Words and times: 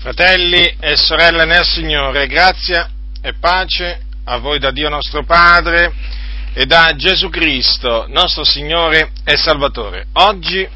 Fratelli 0.00 0.76
e 0.78 0.96
sorelle 0.96 1.44
nel 1.44 1.64
Signore, 1.64 2.28
grazia 2.28 2.88
e 3.20 3.34
pace 3.34 4.00
a 4.26 4.38
voi 4.38 4.60
da 4.60 4.70
Dio 4.70 4.88
nostro 4.88 5.24
Padre 5.24 5.92
e 6.54 6.66
da 6.66 6.92
Gesù 6.94 7.28
Cristo, 7.28 8.06
nostro 8.08 8.44
Signore 8.44 9.10
e 9.24 9.36
Salvatore. 9.36 10.06
Oggi, 10.12 10.66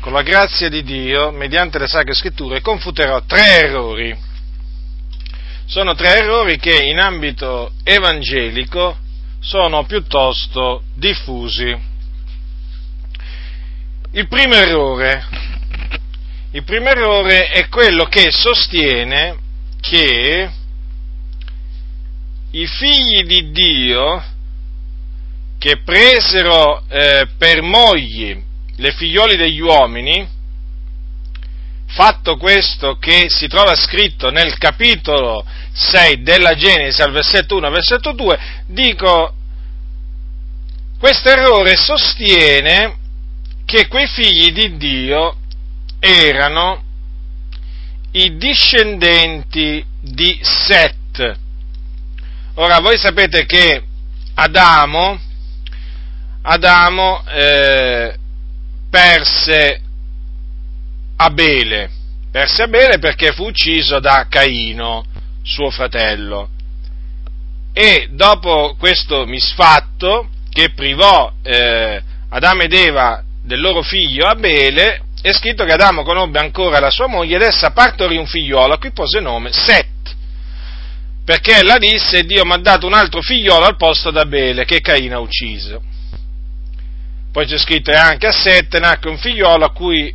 con 0.00 0.14
la 0.14 0.22
grazia 0.22 0.70
di 0.70 0.82
Dio, 0.84 1.32
mediante 1.32 1.78
le 1.78 1.86
Sacre 1.86 2.14
Scritture, 2.14 2.62
confuterò 2.62 3.22
tre 3.26 3.58
errori. 3.58 4.16
Sono 5.66 5.94
tre 5.94 6.16
errori 6.16 6.56
che 6.58 6.82
in 6.82 6.98
ambito 6.98 7.72
evangelico 7.84 8.96
sono 9.38 9.84
piuttosto 9.84 10.84
diffusi. 10.94 11.76
Il 14.12 14.28
primo 14.28 14.54
errore 14.54 15.52
il 16.54 16.62
primo 16.62 16.88
errore 16.88 17.48
è 17.48 17.68
quello 17.68 18.04
che 18.04 18.30
sostiene 18.30 19.36
che 19.80 20.50
i 22.52 22.66
figli 22.66 23.24
di 23.24 23.50
Dio 23.50 24.22
che 25.58 25.82
presero 25.82 26.84
eh, 26.88 27.26
per 27.36 27.60
mogli 27.60 28.40
le 28.76 28.92
figlioli 28.92 29.36
degli 29.36 29.58
uomini, 29.58 30.28
fatto 31.88 32.36
questo 32.36 32.98
che 32.98 33.26
si 33.30 33.48
trova 33.48 33.74
scritto 33.74 34.30
nel 34.30 34.56
capitolo 34.56 35.44
6 35.72 36.22
della 36.22 36.54
Genesi 36.54 37.02
al 37.02 37.10
versetto 37.10 37.56
1 37.56 37.66
al 37.66 37.72
versetto 37.72 38.12
2, 38.12 38.38
dico, 38.68 39.34
questo 41.00 41.30
errore 41.30 41.74
sostiene 41.74 42.96
che 43.64 43.88
quei 43.88 44.06
figli 44.06 44.52
di 44.52 44.76
Dio 44.76 45.38
erano 46.04 46.82
i 48.12 48.36
discendenti 48.36 49.82
di 50.02 50.38
Set. 50.42 51.38
Ora 52.56 52.78
voi 52.80 52.98
sapete 52.98 53.46
che 53.46 53.82
Adamo, 54.34 55.18
Adamo 56.42 57.24
eh, 57.26 58.14
perse 58.90 59.80
Abele, 61.16 61.90
perse 62.30 62.62
Abele 62.64 62.98
perché 62.98 63.32
fu 63.32 63.46
ucciso 63.46 63.98
da 63.98 64.26
Caino, 64.28 65.06
suo 65.42 65.70
fratello. 65.70 66.50
E 67.72 68.08
dopo 68.10 68.76
questo 68.78 69.24
misfatto 69.24 70.28
che 70.50 70.70
privò 70.74 71.32
eh, 71.42 72.02
Adamo 72.28 72.62
ed 72.62 72.72
Eva 72.74 73.24
del 73.42 73.60
loro 73.60 73.82
figlio 73.82 74.26
Abele, 74.26 75.00
è 75.24 75.32
scritto 75.32 75.64
che 75.64 75.72
Adamo 75.72 76.02
conobbe 76.02 76.38
ancora 76.38 76.78
la 76.78 76.90
sua 76.90 77.06
moglie 77.06 77.36
ed 77.36 77.42
essa 77.42 77.70
partorì 77.70 78.18
un 78.18 78.26
figliolo 78.26 78.74
a 78.74 78.78
cui 78.78 78.92
pose 78.92 79.20
nome 79.20 79.52
Set. 79.52 80.14
Perché 81.24 81.60
ella 81.60 81.78
disse, 81.78 82.24
Dio 82.24 82.44
mi 82.44 82.52
ha 82.52 82.58
dato 82.58 82.86
un 82.86 82.92
altro 82.92 83.22
figliolo 83.22 83.64
al 83.64 83.78
posto 83.78 84.10
d'Abele 84.10 84.66
che 84.66 84.82
Caino 84.82 85.16
ha 85.16 85.20
ucciso. 85.20 85.82
Poi 87.32 87.46
c'è 87.46 87.56
scritto 87.56 87.90
che 87.90 87.96
anche 87.96 88.26
a 88.26 88.32
Set 88.32 88.78
nacque 88.78 89.08
un 89.08 89.16
figliolo 89.16 89.64
a 89.64 89.72
cui 89.72 90.14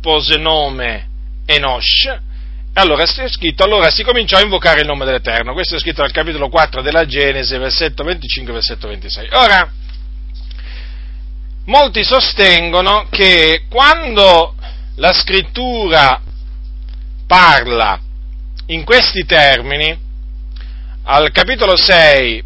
pose 0.00 0.38
nome 0.38 1.08
Enosh. 1.44 2.04
E 2.06 2.80
allora 2.80 3.02
è 3.02 3.28
scritto, 3.28 3.62
allora 3.62 3.90
si 3.90 4.02
cominciò 4.02 4.38
a 4.38 4.42
invocare 4.42 4.80
il 4.80 4.86
nome 4.86 5.04
dell'Eterno. 5.04 5.52
Questo 5.52 5.76
è 5.76 5.78
scritto 5.78 6.00
nel 6.00 6.12
capitolo 6.12 6.48
4 6.48 6.80
della 6.80 7.04
Genesi, 7.04 7.58
versetto 7.58 8.04
25 8.04 8.54
versetto 8.54 8.88
26. 8.88 9.28
Ora, 9.32 9.70
molti 11.70 12.02
sostengono 12.02 13.06
che 13.08 13.62
quando 13.70 14.56
la 14.96 15.12
scrittura 15.12 16.20
parla 17.26 17.98
in 18.66 18.84
questi 18.84 19.24
termini, 19.24 19.96
al 21.04 21.30
capitolo 21.30 21.76
6, 21.76 22.42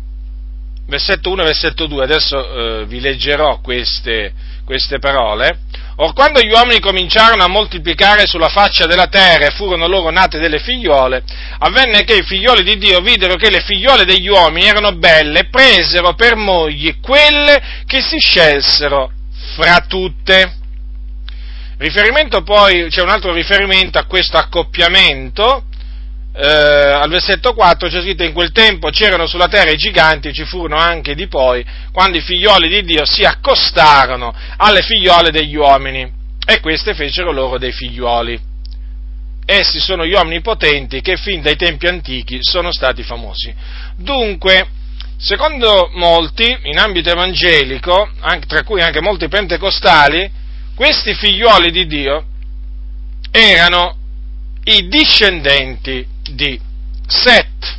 versetto 0.86 1.30
1 1.30 1.40
e 1.40 1.44
versetto 1.44 1.86
2, 1.86 2.04
adesso 2.04 2.36
eh, 2.82 2.84
vi 2.86 3.00
leggerò 3.00 3.60
queste, 3.60 4.32
queste 4.64 4.98
parole, 4.98 5.58
Or 5.96 6.12
quando 6.12 6.40
gli 6.40 6.50
uomini 6.50 6.80
cominciarono 6.80 7.44
a 7.44 7.48
moltiplicare 7.48 8.26
sulla 8.26 8.48
faccia 8.48 8.86
della 8.86 9.06
terra 9.06 9.46
e 9.46 9.50
furono 9.50 9.86
loro 9.86 10.10
nate 10.10 10.40
delle 10.40 10.58
figliole, 10.58 11.22
avvenne 11.58 12.02
che 12.02 12.16
i 12.16 12.24
figlioli 12.24 12.64
di 12.64 12.78
Dio 12.78 13.00
videro 13.00 13.36
che 13.36 13.48
le 13.48 13.60
figliole 13.60 14.04
degli 14.04 14.26
uomini 14.26 14.66
erano 14.66 14.96
belle 14.96 15.40
e 15.40 15.48
presero 15.48 16.14
per 16.14 16.34
mogli 16.34 16.98
quelle 17.00 17.84
che 17.86 18.00
si 18.02 18.18
scelsero 18.18 19.12
fra 19.54 19.84
tutte. 19.86 20.52
Riferimento 21.78 22.42
poi, 22.42 22.88
c'è 22.88 23.02
un 23.02 23.08
altro 23.08 23.32
riferimento 23.32 23.98
a 23.98 24.04
questo 24.04 24.36
accoppiamento, 24.36 25.64
eh, 26.36 26.46
al 26.46 27.08
versetto 27.08 27.54
4 27.54 27.88
c'è 27.88 28.00
scritto 28.00 28.24
in 28.24 28.32
quel 28.32 28.50
tempo 28.50 28.90
c'erano 28.90 29.26
sulla 29.26 29.46
terra 29.46 29.70
i 29.70 29.76
giganti, 29.76 30.32
ci 30.32 30.44
furono 30.44 30.76
anche 30.76 31.14
di 31.14 31.28
poi, 31.28 31.64
quando 31.92 32.18
i 32.18 32.20
figlioli 32.20 32.68
di 32.68 32.82
Dio 32.82 33.04
si 33.04 33.24
accostarono 33.24 34.34
alle 34.56 34.82
figliole 34.82 35.30
degli 35.30 35.54
uomini 35.54 36.10
e 36.44 36.60
queste 36.60 36.94
fecero 36.94 37.30
loro 37.30 37.58
dei 37.58 37.72
figlioli. 37.72 38.52
Essi 39.46 39.78
sono 39.78 40.04
gli 40.04 40.12
uomini 40.12 40.40
potenti 40.40 41.00
che 41.00 41.16
fin 41.16 41.42
dai 41.42 41.56
tempi 41.56 41.86
antichi 41.86 42.38
sono 42.40 42.72
stati 42.72 43.02
famosi. 43.02 43.54
Dunque, 43.96 44.66
secondo 45.24 45.88
molti, 45.94 46.54
in 46.64 46.76
ambito 46.78 47.08
evangelico, 47.10 48.10
tra 48.46 48.62
cui 48.62 48.82
anche 48.82 49.00
molti 49.00 49.26
pentecostali, 49.28 50.30
questi 50.74 51.14
figlioli 51.14 51.70
di 51.70 51.86
Dio 51.86 52.24
erano 53.30 53.96
i 54.64 54.86
discendenti 54.86 56.06
di 56.30 56.60
Set. 57.06 57.78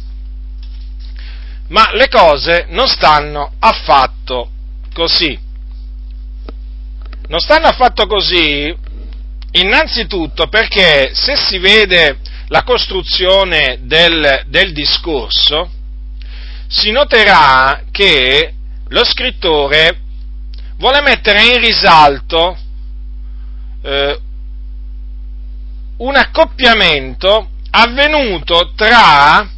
Ma 1.67 1.91
le 1.93 2.07
cose 2.07 2.65
non 2.69 2.87
stanno 2.87 3.53
affatto 3.59 4.49
così. 4.91 5.37
Non 7.27 7.39
stanno 7.39 7.67
affatto 7.67 8.07
così 8.07 8.75
innanzitutto 9.51 10.47
perché 10.47 11.11
se 11.13 11.35
si 11.35 11.59
vede 11.59 12.19
la 12.47 12.63
costruzione 12.63 13.79
del, 13.81 14.43
del 14.47 14.73
discorso, 14.73 15.69
si 16.67 16.91
noterà 16.91 17.83
che 17.91 18.53
lo 18.87 19.03
scrittore 19.03 19.99
vuole 20.77 21.01
mettere 21.01 21.43
in 21.43 21.59
risalto 21.59 22.57
eh, 23.81 24.19
un 25.97 26.15
accoppiamento 26.15 27.49
avvenuto 27.71 28.73
tra 28.75 29.49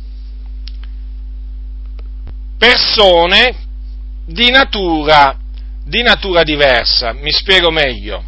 persone 2.57 3.55
di 4.25 4.49
natura, 4.49 5.37
di 5.83 6.01
natura 6.01 6.43
diversa. 6.43 7.13
Mi 7.13 7.31
spiego 7.31 7.71
meglio. 7.71 8.23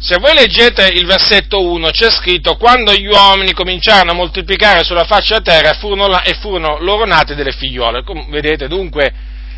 Se 0.00 0.16
voi 0.18 0.32
leggete 0.32 0.86
il 0.94 1.06
versetto 1.06 1.60
1 1.60 1.90
c'è 1.90 2.08
scritto 2.10 2.56
quando 2.56 2.94
gli 2.94 3.06
uomini 3.06 3.52
cominciarono 3.52 4.12
a 4.12 4.14
moltiplicare 4.14 4.84
sulla 4.84 5.02
faccia 5.02 5.40
della 5.40 5.60
terra 5.60 5.74
furono, 5.74 6.22
e 6.22 6.34
furono 6.34 6.78
loro 6.78 7.04
nate 7.04 7.34
delle 7.34 7.50
figliole. 7.50 8.04
Vedete 8.28 8.68
dunque 8.68 9.12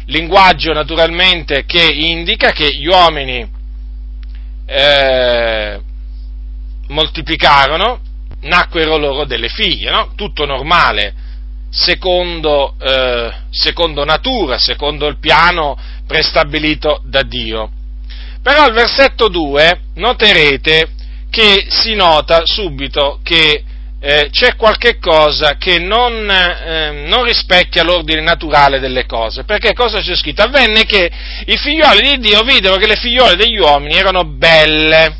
linguaggio 0.06 0.72
naturalmente 0.72 1.66
che 1.66 1.84
indica 1.84 2.52
che 2.52 2.74
gli 2.74 2.86
uomini 2.86 3.46
eh, 4.64 5.80
moltiplicarono 6.88 8.00
nacquero 8.40 8.96
loro 8.96 9.26
delle 9.26 9.48
figlie, 9.48 9.90
no? 9.90 10.12
tutto 10.16 10.46
normale, 10.46 11.12
secondo, 11.68 12.76
eh, 12.80 13.30
secondo 13.50 14.06
natura, 14.06 14.56
secondo 14.58 15.06
il 15.06 15.18
piano 15.18 15.76
prestabilito 16.06 17.02
da 17.04 17.22
Dio. 17.22 17.72
Però 18.42 18.62
al 18.62 18.72
versetto 18.72 19.28
2 19.28 19.80
noterete 19.94 20.88
che 21.30 21.66
si 21.68 21.94
nota 21.94 22.42
subito 22.44 23.20
che 23.22 23.64
eh, 24.02 24.28
c'è 24.30 24.56
qualche 24.56 24.98
cosa 24.98 25.56
che 25.58 25.78
non, 25.78 26.28
eh, 26.30 27.06
non, 27.06 27.24
rispecchia 27.24 27.82
l'ordine 27.82 28.22
naturale 28.22 28.80
delle 28.80 29.04
cose. 29.04 29.44
Perché 29.44 29.74
cosa 29.74 30.00
c'è 30.00 30.16
scritto? 30.16 30.42
Avvenne 30.42 30.84
che 30.84 31.10
i 31.44 31.56
figlioli 31.58 32.16
di 32.16 32.28
Dio 32.28 32.42
videro 32.42 32.76
che 32.76 32.86
le 32.86 32.96
figliole 32.96 33.36
degli 33.36 33.58
uomini 33.58 33.94
erano 33.94 34.24
belle. 34.24 35.16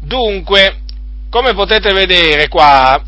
Dunque, 0.00 0.80
come 1.30 1.54
potete 1.54 1.92
vedere 1.92 2.48
qua, 2.48 3.00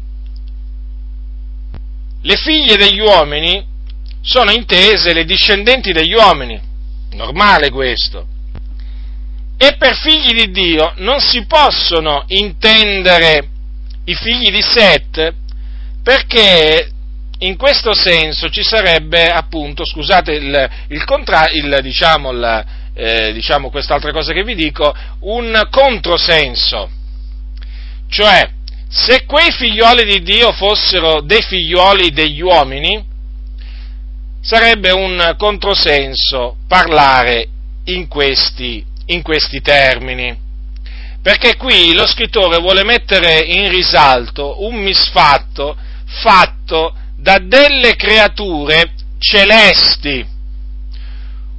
le 2.22 2.36
figlie 2.36 2.76
degli 2.76 3.00
uomini 3.00 3.64
sono 4.20 4.52
intese 4.52 5.12
le 5.12 5.24
discendenti 5.24 5.92
degli 5.92 6.14
uomini, 6.14 6.60
normale 7.12 7.70
questo. 7.70 8.26
E 9.56 9.76
per 9.76 9.96
figli 9.96 10.32
di 10.32 10.50
Dio 10.50 10.92
non 10.98 11.20
si 11.20 11.44
possono 11.46 12.24
intendere 12.28 13.48
i 14.04 14.14
figli 14.14 14.50
di 14.50 14.62
Set 14.62 15.34
perché 16.02 16.90
in 17.40 17.56
questo 17.56 17.94
senso 17.94 18.48
ci 18.50 18.62
sarebbe 18.62 19.28
appunto, 19.28 19.84
scusate 19.84 20.32
il, 20.32 20.70
il, 20.88 21.04
contra, 21.04 21.48
il 21.50 21.78
diciamo, 21.82 22.30
il, 22.30 22.64
eh, 22.94 23.32
diciamo 23.32 23.70
quest'altra 23.70 24.12
cosa 24.12 24.32
che 24.32 24.42
vi 24.42 24.54
dico, 24.54 24.94
un 25.20 25.60
controsenso 25.70 26.90
Cioè, 28.08 28.48
se 28.88 29.24
quei 29.26 29.52
figlioli 29.52 30.04
di 30.04 30.22
Dio 30.22 30.50
fossero 30.52 31.20
dei 31.20 31.42
figlioli 31.42 32.10
degli 32.10 32.40
uomini, 32.40 33.04
sarebbe 34.40 34.90
un 34.90 35.34
controsenso 35.36 36.56
parlare 36.66 37.48
in 37.84 38.08
questi, 38.08 38.84
in 39.06 39.22
questi 39.22 39.60
termini. 39.60 40.46
Perché 41.20 41.56
qui 41.56 41.92
lo 41.94 42.06
scrittore 42.06 42.58
vuole 42.58 42.84
mettere 42.84 43.40
in 43.40 43.68
risalto 43.70 44.64
un 44.64 44.76
misfatto 44.76 45.76
fatto 46.04 46.94
da 47.16 47.38
delle 47.38 47.96
creature 47.96 48.92
celesti, 49.18 50.24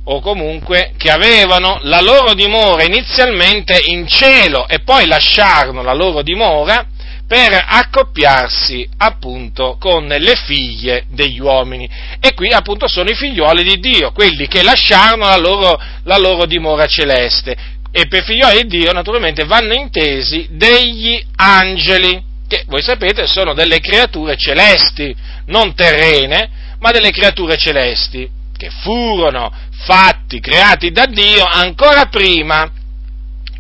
o 0.06 0.22
comunque 0.22 0.94
che 0.98 1.12
avevano 1.12 1.80
la 1.84 2.02
loro 2.02 2.34
dimora 2.34 2.84
inizialmente 2.84 3.80
in 3.88 4.08
cielo 4.08 4.68
e 4.68 4.80
poi 4.80 5.06
lasciarono 5.06 5.84
la 5.84 5.94
loro 5.94 6.24
dimora 6.24 6.84
per 7.30 7.64
accoppiarsi 7.64 8.90
appunto 8.98 9.78
con 9.80 10.08
le 10.08 10.36
figlie 10.36 11.06
degli 11.10 11.40
uomini. 11.40 11.88
E 12.20 12.34
qui 12.34 12.50
appunto 12.50 12.88
sono 12.88 13.08
i 13.08 13.14
figlioli 13.14 13.64
di 13.64 13.80
Dio, 13.80 14.12
quelli 14.12 14.48
che 14.48 14.64
lasciarono 14.64 15.26
la 15.26 15.38
loro, 15.38 15.80
la 16.06 16.18
loro 16.18 16.48
dimora 16.48 16.88
celeste. 16.88 17.56
E 17.92 18.08
per 18.08 18.24
figlioli 18.24 18.64
di 18.64 18.80
Dio 18.80 18.92
naturalmente 18.94 19.46
vanno 19.46 19.76
intesi 19.76 20.48
degli 20.50 21.24
angeli, 21.36 22.20
che 22.48 22.64
voi 22.66 22.82
sapete 22.82 23.28
sono 23.28 23.54
delle 23.54 23.80
creature 23.80 24.36
celesti, 24.36 25.16
non 25.46 25.76
terrene, 25.76 26.50
ma 26.80 26.90
delle 26.90 27.12
creature 27.12 27.58
celesti, 27.58 28.28
che 28.58 28.72
furono 28.82 29.54
fatti, 29.86 30.40
creati 30.40 30.90
da 30.90 31.06
Dio 31.06 31.44
ancora 31.44 32.08
prima 32.08 32.72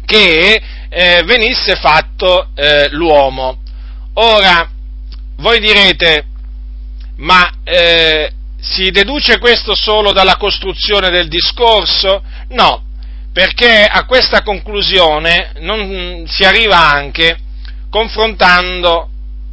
che 0.05 0.59
eh, 0.89 1.21
venisse 1.23 1.75
fatto 1.75 2.49
eh, 2.55 2.89
l'uomo. 2.89 3.58
Ora, 4.21 4.69
voi 5.37 5.61
direte, 5.61 6.25
ma 7.19 7.49
eh, 7.63 8.29
si 8.59 8.91
deduce 8.91 9.39
questo 9.39 9.75
solo 9.75 10.11
dalla 10.11 10.35
costruzione 10.35 11.09
del 11.09 11.29
discorso? 11.29 12.21
No, 12.49 12.83
perché 13.31 13.85
a 13.85 14.03
questa 14.03 14.43
conclusione 14.43 15.53
non 15.59 16.25
si 16.27 16.43
arriva 16.43 16.91
anche 16.91 17.39
confrontando, 17.89 19.09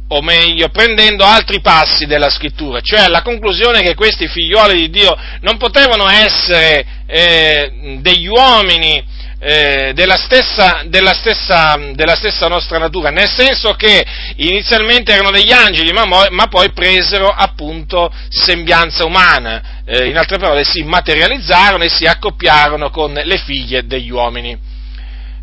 o 0.09 0.21
meglio, 0.21 0.67
prendendo 0.67 1.23
altri 1.23 1.61
passi 1.61 2.05
della 2.05 2.29
scrittura, 2.29 2.81
cioè 2.81 2.99
alla 2.99 3.21
conclusione 3.21 3.81
che 3.81 3.95
questi 3.95 4.27
figlioli 4.27 4.79
di 4.81 4.89
Dio 4.89 5.17
non 5.41 5.55
potevano 5.55 6.09
essere 6.09 6.85
eh, 7.05 7.99
degli 8.01 8.27
uomini 8.27 9.01
eh, 9.39 9.91
della, 9.93 10.15
stessa, 10.15 10.83
della, 10.87 11.13
stessa, 11.13 11.77
della, 11.93 12.15
stessa, 12.15 12.47
nostra 12.47 12.79
natura, 12.79 13.09
nel 13.09 13.29
senso 13.29 13.73
che 13.73 14.03
inizialmente 14.37 15.13
erano 15.13 15.31
degli 15.31 15.51
angeli, 15.51 15.91
ma, 15.91 16.05
ma 16.05 16.47
poi 16.47 16.71
presero 16.71 17.29
appunto 17.29 18.11
sembianza 18.29 19.05
umana, 19.05 19.83
eh, 19.85 20.07
in 20.07 20.17
altre 20.17 20.37
parole 20.37 20.63
si 20.63 20.83
materializzarono 20.83 21.83
e 21.83 21.89
si 21.89 22.05
accoppiarono 22.05 22.89
con 22.89 23.13
le 23.13 23.37
figlie 23.37 23.85
degli 23.85 24.09
uomini. 24.09 24.57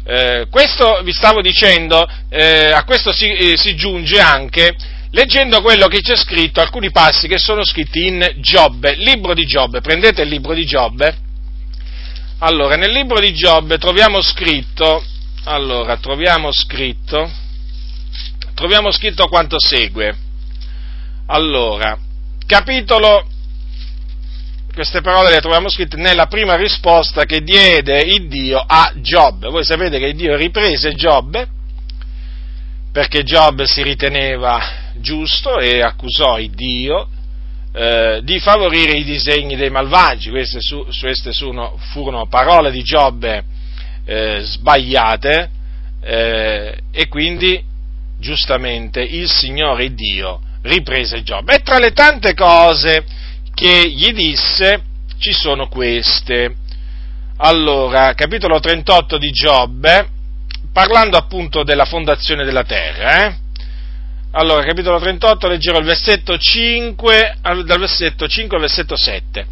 Eh, 0.07 0.49
questo 0.51 1.01
vi 1.03 1.13
stavo 1.13 1.41
dicendo, 1.41 2.07
eh, 2.29 2.71
a 2.73 2.85
questo 2.85 3.13
si, 3.13 3.27
eh, 3.31 3.57
si 3.57 3.75
giunge 3.75 4.21
anche 4.21 4.75
leggendo 5.13 5.63
quello 5.63 5.87
che 5.87 6.01
c'è 6.01 6.17
scritto, 6.17 6.61
alcuni 6.61 6.91
passi 6.91 7.29
che 7.29 7.39
sono 7.39 7.65
scritti 7.65 8.07
in 8.07 8.35
Giobbe, 8.39 8.97
libro 8.97 9.33
di 9.33 9.47
Giobbe, 9.47 9.81
prendete 9.81 10.23
il 10.23 10.29
libro 10.29 10.53
di 10.53 10.67
Giobbe, 10.67 11.17
allora, 12.39 12.77
nel 12.77 12.93
libro 12.93 13.21
di 13.21 13.33
Giobbe 13.33 13.79
troviamo 13.79 14.21
scritto, 14.21 15.05
allora, 15.45 15.97
troviamo 15.97 16.53
scritto, 16.53 17.31
troviamo 18.55 18.91
scritto 18.91 19.29
quanto 19.29 19.59
segue. 19.59 20.17
Allora, 21.27 21.99
capitolo, 22.47 23.27
queste 24.75 25.01
parole 25.01 25.31
le 25.31 25.41
troviamo 25.41 25.69
scritte 25.69 25.97
nella 25.97 26.27
prima 26.27 26.57
risposta 26.57 27.25
che 27.25 27.43
diede 27.43 28.01
il 28.01 28.29
Dio 28.29 28.59
a 28.59 28.93
Giobbe. 28.97 29.49
Voi 29.49 29.65
sapete 29.65 29.99
che 29.99 30.13
Dio 30.15 30.37
riprese 30.37 30.93
Giobbe 30.93 31.49
perché 32.93 33.23
Giobbe 33.23 33.67
si 33.67 33.83
riteneva 33.83 34.93
giusto 34.97 35.59
e 35.59 35.83
accusò 35.83 36.39
il 36.39 36.51
Dio 36.51 37.09
eh, 37.77 38.21
di 38.23 38.39
favorire 38.39 38.97
i 38.97 39.03
disegni 39.03 39.57
dei 39.57 39.71
malvagi. 39.71 40.31
Queste, 40.31 40.61
su, 40.61 40.87
queste 41.01 41.33
sono, 41.33 41.77
furono 41.91 42.27
parole 42.27 42.71
di 42.71 42.83
Giobbe 42.85 43.45
eh, 44.05 44.41
sbagliate 44.43 45.51
eh, 46.01 46.79
e 46.93 47.09
quindi 47.09 47.63
giustamente 48.19 49.03
il 49.03 49.29
Signore 49.29 49.93
Dio 49.93 50.41
riprese 50.63 51.23
Giobbe. 51.25 51.57
E 51.57 51.59
tra 51.63 51.79
le 51.79 51.91
tante 51.91 52.35
cose 52.35 53.05
che 53.53 53.91
gli 53.91 54.13
disse 54.13 54.83
ci 55.19 55.33
sono 55.33 55.67
queste. 55.67 56.55
Allora, 57.39 58.15
capitolo 58.15 58.61
38 58.61 59.19
di 59.19 59.31
Giobbe, 59.33 60.07
parlando 60.73 61.17
appunto 61.17 61.65
della 61.65 61.85
fondazione 61.85 62.45
della 62.45 62.63
terra, 62.63 63.27
eh? 63.27 63.37
Allora, 64.37 64.65
capitolo 64.65 64.99
38, 64.99 65.47
leggerò 65.47 65.79
il 65.79 65.85
versetto 65.85 66.37
5, 66.37 67.37
dal 67.65 67.79
versetto 67.79 68.27
5 68.27 68.57
al 68.57 68.63
versetto 68.63 68.97
7. 68.97 69.47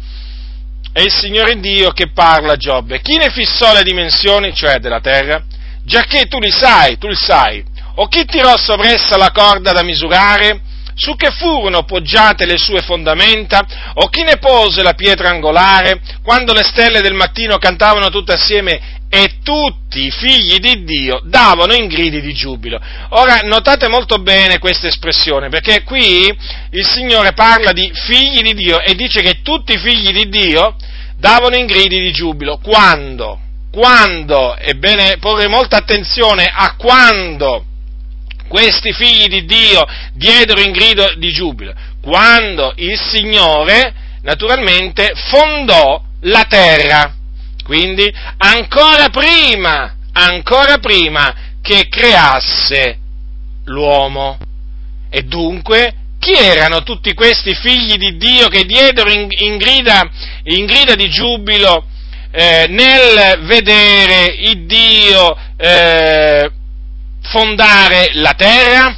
È 0.91 0.99
il 0.99 1.09
Signore 1.11 1.57
Dio 1.61 1.91
che 1.91 2.11
parla 2.11 2.53
a 2.53 2.57
Giobbe. 2.57 2.99
Chi 2.99 3.15
ne 3.15 3.29
fissò 3.29 3.73
le 3.73 3.83
dimensioni, 3.83 4.53
cioè 4.53 4.79
della 4.79 4.99
terra? 4.99 5.41
Giacché 5.85 6.25
tu 6.25 6.37
li 6.37 6.51
sai, 6.51 6.97
tu 6.97 7.07
li 7.07 7.15
sai. 7.15 7.63
O 7.95 8.07
chi 8.07 8.25
tirò 8.25 8.57
sopra 8.57 8.89
essa 8.89 9.15
la 9.15 9.31
corda 9.31 9.71
da 9.71 9.83
misurare? 9.83 10.59
Su 10.95 11.15
che 11.15 11.31
furono 11.31 11.83
poggiate 11.83 12.45
le 12.45 12.57
sue 12.57 12.81
fondamenta? 12.81 13.65
O 13.93 14.09
chi 14.09 14.23
ne 14.23 14.37
pose 14.37 14.83
la 14.83 14.93
pietra 14.95 15.29
angolare? 15.29 16.01
Quando 16.21 16.51
le 16.51 16.63
stelle 16.63 16.99
del 16.99 17.13
mattino 17.13 17.57
cantavano 17.57 18.09
tutte 18.09 18.33
assieme 18.33 18.99
e 19.15 19.35
tutti 19.43 20.07
i 20.07 20.09
figli 20.09 20.57
di 20.57 20.83
Dio 20.85 21.21
davano 21.23 21.75
in 21.75 21.85
gridi 21.85 22.19
di 22.19 22.33
giubilo. 22.33 22.81
Ora, 23.09 23.41
notate 23.43 23.87
molto 23.87 24.17
bene 24.17 24.57
questa 24.57 24.87
espressione, 24.87 25.49
perché 25.49 25.83
qui 25.83 26.35
il 26.71 26.83
Signore 26.83 27.33
parla 27.33 27.73
di 27.73 27.91
figli 27.93 28.41
di 28.41 28.55
Dio 28.55 28.81
e 28.81 28.95
dice 28.95 29.21
che 29.21 29.43
tutti 29.43 29.73
i 29.73 29.77
figli 29.77 30.11
di 30.11 30.29
Dio 30.29 30.75
davano 31.15 31.55
in 31.55 31.67
gridi 31.67 32.01
di 32.01 32.11
giubilo. 32.11 32.57
Quando? 32.57 33.39
Quando? 33.71 34.57
Ebbene, 34.57 35.17
porre 35.19 35.47
molta 35.47 35.77
attenzione 35.77 36.51
a 36.51 36.75
quando 36.75 37.65
questi 38.47 38.93
figli 38.93 39.27
di 39.27 39.45
Dio 39.45 39.85
diedero 40.15 40.59
in 40.59 40.71
grido 40.71 41.13
di 41.17 41.31
giubilo. 41.31 41.71
Quando 42.01 42.73
il 42.77 42.99
Signore, 42.99 43.93
naturalmente, 44.23 45.13
fondò 45.29 46.01
la 46.21 46.45
terra 46.49 47.13
quindi 47.63 48.11
ancora 48.37 49.09
prima, 49.09 49.95
ancora 50.11 50.77
prima 50.77 51.33
che 51.61 51.87
creasse 51.89 52.97
l'uomo. 53.65 54.37
E 55.09 55.23
dunque, 55.23 55.93
chi 56.19 56.33
erano 56.33 56.83
tutti 56.83 57.13
questi 57.13 57.53
figli 57.53 57.97
di 57.97 58.17
Dio 58.17 58.47
che 58.47 58.65
diedero 58.65 59.09
in, 59.09 59.27
in, 59.29 59.57
grida, 59.57 60.09
in 60.43 60.65
grida, 60.65 60.95
di 60.95 61.09
giubilo 61.09 61.85
eh, 62.31 62.65
nel 62.69 63.41
vedere 63.45 64.25
il 64.25 64.65
Dio 64.65 65.37
eh, 65.57 66.51
fondare 67.21 68.09
la 68.13 68.33
terra, 68.33 68.97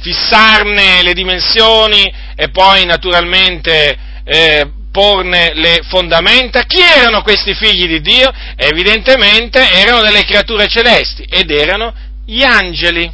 fissarne 0.00 1.02
le 1.02 1.12
dimensioni 1.12 2.12
e 2.34 2.50
poi 2.50 2.84
naturalmente 2.84 3.98
eh, 4.24 4.70
porne 4.96 5.52
le 5.52 5.80
fondamenta. 5.86 6.62
Chi 6.62 6.80
erano 6.80 7.20
questi 7.20 7.52
figli 7.52 7.86
di 7.86 8.00
Dio? 8.00 8.32
Evidentemente 8.56 9.60
erano 9.72 10.00
delle 10.00 10.24
creature 10.24 10.66
celesti 10.68 11.26
ed 11.28 11.50
erano 11.50 11.92
gli 12.24 12.42
angeli. 12.42 13.12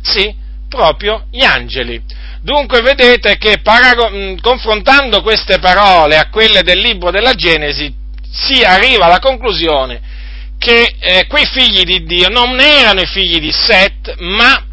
Sì, 0.00 0.32
proprio 0.68 1.26
gli 1.32 1.42
angeli. 1.42 2.00
Dunque 2.42 2.80
vedete 2.80 3.38
che 3.38 3.58
parago- 3.60 4.38
confrontando 4.40 5.20
queste 5.20 5.58
parole 5.58 6.16
a 6.16 6.28
quelle 6.30 6.62
del 6.62 6.78
libro 6.78 7.10
della 7.10 7.34
Genesi 7.34 7.92
si 8.30 8.62
arriva 8.62 9.06
alla 9.06 9.18
conclusione 9.18 10.00
che 10.56 10.94
eh, 11.00 11.26
quei 11.26 11.46
figli 11.46 11.82
di 11.82 12.04
Dio 12.04 12.28
non 12.28 12.60
erano 12.60 13.00
i 13.00 13.06
figli 13.06 13.40
di 13.40 13.50
Set, 13.50 14.14
ma 14.18 14.64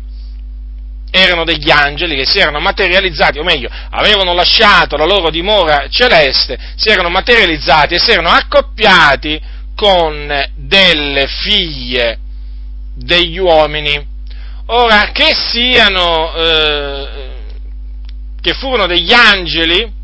erano 1.10 1.44
degli 1.44 1.70
angeli 1.70 2.16
che 2.16 2.26
si 2.26 2.40
erano 2.40 2.60
materializzati, 2.60 3.40
o 3.40 3.44
meglio, 3.44 3.70
avevano 3.90 4.34
lasciato 4.34 4.98
la 4.98 5.06
loro 5.06 5.30
dimora 5.30 5.88
celeste, 5.90 6.58
si 6.76 6.90
erano 6.90 7.10
materializzati 7.10 7.96
e 7.96 8.00
si 8.00 8.12
erano 8.12 8.30
accoppiati 8.30 9.40
con 9.76 10.52
delle 10.56 11.28
figlie 11.28 12.20
degli 12.96 13.38
uomini. 13.38 14.16
Ora, 14.68 15.12
che 15.12 15.34
siano, 15.34 16.34
eh, 16.36 17.08
che 18.42 18.54
furono 18.54 18.88
degli 18.88 19.14
angeli, 19.14 19.96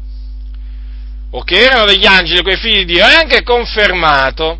o 1.32 1.44
che 1.44 1.66
erano 1.66 1.86
degli 1.86 2.06
angeli 2.06 2.44
quei 2.44 2.58
figli 2.58 2.86
di 2.86 2.94
Dio, 2.94 3.06
è 3.06 3.16
anche 3.16 3.44
confermato 3.44 4.60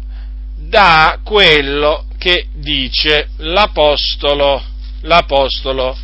da 0.58 1.20
quello 1.24 2.08
che 2.18 2.48
dice 2.54 3.30
l'Apostolo 3.38 4.72
l'Apostolo 5.04 5.98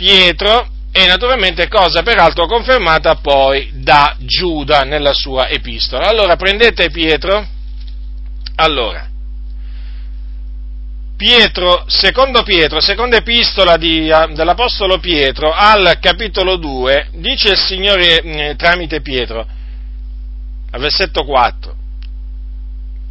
Pietro 0.00 0.66
e 0.92 1.06
naturalmente 1.06 1.68
cosa 1.68 2.02
peraltro 2.02 2.46
confermata 2.46 3.16
poi 3.16 3.68
da 3.74 4.16
Giuda 4.20 4.80
nella 4.80 5.12
sua 5.12 5.50
epistola. 5.50 6.08
Allora 6.08 6.36
prendete 6.36 6.88
Pietro, 6.88 7.46
allora, 8.54 9.06
Pietro, 11.18 11.84
secondo 11.86 12.42
Pietro, 12.44 12.80
seconda 12.80 13.18
epistola 13.18 13.76
di, 13.76 14.10
dell'Apostolo 14.32 14.98
Pietro, 15.00 15.52
al 15.52 15.98
capitolo 16.00 16.56
2, 16.56 17.10
dice 17.16 17.50
il 17.50 17.58
Signore 17.58 18.22
eh, 18.22 18.56
tramite 18.56 19.02
Pietro, 19.02 19.46
al 20.70 20.80
versetto 20.80 21.26
4, 21.26 21.76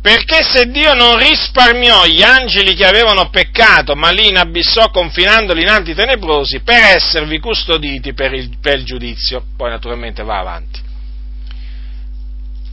perché 0.01 0.44
se 0.44 0.72
Dio 0.72 0.94
non 0.94 1.18
risparmiò 1.18 2.06
gli 2.06 2.22
angeli 2.22 2.74
che 2.74 2.86
avevano 2.86 3.29
peccato, 3.29 3.96
ma 3.96 4.10
li 4.12 4.29
inabissò 4.29 4.89
confinandoli 4.91 5.62
in 5.62 5.68
anti 5.68 5.94
tenebrosi, 5.94 6.62
per 6.62 6.96
esservi 6.96 7.39
custoditi 7.39 8.13
per 8.13 8.34
il, 8.34 8.58
per 8.62 8.77
il 8.77 8.86
giudizio. 8.86 9.44
Poi 9.58 9.70
naturalmente 9.70 10.24
va 10.24 10.39
avanti. 10.39 10.79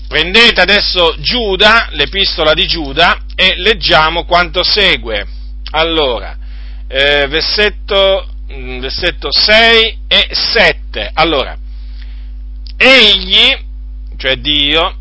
Prendete 0.06 0.61
adesso 0.61 1.16
Giuda, 1.18 1.88
l'epistola 1.90 2.54
di 2.54 2.64
Giuda, 2.66 3.25
e 3.35 3.54
leggiamo 3.56 4.25
quanto 4.25 4.62
segue. 4.62 5.26
Allora, 5.73 6.37
eh, 6.87 7.26
versetto, 7.26 8.28
mm, 8.52 8.78
versetto 8.78 9.33
6 9.33 9.99
e 10.06 10.28
7. 10.30 11.11
Allora, 11.12 11.59
egli, 12.76 13.52
cioè 14.16 14.37
Dio, 14.37 14.97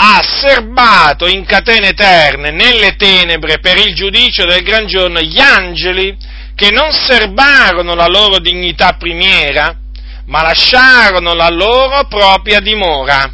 ha 0.00 0.22
serbato 0.22 1.26
in 1.26 1.44
catene 1.44 1.88
eterne 1.88 2.52
nelle 2.52 2.94
tenebre 2.94 3.58
per 3.58 3.78
il 3.78 3.94
giudicio 3.94 4.44
del 4.44 4.62
gran 4.62 4.86
giorno 4.86 5.20
gli 5.20 5.40
angeli 5.40 6.16
che 6.54 6.70
non 6.70 6.92
serbarono 6.92 7.94
la 7.94 8.06
loro 8.06 8.38
dignità 8.38 8.92
primiera, 8.92 9.76
ma 10.26 10.42
lasciarono 10.42 11.34
la 11.34 11.48
loro 11.48 12.06
propria 12.06 12.60
dimora. 12.60 13.32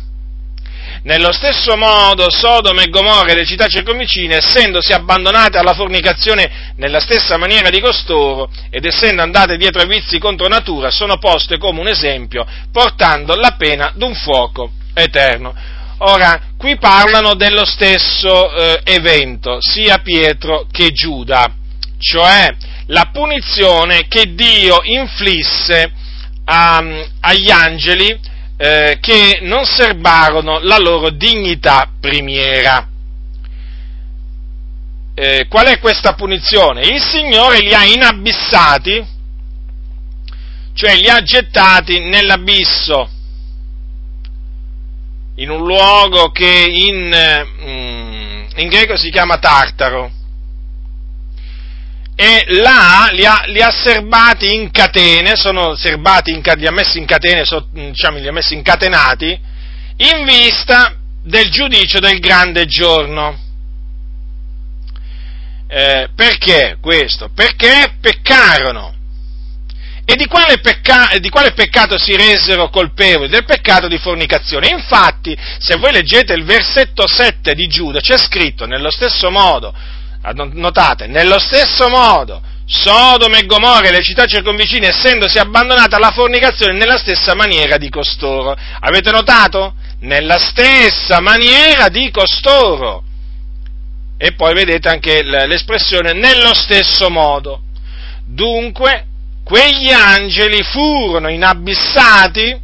Nello 1.02 1.32
stesso 1.32 1.76
modo 1.76 2.30
Sodoma 2.30 2.80
e 2.80 2.88
Gomorra 2.88 3.32
e 3.32 3.34
le 3.34 3.44
città 3.44 3.66
circonvicine, 3.66 4.36
essendosi 4.36 4.94
abbandonate 4.94 5.58
alla 5.58 5.74
fornicazione 5.74 6.72
nella 6.76 7.00
stessa 7.00 7.36
maniera 7.36 7.68
di 7.68 7.80
costoro 7.80 8.50
ed 8.70 8.86
essendo 8.86 9.20
andate 9.20 9.58
dietro 9.58 9.82
ai 9.82 9.88
vizi 9.88 10.18
contro 10.18 10.48
natura, 10.48 10.90
sono 10.90 11.18
poste 11.18 11.58
come 11.58 11.80
un 11.80 11.88
esempio, 11.88 12.46
portando 12.72 13.34
la 13.34 13.54
pena 13.58 13.92
d'un 13.94 14.14
fuoco 14.14 14.70
eterno. 14.94 15.82
Ora, 15.98 16.40
qui 16.56 16.76
parlano 16.76 17.34
dello 17.34 17.64
stesso 17.64 18.52
eh, 18.52 18.80
evento, 18.84 19.58
sia 19.60 19.98
Pietro 19.98 20.66
che 20.70 20.90
Giuda, 20.90 21.54
cioè 21.98 22.48
la 22.86 23.10
punizione 23.12 24.08
che 24.08 24.34
Dio 24.34 24.80
inflisse 24.82 25.92
a, 26.46 26.82
agli 27.20 27.50
angeli 27.50 28.18
eh, 28.56 28.98
che 29.00 29.38
non 29.42 29.64
serbarono 29.64 30.58
la 30.60 30.78
loro 30.78 31.10
dignità 31.10 31.88
primiera. 32.00 32.88
Eh, 35.14 35.46
qual 35.48 35.66
è 35.66 35.78
questa 35.78 36.14
punizione? 36.14 36.86
Il 36.86 37.00
Signore 37.00 37.60
li 37.60 37.72
ha 37.72 37.84
inabissati, 37.84 39.06
cioè 40.74 40.96
li 40.96 41.08
ha 41.08 41.22
gettati 41.22 42.00
nell'abisso 42.00 43.13
in 45.36 45.50
un 45.50 45.64
luogo 45.64 46.30
che 46.30 46.46
in, 46.46 47.08
mm, 47.08 48.44
in 48.56 48.68
greco 48.68 48.96
si 48.96 49.10
chiama 49.10 49.38
Tartaro. 49.38 50.10
E 52.16 52.44
là 52.60 53.08
li 53.10 53.24
ha, 53.24 53.42
li 53.46 53.60
ha 53.60 53.70
serbati 53.70 54.54
in 54.54 54.70
catene, 54.70 55.34
sono 55.34 55.74
serbati, 55.74 56.30
in, 56.30 56.42
li 56.56 56.66
ha 56.66 56.70
messi 56.70 56.98
in 56.98 57.06
catene, 57.06 57.44
so, 57.44 57.66
diciamo, 57.72 58.18
li 58.18 58.28
ha 58.28 58.32
messi 58.32 58.54
incatenati, 58.54 59.36
in 59.96 60.24
vista 60.24 60.96
del 61.22 61.50
giudizio 61.50 61.98
del 61.98 62.20
grande 62.20 62.66
giorno. 62.66 63.42
Eh, 65.66 66.08
perché 66.14 66.76
questo? 66.80 67.30
Perché 67.34 67.96
peccarono 68.00 68.94
e 70.06 70.16
di 70.16 70.26
quale, 70.26 70.58
pecca- 70.58 71.16
di 71.18 71.30
quale, 71.30 71.52
peccato 71.52 71.98
si 71.98 72.14
resero 72.14 72.68
colpevoli? 72.68 73.28
Del 73.28 73.44
peccato 73.44 73.88
di 73.88 73.96
fornicazione. 73.96 74.68
Infatti, 74.68 75.36
se 75.58 75.76
voi 75.76 75.92
leggete 75.92 76.34
il 76.34 76.44
versetto 76.44 77.08
7 77.08 77.54
di 77.54 77.66
Giuda, 77.66 78.00
c'è 78.00 78.18
scritto 78.18 78.66
nello 78.66 78.90
stesso 78.90 79.30
modo, 79.30 79.74
notate, 80.52 81.06
nello 81.06 81.38
stesso 81.38 81.88
modo, 81.88 82.42
Sodoma 82.66 83.38
e 83.38 83.46
Gomorra 83.46 83.88
e 83.88 83.92
le 83.92 84.02
città 84.02 84.26
circonvicine, 84.26 84.88
essendosi 84.88 85.38
abbandonate 85.38 85.94
alla 85.94 86.10
fornicazione, 86.10 86.74
nella 86.74 86.98
stessa 86.98 87.34
maniera 87.34 87.78
di 87.78 87.88
costoro. 87.88 88.54
Avete 88.80 89.10
notato? 89.10 89.74
Nella 90.00 90.38
stessa 90.38 91.20
maniera 91.20 91.88
di 91.88 92.10
costoro. 92.10 93.02
E 94.18 94.32
poi 94.32 94.54
vedete 94.54 94.88
anche 94.88 95.22
l'espressione 95.22 96.12
nello 96.12 96.54
stesso 96.54 97.10
modo. 97.10 97.62
Dunque, 98.26 99.06
quegli 99.44 99.92
angeli 99.92 100.62
furono 100.62 101.28
inabissati 101.28 102.58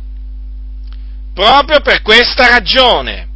proprio 1.35 1.81
per 1.81 2.03
questa 2.03 2.49
ragione. 2.49 3.29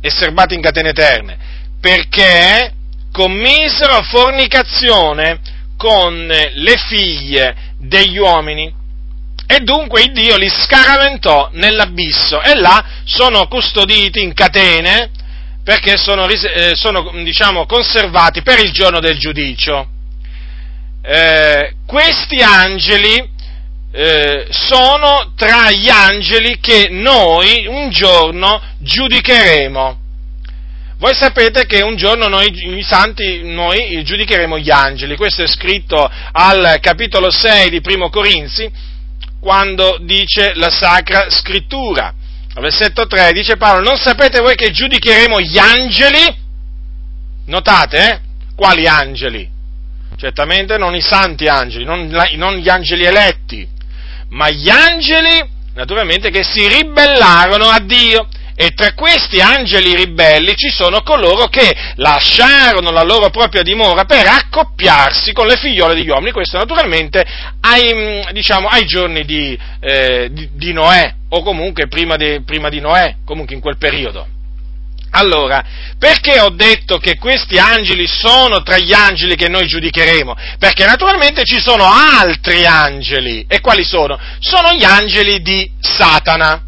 E 0.00 0.08
serbati 0.08 0.54
in 0.54 0.62
catene 0.62 0.90
eterne, 0.90 1.36
perché 1.78 2.72
commisero 3.12 4.02
fornicazione 4.02 5.40
con 5.76 6.26
le 6.26 6.76
figlie 6.88 7.54
degli 7.78 8.16
uomini. 8.16 8.72
E 9.46 9.58
dunque 9.60 10.02
il 10.02 10.12
Dio 10.12 10.36
li 10.36 10.48
scaraventò 10.48 11.50
nell'abisso. 11.52 12.40
E 12.40 12.54
là 12.54 12.82
sono 13.04 13.46
custoditi 13.46 14.22
in 14.22 14.32
catene 14.32 15.10
perché 15.62 15.98
sono, 15.98 16.26
eh, 16.26 16.74
sono 16.74 17.10
diciamo, 17.22 17.66
conservati 17.66 18.42
per 18.42 18.60
il 18.60 18.72
giorno 18.72 19.00
del 19.00 19.18
giudicio 19.18 19.98
eh, 21.02 21.74
questi 21.86 22.40
angeli 22.42 23.28
eh, 23.92 24.46
sono 24.50 25.32
tra 25.34 25.70
gli 25.70 25.88
angeli 25.88 26.58
che 26.60 26.88
noi 26.90 27.66
un 27.66 27.90
giorno 27.90 28.60
giudicheremo. 28.78 29.98
Voi 30.98 31.14
sapete 31.14 31.64
che 31.64 31.82
un 31.82 31.96
giorno 31.96 32.28
noi, 32.28 32.52
i 32.76 32.82
santi, 32.82 33.40
noi 33.42 34.04
giudicheremo 34.04 34.58
gli 34.58 34.70
angeli, 34.70 35.16
questo 35.16 35.42
è 35.42 35.46
scritto 35.46 36.08
al 36.32 36.76
capitolo 36.80 37.30
6 37.30 37.70
di 37.70 37.80
Primo 37.80 38.10
Corinzi, 38.10 38.70
quando 39.40 39.98
dice 40.02 40.52
la 40.56 40.68
Sacra 40.68 41.30
Scrittura. 41.30 42.12
Al 42.52 42.62
versetto 42.62 43.06
3 43.06 43.32
dice 43.32 43.56
Paolo, 43.56 43.80
non 43.80 43.96
sapete 43.96 44.40
voi 44.40 44.56
che 44.56 44.70
giudicheremo 44.72 45.40
gli 45.40 45.56
angeli? 45.56 46.36
Notate, 47.46 48.10
eh? 48.10 48.20
Quali 48.54 48.86
angeli? 48.86 49.58
Certamente 50.20 50.76
non 50.76 50.94
i 50.94 51.00
santi 51.00 51.46
angeli, 51.46 51.84
non, 51.84 52.06
non 52.34 52.56
gli 52.56 52.68
angeli 52.68 53.04
eletti, 53.04 53.66
ma 54.28 54.50
gli 54.50 54.68
angeli, 54.68 55.42
naturalmente, 55.74 56.28
che 56.28 56.42
si 56.44 56.68
ribellarono 56.68 57.64
a 57.64 57.80
Dio. 57.80 58.28
E 58.54 58.72
tra 58.74 58.92
questi 58.92 59.40
angeli 59.40 59.94
ribelli 59.94 60.54
ci 60.54 60.68
sono 60.68 61.00
coloro 61.00 61.46
che 61.46 61.74
lasciarono 61.94 62.90
la 62.90 63.02
loro 63.02 63.30
propria 63.30 63.62
dimora 63.62 64.04
per 64.04 64.26
accoppiarsi 64.26 65.32
con 65.32 65.46
le 65.46 65.56
figliole 65.56 65.94
degli 65.94 66.10
uomini, 66.10 66.30
questo 66.30 66.58
naturalmente 66.58 67.24
ai, 67.62 68.22
diciamo, 68.32 68.68
ai 68.68 68.84
giorni 68.84 69.24
di, 69.24 69.58
eh, 69.80 70.28
di, 70.30 70.50
di, 70.52 70.72
Noè, 70.74 71.14
o 71.30 71.42
comunque 71.42 71.88
prima 71.88 72.16
di, 72.16 72.42
prima 72.44 72.68
di 72.68 72.80
Noè, 72.80 73.14
comunque 73.24 73.54
in 73.54 73.62
quel 73.62 73.78
periodo. 73.78 74.26
Allora, 75.12 75.64
perché 75.98 76.38
ho 76.40 76.50
detto 76.50 76.98
che 76.98 77.16
questi 77.16 77.58
angeli 77.58 78.06
sono 78.06 78.62
tra 78.62 78.78
gli 78.78 78.92
angeli 78.92 79.34
che 79.34 79.48
noi 79.48 79.66
giudicheremo? 79.66 80.36
Perché 80.58 80.86
naturalmente 80.86 81.44
ci 81.44 81.60
sono 81.60 81.84
altri 81.84 82.64
angeli. 82.64 83.44
E 83.48 83.60
quali 83.60 83.84
sono? 83.84 84.18
Sono 84.38 84.72
gli 84.72 84.84
angeli 84.84 85.42
di 85.42 85.68
Satana. 85.80 86.64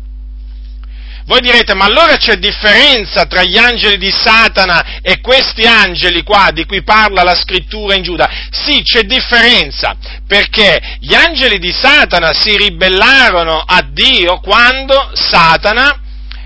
Voi 1.24 1.40
direte, 1.40 1.74
ma 1.74 1.84
allora 1.84 2.16
c'è 2.16 2.34
differenza 2.34 3.26
tra 3.26 3.44
gli 3.44 3.56
angeli 3.56 3.96
di 3.96 4.10
Satana 4.10 5.00
e 5.00 5.20
questi 5.20 5.64
angeli 5.64 6.24
qua 6.24 6.50
di 6.52 6.66
cui 6.66 6.82
parla 6.82 7.22
la 7.22 7.36
scrittura 7.36 7.94
in 7.94 8.02
Giuda? 8.02 8.28
Sì, 8.50 8.82
c'è 8.82 9.02
differenza, 9.02 9.96
perché 10.26 10.98
gli 10.98 11.14
angeli 11.14 11.60
di 11.60 11.72
Satana 11.72 12.32
si 12.32 12.56
ribellarono 12.56 13.62
a 13.64 13.86
Dio 13.88 14.40
quando 14.40 15.12
Satana 15.14 16.00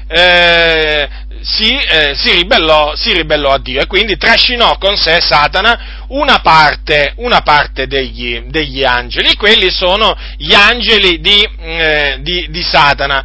eh, 0.08 1.08
si, 1.42 1.72
eh, 1.74 2.14
si, 2.14 2.32
ribellò, 2.32 2.94
si, 2.96 3.12
ribellò, 3.12 3.52
a 3.52 3.58
Dio 3.58 3.80
e 3.80 3.86
quindi 3.86 4.16
trascinò 4.16 4.78
con 4.78 4.96
sé 4.96 5.18
Satana 5.20 6.04
una 6.08 6.40
parte, 6.40 7.14
una 7.16 7.40
parte 7.40 7.86
degli, 7.86 8.40
degli, 8.46 8.84
angeli. 8.84 9.34
Quelli 9.34 9.70
sono 9.70 10.16
gli 10.36 10.54
angeli 10.54 11.20
di, 11.20 11.48
eh, 11.60 12.18
di, 12.20 12.46
di 12.50 12.62
Satana. 12.62 13.24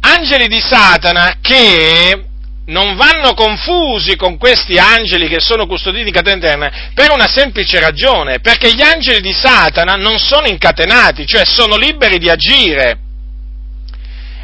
Angeli 0.00 0.48
di 0.48 0.60
Satana 0.60 1.36
che 1.40 2.24
non 2.66 2.96
vanno 2.96 3.34
confusi 3.34 4.16
con 4.16 4.38
questi 4.38 4.78
angeli 4.78 5.28
che 5.28 5.40
sono 5.40 5.66
custoditi 5.66 6.08
in 6.08 6.14
catena 6.14 6.36
eterna 6.36 6.90
per 6.94 7.10
una 7.10 7.26
semplice 7.26 7.80
ragione, 7.80 8.40
perché 8.40 8.72
gli 8.72 8.82
angeli 8.82 9.20
di 9.20 9.32
Satana 9.32 9.96
non 9.96 10.18
sono 10.18 10.46
incatenati, 10.46 11.26
cioè 11.26 11.44
sono 11.44 11.76
liberi 11.76 12.18
di 12.18 12.30
agire. 12.30 12.98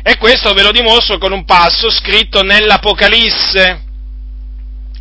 E 0.09 0.19
questo 0.19 0.53
ve 0.53 0.63
lo 0.63 0.71
dimostro 0.71 1.19
con 1.19 1.33
un 1.33 1.45
passo 1.45 1.91
scritto 1.91 2.43
nell'Apocalisse, 2.43 3.83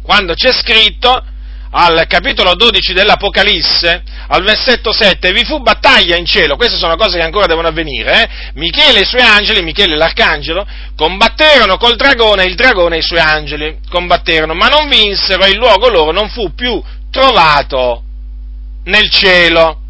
quando 0.02 0.34
c'è 0.34 0.52
scritto 0.52 1.24
al 1.70 2.08
capitolo 2.08 2.56
12 2.56 2.92
dell'Apocalisse, 2.92 4.02
al 4.30 4.42
versetto 4.42 4.92
7, 4.92 5.32
vi 5.32 5.46
fu 5.46 5.60
battaglia 5.60 6.18
in 6.18 6.26
cielo, 6.26 6.56
queste 6.56 6.78
sono 6.78 6.96
cose 6.96 7.20
che 7.20 7.24
ancora 7.24 7.46
devono 7.46 7.68
avvenire, 7.68 8.24
eh? 8.24 8.30
Michele 8.56 8.98
e 8.98 9.02
i 9.04 9.06
suoi 9.06 9.22
angeli, 9.22 9.62
Michele 9.62 9.96
l'arcangelo, 9.96 10.66
combatterono 10.96 11.78
col 11.78 11.98
dragone 11.98 12.42
e 12.42 12.48
il 12.48 12.56
dragone 12.56 12.96
e 12.96 13.00
i 13.00 13.04
suoi 13.04 13.20
angeli, 13.20 13.78
combatterono, 13.88 14.56
ma 14.56 14.70
non 14.70 14.90
vinsero 14.90 15.44
e 15.44 15.52
il 15.52 15.58
luogo 15.58 15.88
loro 15.88 16.12
non 16.12 16.30
fu 16.30 16.56
più 16.56 16.82
trovato 17.12 18.02
nel 18.86 19.08
cielo. 19.12 19.82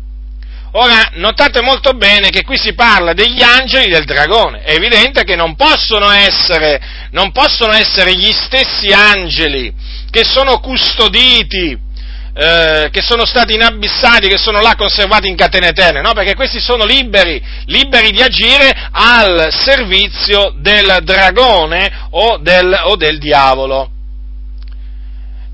Ora, 0.78 1.12
notate 1.14 1.62
molto 1.62 1.94
bene 1.94 2.30
che 2.30 2.44
qui 2.44 2.58
si 2.58 2.74
parla 2.74 3.14
degli 3.14 3.42
angeli 3.42 3.90
del 3.90 4.04
dragone. 4.04 4.62
È 4.62 4.74
evidente 4.74 5.24
che 5.24 5.38
non 5.38 5.56
possono 5.56 6.10
essere, 6.10 6.82
non 7.12 7.32
possono 7.32 7.72
essere 7.72 8.14
gli 8.14 8.30
stessi 8.32 8.92
angeli 8.92 9.74
che 10.10 10.26
sono 10.26 10.60
custoditi, 10.60 11.80
eh, 12.34 12.90
che 12.92 13.02
sono 13.02 13.26
stati 13.26 13.54
inabissati, 13.54 14.28
che 14.28 14.38
sono 14.38 14.60
là 14.60 14.76
conservati 14.76 15.30
in 15.30 15.38
catene 15.38 15.70
eterne, 15.70 16.02
no? 16.02 16.12
Perché 16.12 16.36
questi 16.36 16.60
sono 16.60 16.84
liberi, 16.84 17.42
liberi 17.68 18.12
di 18.12 18.22
agire 18.22 18.90
al 18.92 19.48
servizio 19.54 20.56
del 20.58 20.98
dragone 21.04 22.08
o 22.10 22.38
del, 22.38 22.82
o 22.84 22.98
del 22.98 23.18
diavolo. 23.18 23.92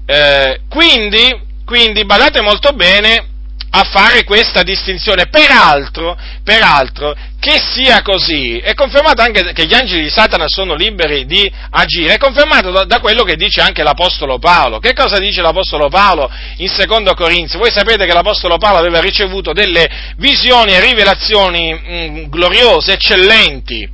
Eh, 0.03 0.61
quindi, 0.67 1.39
quindi, 1.63 2.05
badate 2.05 2.41
molto 2.41 2.71
bene 2.71 3.29
a 3.71 3.83
fare 3.83 4.23
questa 4.23 4.63
distinzione. 4.63 5.27
Peraltro, 5.27 6.17
peraltro, 6.43 7.15
che 7.39 7.59
sia 7.73 8.01
così, 8.01 8.57
è 8.57 8.73
confermato 8.73 9.21
anche 9.21 9.53
che 9.53 9.65
gli 9.65 9.73
angeli 9.73 10.03
di 10.03 10.09
Satana 10.09 10.47
sono 10.47 10.75
liberi 10.75 11.25
di 11.25 11.51
agire, 11.71 12.15
è 12.15 12.17
confermato 12.17 12.71
da, 12.71 12.83
da, 12.83 12.99
quello 12.99 13.23
che 13.23 13.35
dice 13.35 13.61
anche 13.61 13.83
l'Apostolo 13.83 14.39
Paolo. 14.39 14.79
Che 14.79 14.93
cosa 14.93 15.17
dice 15.19 15.41
l'Apostolo 15.41 15.87
Paolo 15.87 16.29
in 16.57 16.69
secondo 16.69 17.13
Corinzi? 17.13 17.57
Voi 17.57 17.71
sapete 17.71 18.05
che 18.05 18.13
l'Apostolo 18.13 18.57
Paolo 18.57 18.77
aveva 18.77 18.99
ricevuto 18.99 19.53
delle 19.53 19.89
visioni 20.17 20.73
e 20.73 20.81
rivelazioni 20.81 21.73
mh, 21.73 22.29
gloriose, 22.29 22.93
eccellenti. 22.93 23.89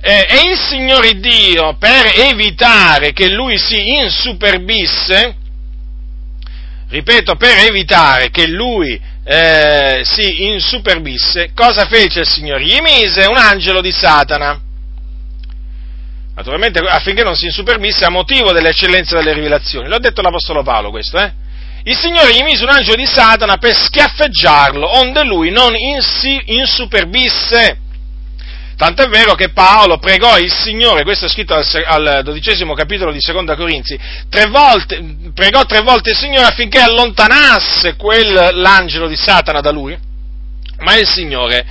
E 0.00 0.48
il 0.48 0.56
Signore 0.56 1.18
Dio, 1.18 1.74
per 1.76 2.12
evitare 2.14 3.12
che 3.12 3.28
lui 3.28 3.58
si 3.58 3.96
insuperbisse, 3.96 5.39
ripeto, 6.90 7.36
per 7.36 7.64
evitare 7.66 8.30
che 8.30 8.46
lui 8.46 9.00
eh, 9.24 10.02
si 10.04 10.44
insuperbisse, 10.46 11.52
cosa 11.54 11.86
fece 11.86 12.20
il 12.20 12.28
Signore? 12.28 12.64
Gli 12.64 12.80
mise 12.80 13.26
un 13.26 13.36
angelo 13.36 13.80
di 13.80 13.92
Satana, 13.92 14.60
naturalmente 16.34 16.80
affinché 16.80 17.22
non 17.22 17.36
si 17.36 17.46
insuperbisse 17.46 18.04
a 18.04 18.10
motivo 18.10 18.52
dell'eccellenza 18.52 19.16
delle 19.16 19.32
rivelazioni. 19.32 19.88
L'ha 19.88 19.98
detto 19.98 20.20
l'Apostolo 20.20 20.62
Paolo 20.62 20.90
questo, 20.90 21.16
eh? 21.18 21.32
Il 21.84 21.96
Signore 21.96 22.34
gli 22.34 22.42
mise 22.42 22.62
un 22.62 22.70
angelo 22.70 22.96
di 22.96 23.06
Satana 23.06 23.56
per 23.56 23.74
schiaffeggiarlo, 23.74 24.98
onde 24.98 25.24
lui 25.24 25.50
non 25.50 25.74
si 26.00 26.38
insuperbisse. 26.44 27.78
Tant'è 28.80 29.08
vero 29.08 29.34
che 29.34 29.50
Paolo 29.50 29.98
pregò 29.98 30.38
il 30.38 30.50
Signore, 30.50 31.02
questo 31.02 31.26
è 31.26 31.28
scritto 31.28 31.52
al, 31.52 31.66
al 31.84 32.22
dodicesimo 32.24 32.72
capitolo 32.72 33.12
di 33.12 33.20
Seconda 33.20 33.54
Corinzi, 33.54 34.00
tre 34.30 34.46
volte, 34.46 35.04
pregò 35.34 35.66
tre 35.66 35.82
volte 35.82 36.12
il 36.12 36.16
Signore 36.16 36.46
affinché 36.46 36.78
allontanasse 36.78 37.96
quell'angelo 37.96 39.06
di 39.06 39.16
Satana 39.16 39.60
da 39.60 39.70
lui, 39.70 39.94
ma 40.78 40.96
il 40.96 41.06
Signore 41.06 41.66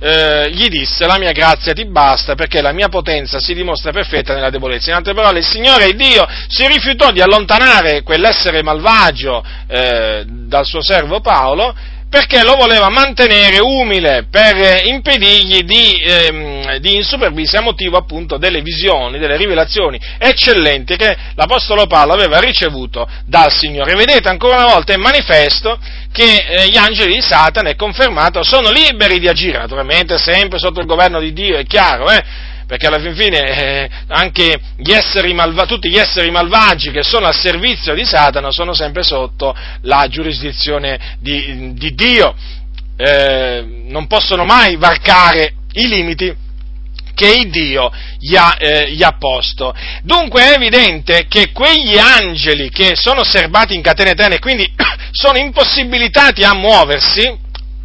eh, 0.00 0.50
gli 0.50 0.68
disse 0.68 1.06
la 1.06 1.16
mia 1.16 1.32
grazia 1.32 1.72
ti 1.72 1.86
basta 1.86 2.34
perché 2.34 2.60
la 2.60 2.72
mia 2.72 2.88
potenza 2.88 3.40
si 3.40 3.54
dimostra 3.54 3.90
perfetta 3.90 4.34
nella 4.34 4.50
debolezza. 4.50 4.90
In 4.90 4.96
altre 4.96 5.14
parole, 5.14 5.38
il 5.38 5.46
Signore, 5.46 5.86
il 5.86 5.96
Dio, 5.96 6.28
si 6.46 6.66
rifiutò 6.66 7.10
di 7.10 7.22
allontanare 7.22 8.02
quell'essere 8.02 8.62
malvagio 8.62 9.42
eh, 9.66 10.24
dal 10.26 10.66
suo 10.66 10.82
servo 10.82 11.20
Paolo 11.20 11.74
perché 12.10 12.42
lo 12.42 12.56
voleva 12.56 12.88
mantenere 12.88 13.60
umile 13.60 14.26
per 14.28 14.84
impedirgli 14.84 15.60
di, 15.62 16.02
ehm, 16.02 16.76
di 16.78 16.96
insuperbirsi 16.96 17.56
a 17.56 17.60
motivo 17.60 17.96
appunto 17.96 18.36
delle 18.36 18.62
visioni, 18.62 19.20
delle 19.20 19.36
rivelazioni 19.36 19.98
eccellenti 20.18 20.96
che 20.96 21.16
l'Apostolo 21.36 21.86
Paolo 21.86 22.12
aveva 22.12 22.40
ricevuto 22.40 23.08
dal 23.24 23.52
Signore. 23.52 23.94
Vedete, 23.94 24.28
ancora 24.28 24.56
una 24.56 24.72
volta 24.74 24.92
è 24.92 24.96
manifesto 24.96 25.78
che 26.10 26.44
eh, 26.48 26.68
gli 26.68 26.76
angeli 26.76 27.14
di 27.14 27.22
Satana, 27.22 27.70
è 27.70 27.76
confermato, 27.76 28.42
sono 28.42 28.72
liberi 28.72 29.20
di 29.20 29.28
agire, 29.28 29.58
naturalmente 29.58 30.18
sempre 30.18 30.58
sotto 30.58 30.80
il 30.80 30.86
governo 30.86 31.20
di 31.20 31.32
Dio, 31.32 31.56
è 31.56 31.64
chiaro, 31.64 32.10
eh? 32.10 32.48
Perché 32.70 32.86
alla 32.86 33.00
fin 33.00 33.16
fine 33.16 33.48
eh, 33.48 33.90
anche 34.06 34.60
gli 34.76 34.94
malva- 35.34 35.66
tutti 35.66 35.90
gli 35.90 35.98
esseri 35.98 36.30
malvagi 36.30 36.92
che 36.92 37.02
sono 37.02 37.26
al 37.26 37.34
servizio 37.34 37.94
di 37.94 38.04
Satana 38.04 38.52
sono 38.52 38.74
sempre 38.74 39.02
sotto 39.02 39.52
la 39.80 40.06
giurisdizione 40.08 41.16
di, 41.18 41.72
di 41.74 41.94
Dio, 41.96 42.32
eh, 42.96 43.64
non 43.88 44.06
possono 44.06 44.44
mai 44.44 44.76
varcare 44.76 45.54
i 45.72 45.88
limiti 45.88 46.32
che 47.12 47.48
Dio 47.50 47.90
gli 48.20 48.36
ha, 48.36 48.56
eh, 48.56 48.92
gli 48.92 49.02
ha, 49.02 49.16
posto. 49.18 49.74
Dunque 50.04 50.44
è 50.44 50.54
evidente 50.54 51.26
che 51.26 51.50
quegli 51.50 51.98
angeli 51.98 52.70
che 52.70 52.92
sono 52.94 53.24
serbati 53.24 53.74
in 53.74 53.82
catene 53.82 54.10
eterne 54.10 54.36
e 54.36 54.38
quindi 54.38 54.72
sono 55.10 55.38
impossibilitati 55.38 56.44
a 56.44 56.54
muoversi, 56.54 57.36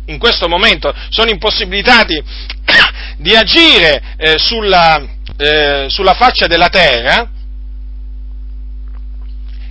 in 0.05 0.17
questo 0.17 0.47
momento 0.47 0.93
sono 1.09 1.29
impossibilitati 1.29 2.21
di 3.17 3.35
agire 3.35 4.15
eh, 4.17 4.37
sulla, 4.37 5.03
eh, 5.37 5.85
sulla 5.89 6.13
faccia 6.13 6.47
della 6.47 6.69
terra, 6.69 7.29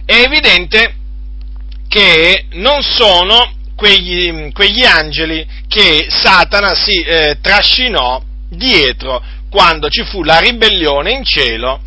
è 0.05 0.15
evidente 0.15 0.95
che 1.89 2.47
non 2.53 2.83
sono 2.83 3.53
quegli, 3.77 4.53
quegli 4.53 4.85
angeli 4.85 5.47
che 5.69 6.07
Satana 6.09 6.75
si 6.75 7.01
eh, 7.03 7.39
trascinò 7.41 8.23
dietro 8.49 9.23
quando 9.49 9.89
ci 9.89 10.05
fu 10.05 10.23
la 10.23 10.39
ribellione 10.39 11.13
in 11.13 11.25
cielo, 11.25 11.81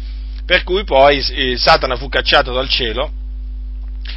per 0.46 0.64
cui 0.64 0.84
poi 0.84 1.22
Satana 1.58 1.98
fu 1.98 2.08
cacciato 2.08 2.54
dal 2.54 2.70
cielo 2.70 3.12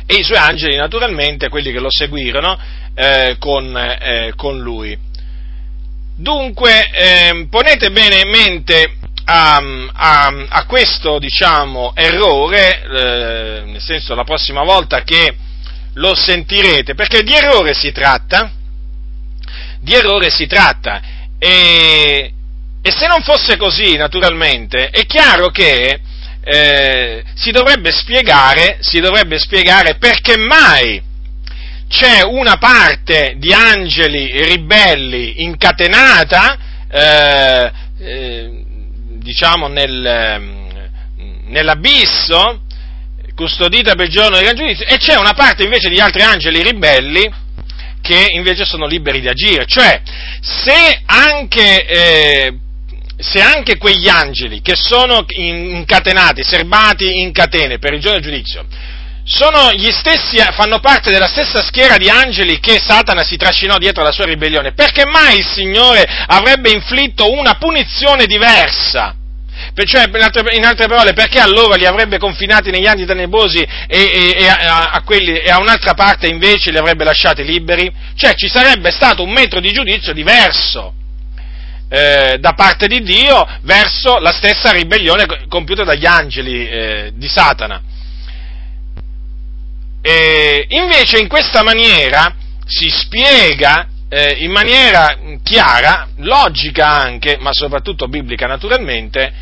e 0.06 0.16
i 0.16 0.22
suoi 0.22 0.38
angeli 0.38 0.76
naturalmente, 0.76 1.48
quelli 1.48 1.72
che 1.72 1.80
lo 1.80 1.90
seguirono, 1.90 2.58
eh, 3.00 3.36
con, 3.38 3.74
eh, 3.76 4.32
con, 4.36 4.60
lui. 4.60 4.96
Dunque, 6.16 6.90
eh, 6.90 7.46
ponete 7.48 7.90
bene 7.90 8.20
in 8.20 8.28
mente 8.28 8.96
a, 9.24 9.56
a, 9.56 10.26
a 10.48 10.66
questo, 10.66 11.18
diciamo, 11.18 11.92
errore, 11.94 12.82
eh, 12.82 13.62
nel 13.64 13.80
senso 13.80 14.14
la 14.14 14.24
prossima 14.24 14.62
volta 14.64 15.02
che 15.02 15.34
lo 15.94 16.14
sentirete, 16.14 16.94
perché 16.94 17.22
di 17.22 17.32
errore 17.32 17.72
si 17.72 17.90
tratta, 17.90 18.52
di 19.80 19.94
errore 19.94 20.28
si 20.28 20.46
tratta, 20.46 21.00
e, 21.38 22.32
e 22.82 22.90
se 22.90 23.06
non 23.06 23.22
fosse 23.22 23.56
così, 23.56 23.96
naturalmente, 23.96 24.90
è 24.90 25.06
chiaro 25.06 25.48
che 25.48 26.00
eh, 26.42 27.24
si, 27.34 27.50
dovrebbe 27.50 27.92
spiegare, 27.92 28.76
si 28.80 29.00
dovrebbe 29.00 29.38
spiegare 29.38 29.96
perché 29.96 30.36
mai 30.36 31.08
c'è 31.90 32.22
una 32.22 32.56
parte 32.56 33.34
di 33.38 33.52
angeli 33.52 34.44
ribelli 34.44 35.42
incatenata, 35.42 36.56
eh, 36.88 37.72
eh, 37.98 38.64
diciamo, 39.18 39.66
nel, 39.66 40.06
ehm, 40.06 40.68
nell'abisso, 41.46 42.62
custodita 43.34 43.96
per 43.96 44.06
il 44.06 44.12
giorno 44.12 44.36
del 44.36 44.44
gran 44.44 44.56
giudizio, 44.56 44.86
e 44.86 44.98
c'è 44.98 45.16
una 45.16 45.32
parte 45.32 45.64
invece 45.64 45.88
di 45.88 45.98
altri 45.98 46.22
angeli 46.22 46.62
ribelli 46.62 47.28
che 48.00 48.26
invece 48.30 48.64
sono 48.64 48.86
liberi 48.86 49.20
di 49.20 49.28
agire. 49.28 49.66
Cioè, 49.66 50.00
se 50.40 51.02
anche, 51.06 51.86
eh, 51.86 52.58
se 53.18 53.40
anche 53.40 53.78
quegli 53.78 54.08
angeli 54.08 54.60
che 54.62 54.76
sono 54.76 55.24
incatenati, 55.26 56.44
serbati 56.44 57.18
in 57.18 57.32
catene 57.32 57.78
per 57.78 57.94
il 57.94 58.00
giorno 58.00 58.20
del 58.20 58.30
giudizio, 58.30 58.64
sono 59.24 59.72
gli 59.72 59.90
stessi, 59.90 60.38
fanno 60.52 60.80
parte 60.80 61.10
della 61.10 61.28
stessa 61.28 61.62
schiera 61.62 61.96
di 61.96 62.08
angeli 62.08 62.58
che 62.58 62.80
Satana 62.80 63.22
si 63.22 63.36
trascinò 63.36 63.78
dietro 63.78 64.02
la 64.02 64.12
sua 64.12 64.24
ribellione. 64.24 64.72
Perché 64.72 65.04
mai 65.06 65.38
il 65.38 65.46
Signore 65.46 66.04
avrebbe 66.26 66.70
inflitto 66.70 67.30
una 67.30 67.54
punizione 67.54 68.26
diversa? 68.26 69.14
Cioè, 69.74 70.08
in 70.08 70.22
altre, 70.22 70.56
in 70.56 70.64
altre, 70.64 70.86
parole, 70.88 71.12
perché 71.12 71.38
allora 71.38 71.76
li 71.76 71.84
avrebbe 71.84 72.18
confinati 72.18 72.70
negli 72.70 72.86
anni 72.86 73.04
tenebrosi 73.04 73.58
e, 73.58 73.66
e, 73.88 74.34
e, 74.38 74.46
a, 74.46 74.90
a 74.90 75.02
quelli, 75.02 75.38
e, 75.38 75.50
a, 75.50 75.60
un'altra 75.60 75.94
parte 75.94 76.26
invece 76.26 76.70
li 76.70 76.78
avrebbe 76.78 77.04
lasciati 77.04 77.44
liberi? 77.44 77.92
Cioè, 78.16 78.34
ci 78.34 78.48
sarebbe 78.48 78.90
stato 78.90 79.22
un 79.22 79.30
metro 79.30 79.60
di 79.60 79.70
giudizio 79.70 80.12
diverso. 80.12 80.94
eh, 81.90 82.38
da 82.38 82.52
parte 82.52 82.86
di 82.86 83.02
Dio 83.02 83.46
verso 83.62 84.18
la 84.18 84.30
stessa 84.30 84.70
ribellione 84.70 85.26
compiuta 85.48 85.82
dagli 85.82 86.06
angeli 86.06 86.68
eh, 86.68 87.10
di 87.14 87.28
Satana. 87.28 87.82
E 90.02 90.66
invece 90.68 91.18
in 91.18 91.28
questa 91.28 91.62
maniera 91.62 92.34
si 92.66 92.88
spiega 92.88 93.86
eh, 94.08 94.36
in 94.38 94.50
maniera 94.50 95.16
chiara, 95.42 96.08
logica 96.16 96.88
anche, 96.88 97.36
ma 97.40 97.52
soprattutto 97.52 98.08
biblica 98.08 98.46
naturalmente, 98.46 99.32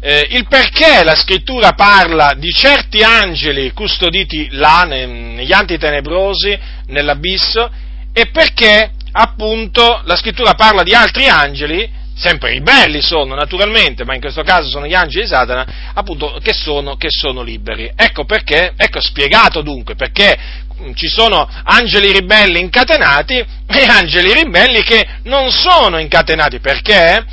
eh, 0.00 0.26
il 0.30 0.46
perché 0.46 1.02
la 1.02 1.14
scrittura 1.14 1.72
parla 1.72 2.34
di 2.36 2.50
certi 2.50 3.02
angeli 3.02 3.72
custoditi 3.72 4.48
là, 4.52 4.84
negli 4.84 5.52
antitenebrosi, 5.52 6.58
nell'abisso, 6.86 7.70
e 8.12 8.26
perché 8.30 8.92
appunto 9.12 10.02
la 10.04 10.16
scrittura 10.16 10.54
parla 10.54 10.82
di 10.82 10.94
altri 10.94 11.28
angeli, 11.28 11.90
sempre 12.16 12.52
ribelli 12.52 13.02
sono 13.02 13.34
naturalmente, 13.34 14.04
ma 14.04 14.14
in 14.14 14.20
questo 14.20 14.42
caso 14.42 14.68
sono 14.68 14.86
gli 14.86 14.94
angeli 14.94 15.24
di 15.24 15.28
Satana, 15.28 15.92
appunto 15.94 16.38
che 16.42 16.52
sono, 16.54 16.96
che 16.96 17.08
sono 17.10 17.42
liberi. 17.42 17.92
Ecco 17.94 18.24
perché, 18.24 18.72
ecco 18.76 19.00
spiegato 19.00 19.60
dunque, 19.60 19.94
perché 19.94 20.64
ci 20.94 21.08
sono 21.08 21.48
angeli 21.64 22.12
ribelli 22.12 22.60
incatenati 22.60 23.34
e 23.34 23.84
angeli 23.86 24.32
ribelli 24.32 24.82
che 24.82 25.06
non 25.24 25.50
sono 25.50 25.98
incatenati, 25.98 26.58
perché 26.58 27.24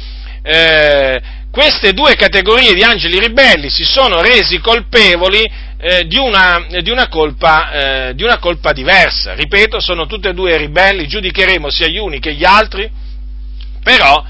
eh, 0.44 1.22
queste 1.50 1.94
due 1.94 2.16
categorie 2.16 2.74
di 2.74 2.84
angeli 2.84 3.20
ribelli 3.20 3.70
si 3.70 3.84
sono 3.84 4.22
resi 4.22 4.60
colpevoli 4.60 5.50
eh, 5.78 6.08
di, 6.08 6.18
una, 6.18 6.66
di, 6.82 6.90
una 6.90 7.08
colpa, 7.08 7.72
eh, 8.10 8.16
di, 8.16 8.24
una, 8.24 8.38
colpa, 8.38 8.74
diversa. 8.74 9.34
Ripeto, 9.34 9.80
sono 9.80 10.08
tutte 10.08 10.30
e 10.30 10.34
due 10.34 10.58
ribelli, 10.58 11.08
giudicheremo 11.08 11.70
sia 11.70 11.88
gli 11.88 11.98
uni 11.98 12.20
che 12.20 12.34
gli 12.34 12.44
altri, 12.44 12.90
però 13.84 14.24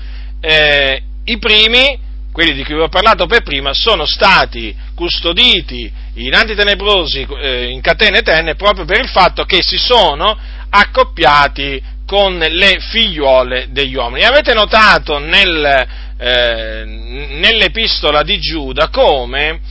eh, 0.46 1.02
i 1.24 1.38
primi, 1.38 1.98
quelli 2.34 2.54
di 2.54 2.66
cui 2.66 2.76
vi 2.76 2.82
ho 2.82 2.90
parlato 2.90 3.28
per 3.28 3.44
prima, 3.44 3.72
sono 3.74 4.06
stati 4.06 4.76
custoditi 4.94 5.90
in 6.16 6.34
antitenebrosi, 6.34 7.26
eh, 7.42 7.70
in 7.70 7.80
catene 7.80 8.18
eterne, 8.18 8.56
proprio 8.56 8.84
per 8.84 9.00
il 9.00 9.08
fatto 9.08 9.46
che 9.46 9.62
si 9.62 9.78
sono 9.78 10.38
accoppiati 10.70 11.82
con 12.06 12.38
le 12.38 12.80
figliuole 12.80 13.68
degli 13.70 13.96
uomini. 13.96 14.26
Avete 14.26 14.54
notato 14.54 15.18
nel, 15.18 15.88
eh, 16.18 16.84
nell'epistola 16.86 18.22
di 18.24 18.38
Giuda 18.40 18.90
come 18.90 19.62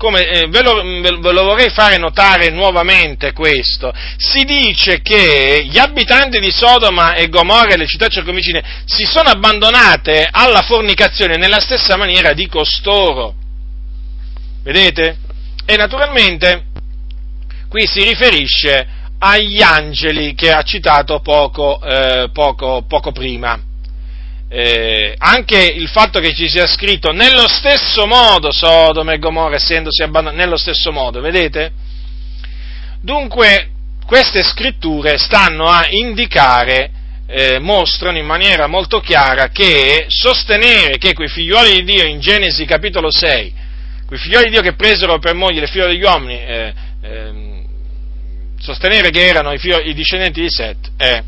come, 0.00 0.26
eh, 0.26 0.46
ve, 0.48 0.62
lo, 0.62 0.82
ve, 0.82 1.32
lo, 1.32 1.42
vorrei 1.44 1.68
fare 1.68 1.98
notare 1.98 2.48
nuovamente 2.48 3.34
questo, 3.34 3.92
si 4.16 4.44
dice 4.44 5.02
che 5.02 5.66
gli 5.68 5.76
abitanti 5.76 6.40
di 6.40 6.50
Sodoma 6.50 7.12
e 7.12 7.28
Gomorra 7.28 7.74
e 7.74 7.76
le 7.76 7.86
città 7.86 8.08
circonvicine 8.08 8.82
si 8.86 9.04
sono 9.04 9.28
abbandonate 9.28 10.26
alla 10.30 10.62
fornicazione 10.62 11.36
nella 11.36 11.60
stessa 11.60 11.98
maniera 11.98 12.32
di 12.32 12.48
costoro. 12.48 13.34
Vedete? 14.62 15.18
E 15.66 15.76
naturalmente 15.76 16.64
qui 17.68 17.86
si 17.86 18.02
riferisce 18.02 18.86
agli 19.18 19.60
angeli 19.60 20.34
che 20.34 20.50
ha 20.50 20.62
citato 20.62 21.20
poco, 21.20 21.78
eh, 21.82 22.30
poco, 22.32 22.86
poco 22.88 23.12
prima 23.12 23.68
eh, 24.52 25.14
anche 25.16 25.64
il 25.64 25.88
fatto 25.88 26.18
che 26.18 26.34
ci 26.34 26.48
sia 26.48 26.66
scritto 26.66 27.12
nello 27.12 27.46
stesso 27.46 28.04
modo 28.06 28.50
Sodoma 28.50 29.12
e 29.12 29.18
Gomorra 29.20 29.54
essendosi 29.54 30.02
abbandonati, 30.02 30.42
nello 30.42 30.56
stesso 30.56 30.90
modo, 30.90 31.20
vedete? 31.20 31.70
Dunque, 33.00 33.68
queste 34.04 34.42
scritture 34.42 35.18
stanno 35.18 35.66
a 35.66 35.86
indicare, 35.88 36.90
eh, 37.28 37.60
mostrano 37.60 38.18
in 38.18 38.26
maniera 38.26 38.66
molto 38.66 38.98
chiara 38.98 39.50
che 39.50 40.06
sostenere 40.08 40.98
che 40.98 41.14
quei 41.14 41.28
figlioli 41.28 41.70
di 41.70 41.84
Dio 41.84 42.04
in 42.04 42.18
Genesi 42.18 42.64
capitolo 42.64 43.08
6, 43.08 43.54
quei 44.04 44.18
figlioli 44.18 44.46
di 44.46 44.50
Dio 44.50 44.62
che 44.62 44.74
presero 44.74 45.20
per 45.20 45.34
moglie 45.34 45.60
le 45.60 45.68
figlie 45.68 45.86
degli 45.86 46.02
uomini, 46.02 46.34
eh, 46.34 46.74
ehm, 47.02 47.64
sostenere 48.58 49.10
che 49.10 49.24
erano 49.24 49.52
i, 49.52 49.58
figli, 49.58 49.76
i 49.84 49.94
discendenti 49.94 50.40
di 50.40 50.50
Set, 50.50 50.90
è 50.96 51.22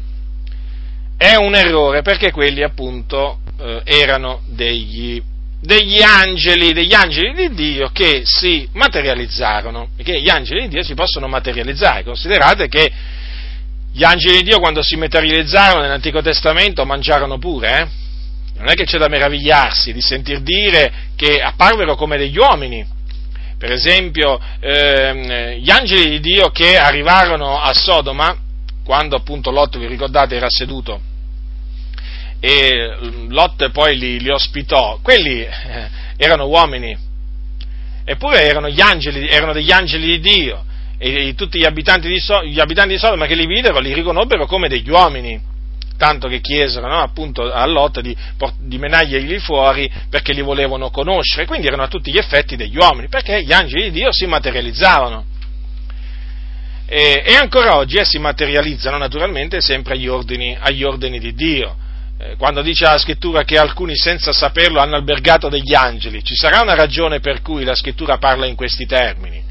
è 1.16 1.35
un 1.37 1.55
errore 1.55 2.03
perché 2.03 2.31
quelli 2.31 2.62
appunto 2.62 3.38
eh, 3.61 3.83
erano 3.85 4.42
degli, 4.46 5.22
degli, 5.61 6.03
angeli, 6.03 6.72
degli 6.72 6.94
angeli 6.94 7.33
di 7.33 7.55
Dio 7.55 7.90
che 7.92 8.22
si 8.25 8.68
materializzarono, 8.72 9.88
perché 9.96 10.20
gli 10.20 10.29
angeli 10.29 10.62
di 10.62 10.68
Dio 10.68 10.83
si 10.83 10.94
possono 10.94 11.29
materializzare, 11.29 12.03
considerate 12.03 12.68
che 12.68 12.90
gli 13.92 14.05
angeli 14.05 14.38
di 14.38 14.44
Dio 14.44 14.59
quando 14.59 14.83
si 14.83 14.96
materializzarono 14.96 15.83
nell'Antico 15.83 16.22
Testamento 16.22 16.85
mangiarono 16.85 17.38
pure, 17.38 17.79
eh? 17.79 18.01
non 18.59 18.68
è 18.68 18.75
che 18.75 18.85
c'è 18.85 18.98
da 18.98 19.09
meravigliarsi 19.09 19.92
di 19.92 20.01
sentir 20.01 20.40
dire 20.40 20.92
che 21.16 21.40
apparvero 21.40 21.94
come 21.94 22.16
degli 22.16 22.38
uomini, 22.38 22.85
per 23.59 23.72
esempio 23.72 24.40
ehm, 24.61 25.59
gli 25.59 25.70
angeli 25.70 26.11
di 26.11 26.20
Dio 26.20 26.51
che 26.51 26.79
arrivarono 26.79 27.61
a 27.61 27.72
Sodoma, 27.72 28.37
quando 28.85 29.16
appunto 29.16 29.51
Lot, 29.51 29.79
vi 29.79 29.87
ricordate, 29.87 30.37
era 30.37 30.49
seduto 30.49 31.11
e 32.45 32.97
Lot 33.29 33.71
poi 33.71 33.97
li, 33.97 34.18
li 34.18 34.29
ospitò, 34.29 34.99
quelli 35.01 35.42
eh, 35.42 35.88
erano 36.16 36.49
uomini, 36.49 36.97
eppure 38.05 38.42
erano, 38.42 38.66
angeli, 38.66 39.29
erano, 39.29 39.53
degli 39.53 39.71
angeli 39.71 40.07
di 40.07 40.18
Dio, 40.18 40.64
e, 40.99 41.29
e 41.29 41.35
tutti 41.37 41.61
gli 41.61 41.64
abitanti, 41.64 42.09
di 42.09 42.18
so, 42.18 42.42
gli 42.42 42.59
abitanti 42.59 42.95
di 42.95 42.99
Sodoma 42.99 43.27
che 43.27 43.37
li 43.37 43.47
videro 43.47 43.79
li 43.79 43.95
riconobbero 43.95 44.47
come 44.47 44.68
degli 44.68 44.90
uomini, 44.90 45.40
tanto 45.97 46.27
che 46.27 46.40
chiesero 46.40 46.88
no, 46.88 46.99
appunto 47.01 47.49
a 47.49 47.64
Lot 47.64 48.01
di, 48.01 48.16
di 48.59 48.77
menarglieli 48.77 49.38
fuori 49.38 49.88
perché 50.11 50.33
li 50.33 50.42
volevano 50.42 50.90
conoscere, 50.90 51.47
quindi 51.47 51.68
erano 51.68 51.85
a 51.85 51.88
tutti 51.88 52.11
gli 52.11 52.18
effetti 52.18 52.57
degli 52.57 52.77
uomini, 52.77 53.07
perché 53.07 53.45
gli 53.45 53.53
angeli 53.53 53.85
di 53.85 54.01
Dio 54.01 54.12
si 54.12 54.27
materializzavano. 54.27 55.27
E, 56.94 57.22
e 57.24 57.35
ancora 57.37 57.76
oggi 57.76 57.96
essi 57.96 58.18
materializzano 58.18 58.98
naturalmente 58.98 59.62
sempre 59.62 59.94
agli 59.94 60.09
ordini, 60.09 60.55
agli 60.61 60.85
ordini 60.85 61.18
di 61.18 61.33
Dio. 61.33 61.74
Eh, 62.18 62.37
quando 62.37 62.61
dice 62.61 62.85
la 62.85 62.98
scrittura 62.98 63.44
che 63.44 63.57
alcuni 63.57 63.96
senza 63.96 64.31
saperlo 64.31 64.78
hanno 64.78 64.96
albergato 64.96 65.48
degli 65.48 65.72
angeli, 65.74 66.22
ci 66.22 66.37
sarà 66.37 66.61
una 66.61 66.74
ragione 66.74 67.20
per 67.20 67.40
cui 67.40 67.64
la 67.64 67.74
scrittura 67.74 68.18
parla 68.18 68.44
in 68.44 68.57
questi 68.57 68.85
termini 68.85 69.42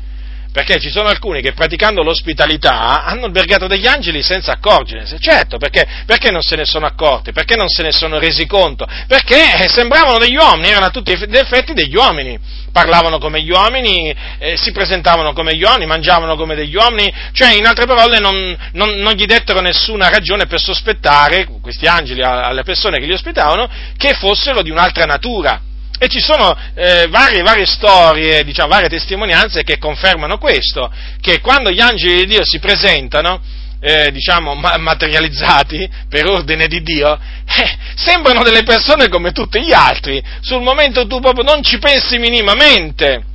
perché 0.52 0.80
ci 0.80 0.90
sono 0.90 1.08
alcuni 1.08 1.42
che 1.42 1.54
praticando 1.54 2.04
l'ospitalità 2.04 3.06
hanno 3.06 3.26
albergato 3.26 3.68
degli 3.68 3.88
angeli 3.88 4.22
senza 4.22 4.52
accorgersene. 4.54 5.20
Certo, 5.20 5.58
perché, 5.58 5.88
perché, 6.06 6.30
non 6.30 6.42
se 6.42 6.58
ne 6.58 6.66
sono 6.66 6.86
accorti? 6.86 7.32
Perché 7.32 7.56
non 7.56 7.70
se 7.70 7.84
ne 7.84 7.92
sono 7.92 8.20
resi 8.20 8.46
conto? 8.46 8.86
Perché 9.08 9.64
eh, 9.64 9.70
sembravano 9.70 10.18
degli 10.18 10.36
uomini, 10.36 10.68
erano 10.68 10.88
a 10.88 10.90
tutti 10.90 11.16
gli 11.16 11.38
effetti 11.38 11.74
degli 11.74 11.96
uomini. 11.96 12.38
Parlavano 12.72 13.18
come 13.18 13.42
gli 13.42 13.50
uomini, 13.50 14.14
eh, 14.40 14.58
si 14.58 14.72
presentavano 14.72 15.34
come 15.34 15.56
gli 15.56 15.64
uomini, 15.64 15.86
mangiavano 15.86 16.36
come 16.36 16.56
degli 16.56 16.76
uomini, 16.76 17.14
cioè 17.34 17.54
in 17.54 17.66
altre 17.66 17.86
parole 17.86 18.20
non, 18.20 18.58
non, 18.74 18.96
non 18.96 19.14
gli 19.14 19.26
dettero 19.26 19.62
nessuna 19.62 20.10
ragione 20.10 20.48
per 20.48 20.60
sospettare, 20.60 21.48
questi 21.62 21.86
angeli 21.86 22.22
alle 22.22 22.64
persone 22.64 23.00
che 23.00 23.06
li 23.06 23.14
ospitavano, 23.14 23.70
che 23.98 24.14
fossero 24.14 24.62
di 24.62 24.70
un'altra 24.70 25.06
natura 25.06 25.70
e 26.02 26.08
ci 26.08 26.20
sono 26.20 26.58
eh, 26.74 27.06
varie, 27.10 27.44
varie 27.44 27.68
storie, 27.68 28.44
diciamo, 28.44 28.70
varie 28.70 28.90
testimonianze 28.90 29.62
che 29.62 29.78
confermano 29.78 30.40
questo, 30.40 30.92
che 31.22 31.40
quando 31.42 31.70
gli 31.70 31.80
angeli 31.80 32.22
di 32.22 32.26
Dio 32.26 32.42
si 32.44 32.58
presentano, 32.58 33.40
eh, 33.80 34.10
diciamo, 34.12 34.56
ma- 34.56 34.78
materializzati 34.78 35.88
per 36.10 36.26
ordine 36.26 36.66
di 36.66 36.82
Dio, 36.82 37.14
eh, 37.46 37.78
sembrano 37.94 38.42
delle 38.42 38.64
persone 38.64 39.10
come 39.10 39.32
tutti 39.32 39.62
gli 39.62 39.74
altri. 39.74 40.20
Sul 40.40 40.64
momento 40.64 41.06
tu 41.06 41.20
proprio 41.20 41.44
non 41.44 41.62
ci 41.62 41.78
pensi 41.78 42.18
minimamente 42.18 43.26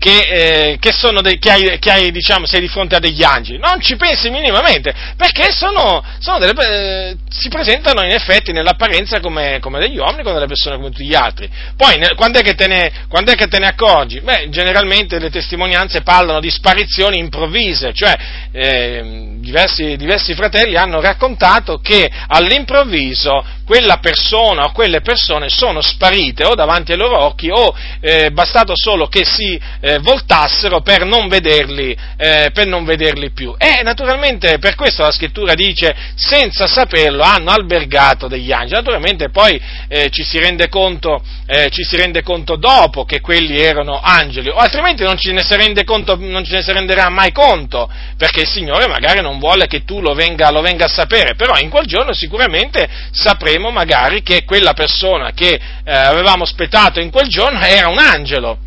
che, 0.00 0.18
eh, 0.18 0.78
che, 0.80 0.92
de, 1.20 1.38
che, 1.38 1.50
hai, 1.50 1.78
che 1.78 1.90
hai, 1.90 2.10
diciamo, 2.10 2.46
sei 2.46 2.60
di 2.60 2.68
fronte 2.68 2.96
a 2.96 2.98
degli 2.98 3.22
angeli. 3.22 3.58
Non 3.58 3.82
ci 3.82 3.96
pensi 3.96 4.30
minimamente, 4.30 4.94
perché 5.14 5.52
sono, 5.52 6.02
sono 6.20 6.38
delle, 6.38 6.54
eh, 6.56 7.16
si 7.28 7.50
presentano 7.50 8.02
in 8.02 8.12
effetti 8.12 8.50
nell'apparenza 8.50 9.20
come, 9.20 9.58
come, 9.60 9.78
degli 9.78 9.98
uomini, 9.98 10.22
come 10.22 10.36
delle 10.36 10.46
persone 10.46 10.76
come 10.76 10.88
tutti 10.88 11.04
gli 11.04 11.14
altri. 11.14 11.50
Poi, 11.76 11.98
ne, 11.98 12.14
quando, 12.14 12.38
è 12.38 12.66
ne, 12.66 12.92
quando, 13.08 13.30
è 13.30 13.34
che 13.34 13.46
te 13.46 13.58
ne, 13.58 13.66
accorgi? 13.66 14.20
Beh, 14.20 14.48
generalmente 14.48 15.18
le 15.18 15.28
testimonianze 15.28 16.00
parlano 16.00 16.40
di 16.40 16.50
sparizioni 16.50 17.18
improvvise, 17.18 17.92
cioè 17.92 18.16
eh, 18.52 19.36
diversi, 19.36 19.96
diversi 19.96 20.32
fratelli 20.32 20.76
hanno 20.76 21.02
raccontato 21.02 21.78
che 21.80 22.10
all'improvviso 22.28 23.44
quella 23.70 23.98
persona 23.98 24.64
o 24.64 24.72
quelle 24.72 25.00
persone 25.00 25.48
sono 25.48 25.80
sparite 25.80 26.42
o 26.42 26.56
davanti 26.56 26.90
ai 26.90 26.98
loro 26.98 27.22
occhi 27.22 27.50
o 27.52 27.72
eh, 28.00 28.32
bastato 28.32 28.72
solo 28.74 29.06
che 29.06 29.24
si 29.24 29.60
eh, 29.80 30.00
voltassero 30.00 30.80
per 30.80 31.04
non, 31.04 31.28
vederli, 31.28 31.96
eh, 32.16 32.50
per 32.52 32.66
non 32.66 32.84
vederli 32.84 33.30
più. 33.30 33.54
E 33.56 33.84
naturalmente 33.84 34.58
per 34.58 34.74
questo 34.74 35.02
la 35.02 35.12
scrittura 35.12 35.54
dice 35.54 35.94
senza 36.16 36.66
saperlo 36.66 37.22
hanno 37.22 37.52
albergato 37.52 38.26
degli 38.26 38.50
angeli. 38.50 38.74
Naturalmente 38.74 39.30
poi 39.30 39.60
eh, 39.86 40.10
ci 40.10 40.24
si, 40.24 40.40
conto, 40.68 41.22
eh, 41.46 41.70
ci, 41.70 41.84
si 41.84 41.94
rende 41.94 42.24
conto, 42.24 42.56
dopo 42.56 43.04
che 43.04 43.20
quelli 43.20 43.60
erano 43.60 44.00
angeli, 44.02 44.48
o 44.48 44.56
altrimenti 44.56 45.04
non 45.04 45.16
ce 45.16 45.30
ne 45.30 45.44
si, 45.44 45.84
conto, 45.84 46.16
non 46.18 46.44
ce 46.44 46.56
ne 46.56 46.62
si 46.62 46.72
renderà 46.72 47.08
mai 47.08 47.30
conto, 47.30 47.88
perché 48.18 48.40
il 48.40 48.48
Signore 48.48 48.88
magari 48.88 49.20
non 49.20 49.38
vuole 49.38 49.68
che 49.68 49.84
tu 49.84 50.00
lo 50.00 50.12
venga, 50.12 50.50
lo 50.50 50.60
venga 50.60 50.86
a 50.86 50.88
sapere, 50.88 51.36
però 51.36 51.56
in 51.56 51.70
quel 51.70 51.86
giorno 51.86 52.12
sicuramente 52.12 52.88
sapremo 53.12 53.59
penseremo 53.60 53.70
magari 53.70 54.22
che 54.22 54.44
quella 54.44 54.72
persona 54.72 55.32
che 55.32 55.60
eh, 55.84 55.92
avevamo 55.92 56.44
aspettato 56.44 56.98
in 57.00 57.10
quel 57.10 57.28
giorno 57.28 57.60
era 57.60 57.88
un 57.88 57.98
angelo. 57.98 58.58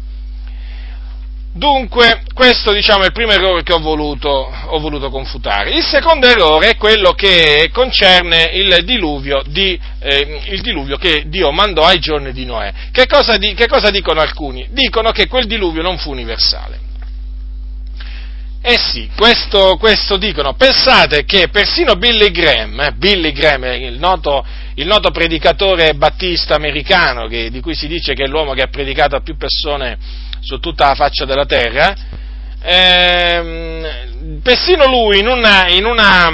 Dunque, 1.55 2.23
questo 2.33 2.71
diciamo, 2.71 3.03
è 3.03 3.07
il 3.07 3.11
primo 3.11 3.31
errore 3.31 3.61
che 3.61 3.73
ho 3.73 3.79
voluto, 3.79 4.29
ho 4.29 4.79
voluto, 4.79 5.11
confutare. 5.11 5.69
Il 5.69 5.83
secondo 5.83 6.27
errore 6.27 6.69
è 6.69 6.77
quello 6.77 7.11
che 7.11 7.69
concerne 7.71 8.49
il 8.53 8.83
diluvio, 8.83 9.43
di, 9.45 9.79
eh, 9.99 10.41
il 10.49 10.61
diluvio 10.61 10.97
che 10.97 11.25
Dio 11.27 11.51
mandò 11.51 11.83
ai 11.83 11.99
giorni 11.99 12.31
di 12.31 12.45
Noè. 12.45 12.73
Che 12.91 13.05
cosa, 13.05 13.37
di, 13.37 13.53
che 13.53 13.67
cosa 13.67 13.91
dicono 13.91 14.19
alcuni? 14.19 14.67
Dicono 14.71 15.11
che 15.11 15.27
quel 15.27 15.45
diluvio 15.45 15.83
non 15.83 15.99
fu 15.99 16.09
universale. 16.09 16.82
Eh 18.65 18.77
sì, 18.77 19.09
questo, 19.13 19.75
questo, 19.75 20.15
dicono. 20.15 20.53
Pensate 20.53 21.25
che 21.25 21.49
persino 21.49 21.97
Billy 21.97 22.31
Graham, 22.31 22.79
eh, 22.79 22.93
Billy 22.93 23.33
Graham 23.33 23.65
il 23.65 23.99
noto, 23.99 24.45
il 24.75 24.87
noto 24.87 25.11
predicatore 25.11 25.95
battista 25.95 26.55
americano, 26.55 27.27
che, 27.27 27.49
di 27.49 27.59
cui 27.59 27.75
si 27.75 27.87
dice 27.87 28.13
che 28.13 28.23
è 28.23 28.27
l'uomo 28.27 28.53
che 28.53 28.61
ha 28.61 28.67
predicato 28.67 29.17
a 29.17 29.19
più 29.19 29.35
persone 29.35 29.97
su 30.39 30.59
tutta 30.59 30.87
la 30.87 30.95
faccia 30.95 31.25
della 31.25 31.45
terra, 31.45 31.93
ehm, 32.61 34.39
persino 34.41 34.87
lui 34.87 35.19
in 35.19 35.27
una, 35.27 35.67
in 35.67 35.83
una, 35.83 36.29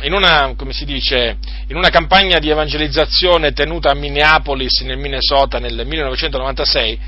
in 0.00 0.14
una, 0.14 0.54
dice, 0.86 1.36
in 1.66 1.76
una 1.76 1.90
campagna 1.90 2.38
di 2.38 2.48
evangelizzazione 2.48 3.52
tenuta 3.52 3.90
a 3.90 3.94
Minneapolis, 3.94 4.80
nel 4.84 4.96
Minnesota, 4.96 5.58
nel 5.58 5.84
1996, 5.84 6.98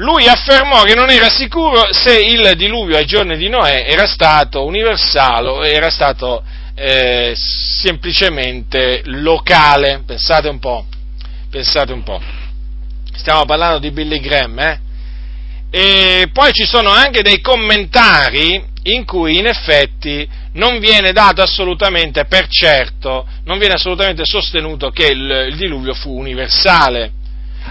lui 0.00 0.26
affermò 0.26 0.82
che 0.82 0.94
non 0.94 1.10
era 1.10 1.28
sicuro 1.28 1.92
se 1.92 2.18
il 2.18 2.54
diluvio 2.56 2.96
ai 2.96 3.04
giorni 3.04 3.36
di 3.36 3.48
Noè 3.48 3.84
era 3.86 4.06
stato 4.06 4.64
universale 4.64 5.48
o 5.48 5.66
era 5.66 5.90
stato 5.90 6.42
eh, 6.74 7.34
semplicemente 7.36 9.02
locale. 9.04 10.02
Pensate 10.06 10.48
un 10.48 10.58
po', 10.58 10.86
pensate 11.50 11.92
un 11.92 12.02
po'. 12.02 12.20
Stiamo 13.14 13.44
parlando 13.44 13.78
di 13.78 13.90
Billy 13.90 14.20
Graham, 14.20 14.58
eh? 14.58 14.80
E 15.70 16.30
poi 16.32 16.50
ci 16.52 16.64
sono 16.64 16.88
anche 16.88 17.20
dei 17.20 17.42
commentari 17.42 18.68
in 18.84 19.04
cui 19.04 19.36
in 19.36 19.46
effetti 19.46 20.26
non 20.54 20.78
viene 20.78 21.12
dato 21.12 21.42
assolutamente 21.42 22.24
per 22.24 22.46
certo, 22.48 23.26
non 23.44 23.58
viene 23.58 23.74
assolutamente 23.74 24.22
sostenuto 24.24 24.88
che 24.90 25.08
il, 25.08 25.48
il 25.50 25.56
diluvio 25.56 25.92
fu 25.92 26.18
universale. 26.18 27.12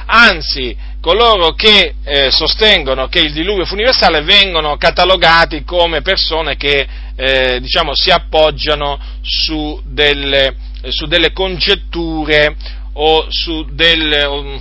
Anzi, 0.06 0.76
coloro 1.02 1.54
che 1.54 1.96
eh, 2.04 2.30
sostengono 2.32 3.08
che 3.08 3.20
il 3.20 3.32
diluvio 3.32 3.66
fu 3.66 3.74
universale 3.74 4.22
vengono 4.22 4.76
catalogati 4.78 5.64
come 5.64 6.02
persone 6.02 6.58
che 6.58 6.88
eh, 7.16 7.60
diciamo, 7.62 7.94
si 7.96 8.12
appoggiano 8.12 9.00
su 9.22 9.82
delle, 9.86 10.56
su 10.90 11.06
delle 11.06 11.32
congetture 11.32 12.56
o 12.94 13.28
su, 13.30 13.66
del, 13.72 14.26
o, 14.28 14.60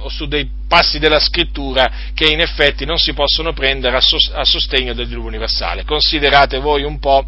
o 0.00 0.08
su 0.08 0.26
dei 0.26 0.48
passi 0.68 0.98
della 0.98 1.18
scrittura 1.18 1.90
che 2.14 2.26
in 2.26 2.40
effetti 2.40 2.84
non 2.84 2.98
si 2.98 3.12
possono 3.12 3.52
prendere 3.52 3.96
a, 3.96 4.44
sostegno 4.44 4.94
del 4.94 5.08
diluvio 5.08 5.28
universale. 5.28 5.84
Considerate 5.84 6.58
voi 6.58 6.84
un 6.84 6.98
po', 6.98 7.26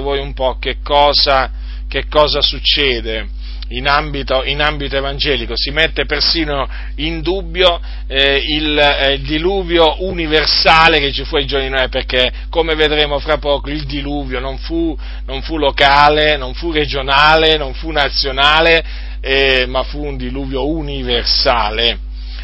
voi 0.00 0.18
un 0.18 0.34
po 0.34 0.58
che, 0.58 0.78
cosa, 0.82 1.50
che 1.88 2.06
cosa 2.08 2.42
succede 2.42 3.40
in 3.72 3.88
ambito, 3.88 4.42
in 4.44 4.60
ambito, 4.60 4.96
evangelico, 4.96 5.54
si 5.56 5.70
mette 5.70 6.04
persino 6.04 6.68
in 6.96 7.20
dubbio 7.20 7.80
eh, 8.06 8.42
il, 8.46 8.78
eh, 8.78 9.14
il, 9.14 9.22
diluvio 9.22 10.04
universale 10.04 10.98
che 10.98 11.12
ci 11.12 11.24
fu 11.24 11.36
ai 11.36 11.46
giorni 11.46 11.68
di 11.68 11.74
Noè, 11.74 11.88
perché 11.88 12.32
come 12.50 12.74
vedremo 12.74 13.18
fra 13.18 13.38
poco 13.38 13.70
il 13.70 13.84
diluvio 13.84 14.40
non 14.40 14.58
fu, 14.58 14.96
non 15.26 15.42
fu 15.42 15.56
locale, 15.56 16.36
non 16.36 16.54
fu 16.54 16.70
regionale, 16.70 17.56
non 17.56 17.74
fu 17.74 17.90
nazionale, 17.90 18.82
eh, 19.20 19.66
ma 19.66 19.82
fu 19.82 20.04
un 20.04 20.16
diluvio 20.16 20.66
universale. 20.68 21.98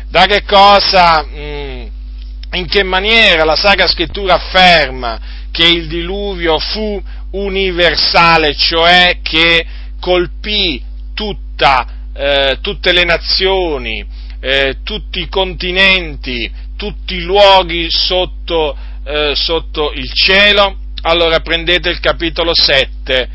Da 0.08 0.24
che 0.24 0.42
cosa, 0.44 1.22
mh, 1.22 1.38
mm, 1.38 1.86
in 2.52 2.66
che 2.66 2.82
maniera 2.82 3.44
la 3.44 3.56
Sacra 3.56 3.86
Scrittura 3.86 4.34
afferma 4.34 5.20
che 5.50 5.66
il 5.66 5.88
diluvio 5.88 6.58
fu 6.58 7.02
universale, 7.32 8.54
cioè 8.54 9.18
che 9.22 9.66
colpì 10.00 10.82
tutta, 11.18 11.86
eh, 12.14 12.58
tutte 12.60 12.92
le 12.92 13.02
nazioni, 13.02 14.06
eh, 14.38 14.76
tutti 14.84 15.18
i 15.20 15.28
continenti, 15.28 16.48
tutti 16.76 17.16
i 17.16 17.22
luoghi 17.22 17.88
sotto, 17.90 18.76
eh, 19.04 19.32
sotto 19.34 19.90
il 19.92 20.08
cielo? 20.12 20.76
Allora 21.02 21.40
prendete 21.40 21.88
il 21.88 21.98
capitolo 21.98 22.52
7 22.54 23.28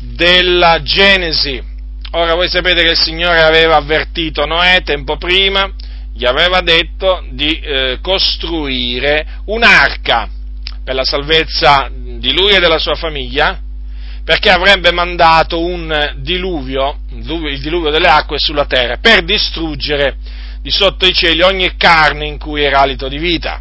della 0.00 0.82
Genesi 0.82 1.70
Ora 2.14 2.34
voi 2.34 2.48
sapete 2.48 2.82
che 2.82 2.90
il 2.90 2.98
Signore 2.98 3.40
aveva 3.40 3.76
avvertito 3.76 4.44
Noè 4.44 4.82
tempo 4.82 5.16
prima, 5.16 5.72
gli 6.12 6.26
aveva 6.26 6.60
detto 6.60 7.24
di 7.30 7.58
eh, 7.58 8.00
costruire 8.02 9.40
un'arca 9.46 10.28
per 10.84 10.94
la 10.94 11.04
salvezza 11.04 11.90
di 11.90 12.32
lui 12.32 12.52
e 12.52 12.60
della 12.60 12.78
sua 12.78 12.96
famiglia, 12.96 13.58
perché 14.24 14.50
avrebbe 14.50 14.92
mandato 14.92 15.60
un 15.60 16.14
diluvio, 16.18 16.98
il 17.10 17.60
diluvio 17.60 17.90
delle 17.90 18.08
acque 18.08 18.38
sulla 18.38 18.66
terra, 18.66 18.98
per 18.98 19.24
distruggere 19.24 20.16
di 20.62 20.70
sotto 20.70 21.06
i 21.06 21.12
cieli 21.12 21.42
ogni 21.42 21.76
carne 21.76 22.26
in 22.26 22.38
cui 22.38 22.62
era 22.62 22.80
alito 22.80 23.08
di 23.08 23.18
vita. 23.18 23.60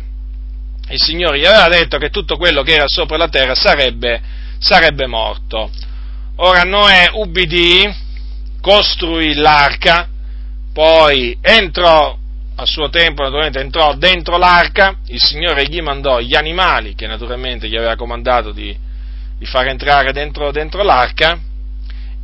Il 0.90 1.00
Signore 1.02 1.40
gli 1.40 1.46
aveva 1.46 1.68
detto 1.68 1.98
che 1.98 2.10
tutto 2.10 2.38
quello 2.38 2.62
che 2.62 2.74
era 2.74 2.88
sopra 2.88 3.18
la 3.18 3.30
terra 3.30 3.56
sarebbe, 3.56 4.22
sarebbe 4.60 5.08
morto. 5.08 5.72
Ora 6.38 6.64
Noè 6.64 7.10
ubbidì, 7.14 7.90
costruì 8.62 9.34
l'arca, 9.34 10.08
poi 10.74 11.38
entrò 11.42 12.18
a 12.54 12.66
suo 12.66 12.90
tempo 12.90 13.24
naturalmente 13.24 13.60
entrò 13.60 13.96
dentro 13.96 14.38
l'arca, 14.38 14.98
il 15.08 15.20
Signore 15.20 15.66
gli 15.66 15.82
mandò 15.82 16.20
gli 16.20 16.36
animali 16.36 16.94
che 16.94 17.08
naturalmente 17.08 17.68
gli 17.68 17.76
aveva 17.76 17.96
comandato 17.96 18.52
di, 18.52 18.76
di 19.42 19.48
far 19.48 19.66
entrare 19.70 20.14
dentro, 20.14 20.52
dentro 20.52 20.84
l'arca 20.84 21.36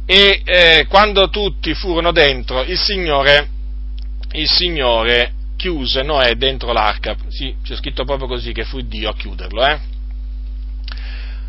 e 0.06 0.42
eh, 0.46 0.86
quando 0.88 1.32
tutti 1.32 1.74
furono 1.74 2.12
dentro 2.12 2.62
il 2.62 2.78
Signore, 2.78 3.50
il 4.34 4.48
Signore 4.48 5.34
chiuse 5.56 6.04
Noè 6.04 6.36
dentro 6.36 6.72
l'arca, 6.72 7.16
sì, 7.30 7.56
c'è 7.64 7.76
scritto 7.76 8.04
proprio 8.04 8.28
così 8.28 8.52
che 8.52 8.66
fu 8.66 8.82
Dio 8.82 9.10
a 9.10 9.16
chiuderlo, 9.16 9.66
eh? 9.66 9.80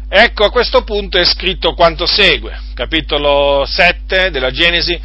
Ecco, 0.09 0.45
a 0.45 0.51
questo 0.51 0.85
punto 0.85 1.19
è 1.19 1.25
scritto 1.27 1.75
quanto 1.75 2.07
segue, 2.07 2.59
capitolo 2.73 3.67
7 3.67 4.31
della 4.31 4.51
Genesi, 4.51 4.99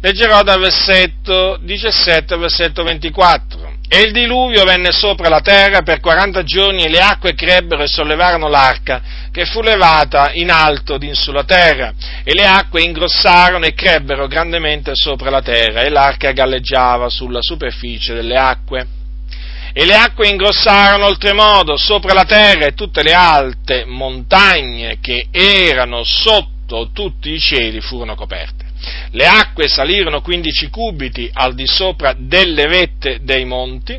leggerò 0.00 0.44
dal 0.44 0.60
versetto 0.60 1.58
17 1.60 2.34
al 2.34 2.38
versetto 2.38 2.84
24. 2.84 3.73
E 3.86 4.00
il 4.00 4.12
diluvio 4.12 4.64
venne 4.64 4.92
sopra 4.92 5.28
la 5.28 5.40
terra 5.40 5.82
per 5.82 6.00
40 6.00 6.42
giorni 6.42 6.84
e 6.84 6.88
le 6.88 7.00
acque 7.00 7.34
crebbero 7.34 7.82
e 7.82 7.86
sollevarono 7.86 8.48
l'arca, 8.48 9.02
che 9.30 9.44
fu 9.44 9.60
levata 9.60 10.32
in 10.32 10.50
alto 10.50 10.98
din 10.98 11.14
sulla 11.14 11.44
terra, 11.44 11.92
e 12.24 12.34
le 12.34 12.46
acque 12.46 12.82
ingrossarono 12.82 13.64
e 13.66 13.74
crebbero 13.74 14.26
grandemente 14.26 14.92
sopra 14.94 15.30
la 15.30 15.42
terra, 15.42 15.82
e 15.82 15.90
l'arca 15.90 16.32
galleggiava 16.32 17.08
sulla 17.08 17.42
superficie 17.42 18.14
delle 18.14 18.36
acque 18.36 18.86
e 19.76 19.84
le 19.84 19.96
acque 19.96 20.28
ingrossarono 20.28 21.06
oltremodo 21.06 21.76
sopra 21.76 22.14
la 22.14 22.24
terra 22.24 22.66
e 22.66 22.74
tutte 22.74 23.02
le 23.02 23.12
alte 23.12 23.84
montagne 23.84 24.98
che 25.00 25.26
erano 25.32 26.04
sotto 26.04 26.90
tutti 26.92 27.32
i 27.32 27.40
cieli 27.40 27.80
furono 27.80 28.14
coperte. 28.14 28.53
Le 29.10 29.26
acque 29.26 29.68
salirono 29.68 30.20
15 30.20 30.68
cubiti 30.70 31.30
al 31.32 31.54
di 31.54 31.66
sopra 31.66 32.14
delle 32.16 32.66
vette 32.66 33.20
dei 33.22 33.44
monti 33.44 33.98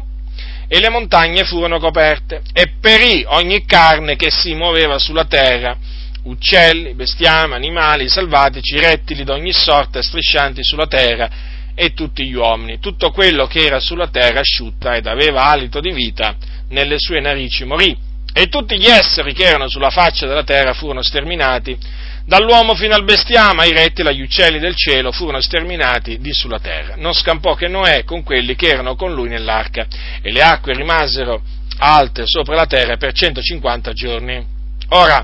e 0.68 0.80
le 0.80 0.90
montagne 0.90 1.44
furono 1.44 1.80
coperte 1.80 2.42
e 2.52 2.74
perì 2.80 3.24
ogni 3.28 3.66
carne 3.66 4.16
che 4.16 4.32
si 4.32 4.54
muoveva 4.56 4.98
sulla 4.98 5.26
terra, 5.26 5.78
uccelli, 6.24 6.94
bestiame, 6.96 7.56
animali 7.56 8.10
selvatici, 8.10 8.78
rettili 8.80 9.24
d'ogni 9.24 9.54
sorta 9.54 10.02
striscianti 10.02 10.64
sulla 10.64 10.88
terra 10.88 11.30
e 11.76 11.94
tutti 11.94 12.26
gli 12.26 12.34
uomini. 12.34 12.80
Tutto 12.80 13.12
quello 13.12 13.46
che 13.46 13.66
era 13.66 13.80
sulla 13.80 14.08
terra 14.08 14.40
asciutta 14.40 14.96
ed 14.96 15.06
aveva 15.06 15.44
alito 15.44 15.80
di 15.80 15.92
vita 15.92 16.36
nelle 16.70 16.98
sue 16.98 17.20
narici 17.20 17.64
morì. 17.66 17.96
E 18.34 18.48
tutti 18.48 18.78
gli 18.78 18.88
esseri 18.88 19.34
che 19.34 19.46
erano 19.46 19.70
sulla 19.70 19.92
faccia 19.92 20.28
della 20.28 20.44
terra 20.44 20.74
furono 20.74 21.02
sterminati, 21.02 21.78
dall'uomo 22.26 22.76
fino 22.76 22.96
al 22.96 23.04
bestiame, 23.04 23.64
ai 23.64 23.72
rettili, 23.72 24.08
agli 24.08 24.22
uccelli 24.22 24.60
del 24.60 24.76
cielo, 24.76 25.12
furono 25.12 25.40
sterminati 25.42 26.20
di 26.20 26.34
sulla 26.34 26.60
terra. 26.60 26.96
Non 26.98 27.14
scampò 27.14 27.54
che 27.54 27.68
Noè 27.68 28.04
con 28.04 28.24
quelli 28.24 28.56
che 28.56 28.68
erano 28.68 28.96
con 28.96 29.14
lui 29.14 29.30
nell'arca, 29.30 29.88
e 30.22 30.32
le 30.32 30.42
acque 30.42 30.74
rimasero 30.74 31.42
alte 31.78 32.24
sopra 32.26 32.56
la 32.56 32.66
terra 32.66 32.98
per 32.98 33.14
150 33.14 33.94
giorni. 33.94 34.46
Ora, 34.90 35.24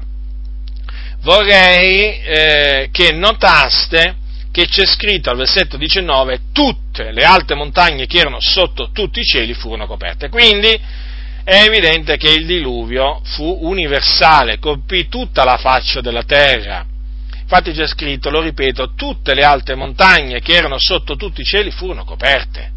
vorrei 1.22 2.20
eh, 2.22 2.90
che 2.92 3.12
notaste 3.12 4.16
che 4.52 4.68
c'è 4.68 4.86
scritto 4.86 5.30
al 5.30 5.38
versetto 5.38 5.78
19, 5.78 6.42
tutte 6.52 7.12
le 7.12 7.24
alte 7.24 7.56
montagne 7.56 8.06
che 8.06 8.20
erano 8.20 8.40
sotto 8.42 8.92
tutti 8.92 9.22
i 9.22 9.24
cieli 9.24 9.54
furono 9.54 9.88
coperte. 9.88 10.30
Quindi 10.30 10.78
è 11.44 11.64
evidente 11.64 12.18
che 12.18 12.30
il 12.30 12.46
diluvio 12.46 13.22
fu 13.24 13.60
universale, 13.62 14.60
colpì 14.60 15.08
tutta 15.08 15.44
la 15.44 15.58
faccia 15.58 16.02
della 16.02 16.24
terra. 16.24 16.86
Infatti 17.54 17.74
c'è 17.74 17.86
scritto, 17.86 18.30
lo 18.30 18.40
ripeto, 18.40 18.94
tutte 18.94 19.34
le 19.34 19.44
alte 19.44 19.76
montagne 19.76 20.40
che 20.40 20.54
erano 20.54 20.78
sotto 20.80 21.18
tutti 21.18 21.42
i 21.42 21.44
cieli 21.44 21.70
furono 21.70 22.06
coperte. 22.06 22.72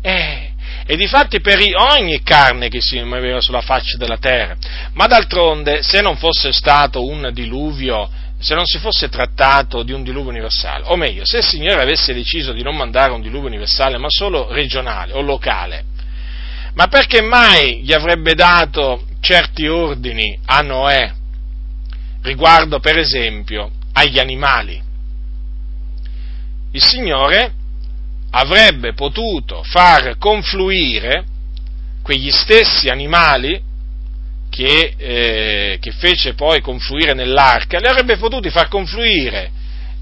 Eh, 0.00 0.50
e 0.86 0.96
difatti 0.96 1.42
perì 1.42 1.74
ogni 1.74 2.22
carne 2.22 2.70
che 2.70 2.80
si 2.80 2.98
muoveva 3.02 3.42
sulla 3.42 3.60
faccia 3.60 3.98
della 3.98 4.16
terra. 4.16 4.56
Ma 4.94 5.06
d'altronde, 5.06 5.82
se 5.82 6.00
non 6.00 6.16
fosse 6.16 6.54
stato 6.54 7.04
un 7.04 7.28
diluvio, 7.34 8.08
se 8.38 8.54
non 8.54 8.64
si 8.64 8.78
fosse 8.78 9.10
trattato 9.10 9.82
di 9.82 9.92
un 9.92 10.02
diluvio 10.02 10.30
universale, 10.30 10.84
o 10.86 10.96
meglio, 10.96 11.26
se 11.26 11.38
il 11.38 11.44
Signore 11.44 11.82
avesse 11.82 12.14
deciso 12.14 12.52
di 12.52 12.62
non 12.62 12.76
mandare 12.76 13.12
un 13.12 13.20
diluvio 13.20 13.48
universale, 13.48 13.98
ma 13.98 14.08
solo 14.08 14.50
regionale 14.50 15.12
o 15.12 15.20
locale, 15.20 15.84
ma 16.76 16.86
perché 16.86 17.20
mai 17.20 17.82
gli 17.82 17.92
avrebbe 17.92 18.32
dato 18.32 19.04
certi 19.20 19.66
ordini 19.66 20.38
a 20.46 20.62
Noè 20.62 21.12
riguardo, 22.22 22.80
per 22.80 22.96
esempio, 22.96 23.70
agli 23.94 24.18
animali? 24.18 24.82
Il 26.72 26.82
Signore 26.82 27.52
avrebbe 28.30 28.92
potuto 28.94 29.62
far 29.62 30.18
confluire 30.18 31.24
quegli 32.02 32.30
stessi 32.30 32.88
animali 32.88 33.60
che, 34.50 34.94
eh, 34.96 35.78
che, 35.80 35.90
fece 35.92 36.34
poi 36.34 36.60
confluire 36.60 37.14
nell'arca, 37.14 37.78
li 37.78 37.86
avrebbe 37.86 38.16
potuti 38.16 38.50
far 38.50 38.68
confluire 38.68 39.50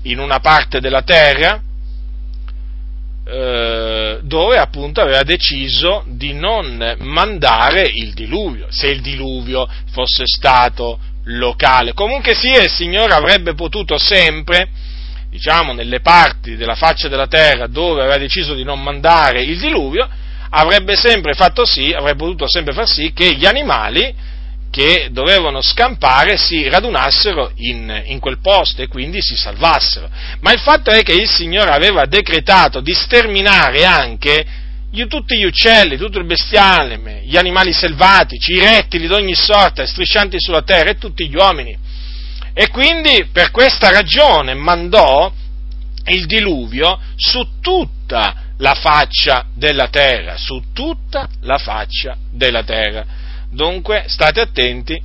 in 0.03 0.19
una 0.19 0.41
parte 0.41 0.81
della 0.81 1.03
terra 1.03 1.61
eh, 3.25 4.19
dove 4.23 4.59
appunto 4.59 5.01
aveva 5.01 5.23
deciso 5.23 6.05
di 6.09 6.33
non 6.33 6.97
mandare 6.99 7.83
il 7.83 8.15
diluvio, 8.15 8.67
se 8.69 8.89
il 8.89 9.01
diluvio 9.01 9.69
fosse 9.93 10.25
stato 10.27 10.99
locale. 11.25 11.93
Comunque 11.93 12.35
sia, 12.35 12.63
il 12.63 12.71
Signore 12.71 13.13
avrebbe 13.13 13.55
potuto 13.55 13.99
sempre, 13.99 14.69
diciamo, 15.31 15.73
nelle 15.73 16.01
parti 16.01 16.57
della 16.57 16.75
faccia 16.75 17.09
della 17.09 17.27
terra 17.27 17.67
dove 17.67 18.01
aveva 18.01 18.19
deciso 18.19 18.55
di 18.55 18.65
non 18.65 18.83
mandare 18.83 19.43
il 19.43 19.59
diluvio, 19.59 20.09
avrebbe 20.51 20.97
sempre 20.97 21.35
fatto 21.35 21.65
sì, 21.65 21.93
avrebbe 21.93 22.19
potuto 22.25 22.49
sempre 22.49 22.73
far 22.75 22.87
sì 22.87 23.13
che 23.13 23.35
gli 23.35 23.47
animali 23.47 24.31
che 24.71 25.09
dovevano 25.11 25.61
scampare 25.61 26.39
si 26.39 26.67
radunassero 26.67 27.53
in, 27.57 28.05
in, 28.07 28.19
quel 28.19 28.39
posto 28.41 28.81
e 28.81 28.89
quindi 28.89 29.21
si 29.21 29.37
salvassero. 29.37 30.09
Ma 30.41 30.51
il 30.53 30.61
fatto 30.61 30.91
è 30.91 31.03
che 31.03 31.13
il 31.13 31.29
Signore 31.29 31.71
aveva 31.71 32.07
decretato 32.07 32.81
di 32.81 32.95
sterminare 32.95 33.85
anche 33.85 34.47
gli, 34.93 35.07
tutti 35.07 35.39
gli 35.39 35.45
uccelli, 35.45 35.97
tutto 35.97 36.19
il 36.19 36.27
bestiale, 36.27 37.23
gli 37.25 37.39
animali 37.39 37.73
selvatici, 37.73 38.53
i 38.53 38.61
rettili 38.61 39.07
di 39.07 39.15
ogni 39.15 39.35
sorta, 39.35 39.87
striscianti 39.87 40.39
sulla 40.39 40.61
terra 40.61 40.91
e 40.91 40.99
tutti 40.99 41.27
gli 41.27 41.35
uomini. 41.35 41.75
E 42.53 42.69
quindi 42.69 43.27
per 43.33 43.51
questa 43.51 43.91
ragione 43.91 44.53
mandò 44.53 45.33
il 46.05 46.27
diluvio 46.27 47.01
su 47.17 47.43
tutta 47.63 48.51
la 48.59 48.75
faccia 48.75 49.47
della 49.55 49.89
terra, 49.89 50.37
su 50.37 50.63
tutta 50.75 51.27
la 51.41 51.57
faccia 51.57 52.15
della 52.31 52.63
terra. 52.63 53.03
Dunque 53.51 54.05
state 54.09 54.41
attenti 54.41 55.01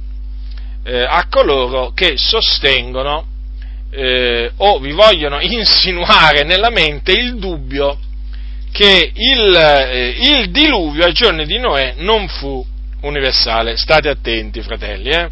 eh, 0.84 1.04
a 1.04 1.28
coloro 1.30 1.92
che 1.94 2.16
sostengono 2.18 3.26
eh, 3.90 4.52
o 4.58 4.80
vi 4.80 4.92
vogliono 4.92 5.40
insinuare 5.42 6.44
nella 6.44 6.70
mente 6.70 7.14
il 7.14 7.38
dubbio 7.38 8.00
che 8.78 9.12
il, 9.12 9.56
eh, 9.56 10.16
il, 10.20 10.52
diluvio 10.52 11.06
ai 11.06 11.12
giorni 11.12 11.48
di 11.48 11.58
Noè 11.58 11.96
non 11.98 12.28
fu 12.28 12.64
universale. 13.02 13.76
State 13.76 14.08
attenti, 14.08 14.62
fratelli. 14.62 15.10
Eh? 15.10 15.30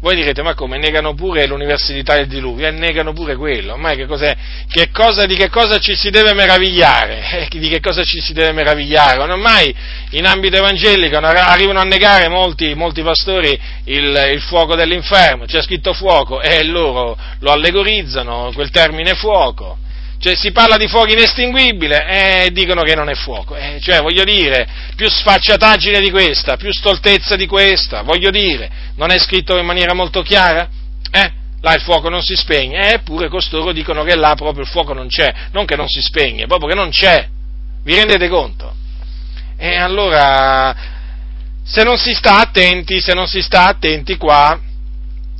Voi 0.00 0.16
direte, 0.16 0.42
ma 0.42 0.52
come, 0.52 0.76
negano 0.76 1.14
pure 1.14 1.46
l'universalità 1.46 2.16
del 2.16 2.26
diluvio? 2.26 2.66
E 2.66 2.72
negano 2.72 3.14
pure 3.14 3.36
quello. 3.36 3.78
Ma 3.78 3.94
che 3.94 4.04
cos'è? 4.04 4.36
Che 4.68 4.90
cosa, 4.90 5.24
di 5.24 5.34
che 5.34 5.48
cosa 5.48 5.78
ci 5.78 5.94
si 5.94 6.10
deve 6.10 6.34
meravigliare? 6.34 7.22
Eh, 7.34 7.58
di 7.58 7.70
che 7.70 7.80
cosa 7.80 8.02
ci 8.02 8.20
si 8.20 8.34
deve 8.34 8.52
meravigliare? 8.52 9.18
Ormai 9.18 9.74
in 10.10 10.26
ambito 10.26 10.58
evangelico 10.58 11.16
arrivano 11.16 11.80
a 11.80 11.84
negare 11.84 12.28
molti, 12.28 12.74
molti 12.74 13.02
pastori 13.02 13.58
il, 13.84 14.30
il, 14.30 14.42
fuoco 14.42 14.74
dell'inferno. 14.74 15.46
C'è 15.46 15.62
scritto 15.62 15.94
fuoco 15.94 16.42
e 16.42 16.62
loro 16.64 17.16
lo 17.40 17.50
allegorizzano, 17.50 18.52
quel 18.52 18.68
termine 18.68 19.14
fuoco. 19.14 19.78
Cioè 20.24 20.36
si 20.36 20.52
parla 20.52 20.78
di 20.78 20.88
fuoco 20.88 21.12
inestinguibile 21.12 22.06
e 22.46 22.50
dicono 22.50 22.80
che 22.80 22.94
non 22.94 23.10
è 23.10 23.14
fuoco. 23.14 23.56
Eh, 23.56 23.78
cioè, 23.82 24.00
voglio 24.00 24.24
dire, 24.24 24.66
più 24.96 25.06
sfacciataggine 25.06 26.00
di 26.00 26.10
questa, 26.10 26.56
più 26.56 26.72
stoltezza 26.72 27.36
di 27.36 27.46
questa, 27.46 28.00
voglio 28.00 28.30
dire, 28.30 28.70
non 28.96 29.10
è 29.10 29.18
scritto 29.18 29.58
in 29.58 29.66
maniera 29.66 29.92
molto 29.92 30.22
chiara? 30.22 30.66
Eh? 31.10 31.32
Là 31.60 31.74
il 31.74 31.82
fuoco 31.82 32.08
non 32.08 32.22
si 32.22 32.36
spegne, 32.36 32.94
eppure 32.94 33.28
costoro 33.28 33.70
dicono 33.72 34.02
che 34.02 34.16
là 34.16 34.34
proprio 34.34 34.62
il 34.62 34.70
fuoco 34.70 34.94
non 34.94 35.08
c'è, 35.08 35.30
non 35.52 35.66
che 35.66 35.76
non 35.76 35.88
si 35.88 36.00
spegne, 36.00 36.46
proprio 36.46 36.70
che 36.70 36.74
non 36.74 36.88
c'è. 36.88 37.28
Vi 37.82 37.94
rendete 37.94 38.26
conto? 38.28 38.74
E 39.58 39.76
allora, 39.76 40.74
se 41.62 41.82
non 41.82 41.98
si 41.98 42.14
sta 42.14 42.40
attenti, 42.40 42.98
se 43.02 43.12
non 43.12 43.26
si 43.26 43.42
sta 43.42 43.66
attenti 43.66 44.16
qua, 44.16 44.58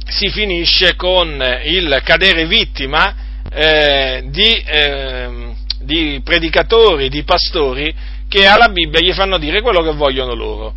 si 0.06 0.28
finisce 0.28 0.94
con 0.94 1.42
il 1.64 2.02
cadere 2.04 2.44
vittima 2.44 3.23
eh, 3.54 4.24
di, 4.26 4.62
eh, 4.66 5.54
di 5.80 6.20
predicatori, 6.24 7.08
di 7.08 7.22
pastori 7.22 7.94
che 8.28 8.46
alla 8.46 8.68
Bibbia 8.68 9.00
gli 9.00 9.12
fanno 9.12 9.38
dire 9.38 9.62
quello 9.62 9.82
che 9.82 9.92
vogliono 9.92 10.34
loro. 10.34 10.74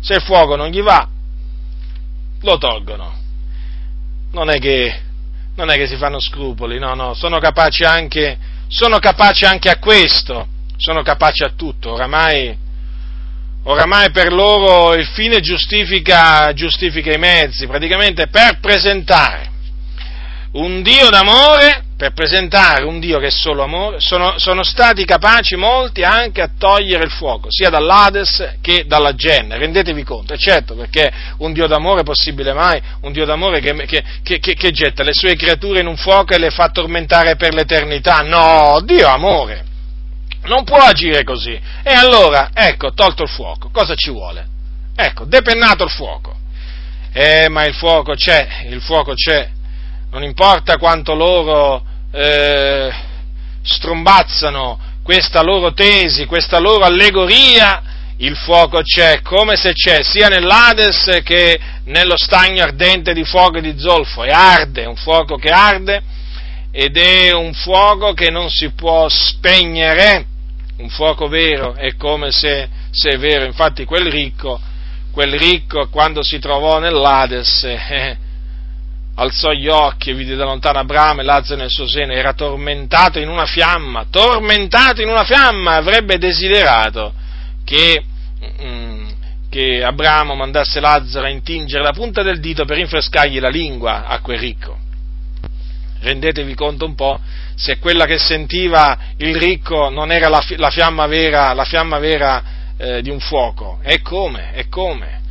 Se 0.00 0.14
il 0.14 0.22
fuoco 0.22 0.56
non 0.56 0.68
gli 0.68 0.80
va, 0.80 1.06
lo 2.40 2.58
tolgono. 2.58 3.14
Non 4.32 4.48
è 4.48 4.58
che, 4.58 5.00
non 5.56 5.70
è 5.70 5.76
che 5.76 5.86
si 5.86 5.96
fanno 5.96 6.18
scrupoli, 6.18 6.78
no, 6.78 6.94
no, 6.94 7.12
sono 7.12 7.38
capaci 7.38 7.84
anche, 7.84 8.38
sono 8.68 8.98
capaci 8.98 9.44
anche 9.44 9.68
a 9.68 9.78
questo, 9.78 10.46
sono 10.76 11.02
capaci 11.02 11.42
a 11.42 11.52
tutto, 11.54 11.92
oramai, 11.92 12.56
oramai 13.64 14.10
per 14.10 14.32
loro 14.32 14.94
il 14.94 15.06
fine 15.06 15.40
giustifica, 15.40 16.52
giustifica 16.54 17.12
i 17.12 17.18
mezzi, 17.18 17.66
praticamente 17.66 18.28
per 18.28 18.60
presentare 18.60 19.54
un 20.56 20.82
Dio 20.82 21.10
d'amore, 21.10 21.82
per 21.96 22.12
presentare 22.12 22.84
un 22.84 22.98
Dio 22.98 23.18
che 23.18 23.26
è 23.26 23.30
solo 23.30 23.62
amore, 23.62 24.00
sono, 24.00 24.38
sono, 24.38 24.62
stati 24.62 25.04
capaci 25.04 25.56
molti 25.56 26.02
anche 26.02 26.42
a 26.42 26.50
togliere 26.56 27.04
il 27.04 27.10
fuoco, 27.10 27.48
sia 27.50 27.70
dall'Ades 27.70 28.56
che 28.60 28.84
dalla 28.86 29.14
Genna, 29.14 29.56
rendetevi 29.56 30.02
conto, 30.02 30.34
è 30.34 30.36
certo, 30.36 30.74
perché 30.74 31.10
un 31.38 31.52
Dio 31.52 31.66
d'amore 31.66 32.00
è 32.00 32.04
possibile 32.04 32.52
mai, 32.52 32.80
un 33.02 33.12
Dio 33.12 33.24
d'amore 33.24 33.60
che, 33.60 33.74
che, 33.86 34.04
che, 34.22 34.54
che, 34.54 34.70
getta 34.70 35.02
le 35.02 35.14
sue 35.14 35.36
creature 35.36 35.80
in 35.80 35.86
un 35.86 35.96
fuoco 35.96 36.34
e 36.34 36.38
le 36.38 36.50
fa 36.50 36.68
tormentare 36.68 37.36
per 37.36 37.54
l'eternità, 37.54 38.20
no, 38.20 38.80
Dio 38.82 39.08
amore, 39.08 39.64
non 40.44 40.64
può 40.64 40.78
agire 40.78 41.22
così, 41.22 41.58
e 41.82 41.92
allora, 41.92 42.50
ecco, 42.52 42.92
tolto 42.92 43.22
il 43.22 43.30
fuoco, 43.30 43.70
cosa 43.70 43.94
ci 43.94 44.10
vuole? 44.10 44.54
Ecco, 44.94 45.24
depennato 45.24 45.84
il 45.84 45.90
fuoco, 45.90 46.34
eh, 47.12 47.48
ma 47.48 47.64
il 47.64 47.74
fuoco 47.74 48.14
c'è, 48.14 48.66
il 48.68 48.80
fuoco 48.82 49.14
c'è, 49.14 49.50
non 50.16 50.24
importa 50.24 50.78
quanto 50.78 51.14
loro 51.14 51.84
eh, 52.10 52.90
strombazzano 53.62 54.78
questa 55.02 55.42
loro 55.42 55.74
tesi, 55.74 56.24
questa 56.24 56.58
loro 56.58 56.84
allegoria, 56.84 57.82
il 58.16 58.34
fuoco 58.34 58.80
c'è, 58.80 59.20
come 59.20 59.56
se 59.56 59.74
c'è, 59.74 60.02
sia 60.02 60.28
nell'Ades 60.28 61.20
che 61.22 61.60
nello 61.84 62.16
stagno 62.16 62.62
ardente 62.62 63.12
di 63.12 63.24
fuoco 63.24 63.58
e 63.58 63.60
di 63.60 63.78
zolfo, 63.78 64.24
e 64.24 64.30
arde, 64.30 64.84
è 64.84 64.86
un 64.86 64.96
fuoco 64.96 65.36
che 65.36 65.50
arde 65.50 66.02
ed 66.70 66.96
è 66.96 67.34
un 67.34 67.52
fuoco 67.52 68.14
che 68.14 68.30
non 68.30 68.48
si 68.48 68.70
può 68.70 69.10
spegnere, 69.10 70.24
un 70.78 70.88
fuoco 70.88 71.28
vero, 71.28 71.74
è 71.74 71.94
come 71.96 72.30
se, 72.30 72.70
se 72.90 73.10
è 73.10 73.18
vero, 73.18 73.44
infatti 73.44 73.84
quel 73.84 74.10
ricco, 74.10 74.58
quel 75.12 75.38
ricco 75.38 75.90
quando 75.90 76.22
si 76.22 76.38
trovò 76.38 76.78
nell'Ades, 76.78 77.64
eh, 77.68 78.24
alzò 79.16 79.52
gli 79.52 79.68
occhi 79.68 80.10
e 80.10 80.14
vide 80.14 80.36
da 80.36 80.44
lontano 80.44 80.78
Abramo 80.78 81.20
e 81.20 81.24
Lazzaro 81.24 81.60
nel 81.60 81.70
suo 81.70 81.88
seno, 81.88 82.12
era 82.12 82.32
tormentato 82.32 83.18
in 83.18 83.28
una 83.28 83.46
fiamma, 83.46 84.06
tormentato 84.10 85.02
in 85.02 85.08
una 85.08 85.24
fiamma, 85.24 85.76
avrebbe 85.76 86.18
desiderato 86.18 87.12
che, 87.64 88.02
mm, 88.62 89.08
che 89.48 89.82
Abramo 89.82 90.34
mandasse 90.34 90.80
Lazzaro 90.80 91.26
a 91.26 91.30
intingere 91.30 91.82
la 91.82 91.92
punta 91.92 92.22
del 92.22 92.40
dito 92.40 92.64
per 92.64 92.76
rinfrescargli 92.76 93.40
la 93.40 93.48
lingua 93.48 94.06
a 94.06 94.20
quel 94.20 94.38
ricco. 94.38 94.78
Rendetevi 95.98 96.54
conto 96.54 96.84
un 96.84 96.94
po' 96.94 97.18
se 97.54 97.78
quella 97.78 98.04
che 98.04 98.18
sentiva 98.18 98.98
il 99.16 99.34
ricco 99.34 99.88
non 99.88 100.12
era 100.12 100.28
la, 100.28 100.44
la 100.56 100.70
fiamma 100.70 101.06
vera, 101.06 101.54
la 101.54 101.64
fiamma 101.64 101.98
vera 101.98 102.42
eh, 102.76 103.00
di 103.00 103.08
un 103.08 103.18
fuoco. 103.18 103.78
E 103.82 104.02
come? 104.02 104.54
E 104.54 104.68
come? 104.68 105.24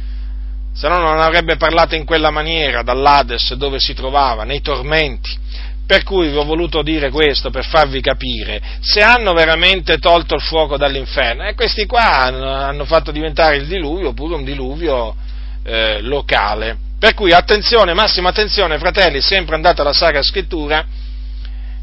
Se 0.75 0.89
no 0.89 0.99
non 0.99 1.21
avrebbe 1.21 1.55
parlato 1.55 1.95
in 1.95 2.03
quella 2.03 2.31
maniera 2.31 2.83
dall'Ades 2.83 3.53
dove 3.53 3.79
si 3.79 3.93
trovava, 3.93 4.43
nei 4.43 4.61
tormenti. 4.61 5.43
Per 5.87 6.03
cui 6.03 6.29
vi 6.29 6.35
ho 6.35 6.43
voluto 6.43 6.81
dire 6.81 7.11
questo 7.11 7.51
per 7.51 7.63
farvi 7.63 8.01
capire 8.01 8.59
se 8.81 9.01
hanno 9.01 9.33
veramente 9.33 9.99
tolto 9.99 10.35
il 10.35 10.41
fuoco 10.41 10.77
dall'inferno. 10.77 11.43
E 11.43 11.53
questi 11.53 11.85
qua 11.85 12.23
hanno, 12.23 12.83
fatto 12.85 13.11
diventare 13.11 13.55
il 13.55 13.67
diluvio 13.67 14.11
pure 14.11 14.35
un 14.35 14.43
diluvio 14.43 15.15
eh, 15.63 16.01
locale. 16.01 16.75
Per 16.99 17.13
cui 17.13 17.31
attenzione, 17.31 17.93
massima 17.93 18.29
attenzione, 18.29 18.77
fratelli, 18.77 19.21
sempre 19.21 19.55
andate 19.55 19.81
alla 19.81 19.93
Sacra 19.93 20.23
Scrittura 20.23 20.85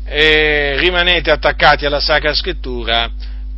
e 0.04 0.76
rimanete 0.78 1.30
attaccati 1.30 1.86
alla 1.86 2.00
Sacra 2.00 2.34
Scrittura 2.34 3.08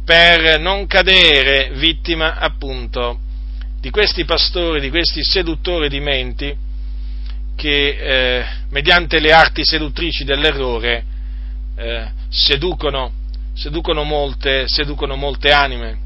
per 0.04 0.60
non 0.60 0.86
cadere 0.86 1.70
vittima 1.72 2.36
appunto 2.38 3.23
di 3.84 3.90
questi 3.90 4.24
pastori, 4.24 4.80
di 4.80 4.88
questi 4.88 5.22
seduttori 5.22 5.90
di 5.90 6.00
menti 6.00 6.56
che 7.54 7.88
eh, 8.00 8.44
mediante 8.70 9.20
le 9.20 9.30
arti 9.30 9.62
seduttrici 9.62 10.24
dell'errore 10.24 11.04
eh, 11.76 12.06
seducono, 12.30 13.12
seducono, 13.52 14.02
molte, 14.02 14.64
seducono 14.68 15.16
molte 15.16 15.50
anime. 15.50 15.98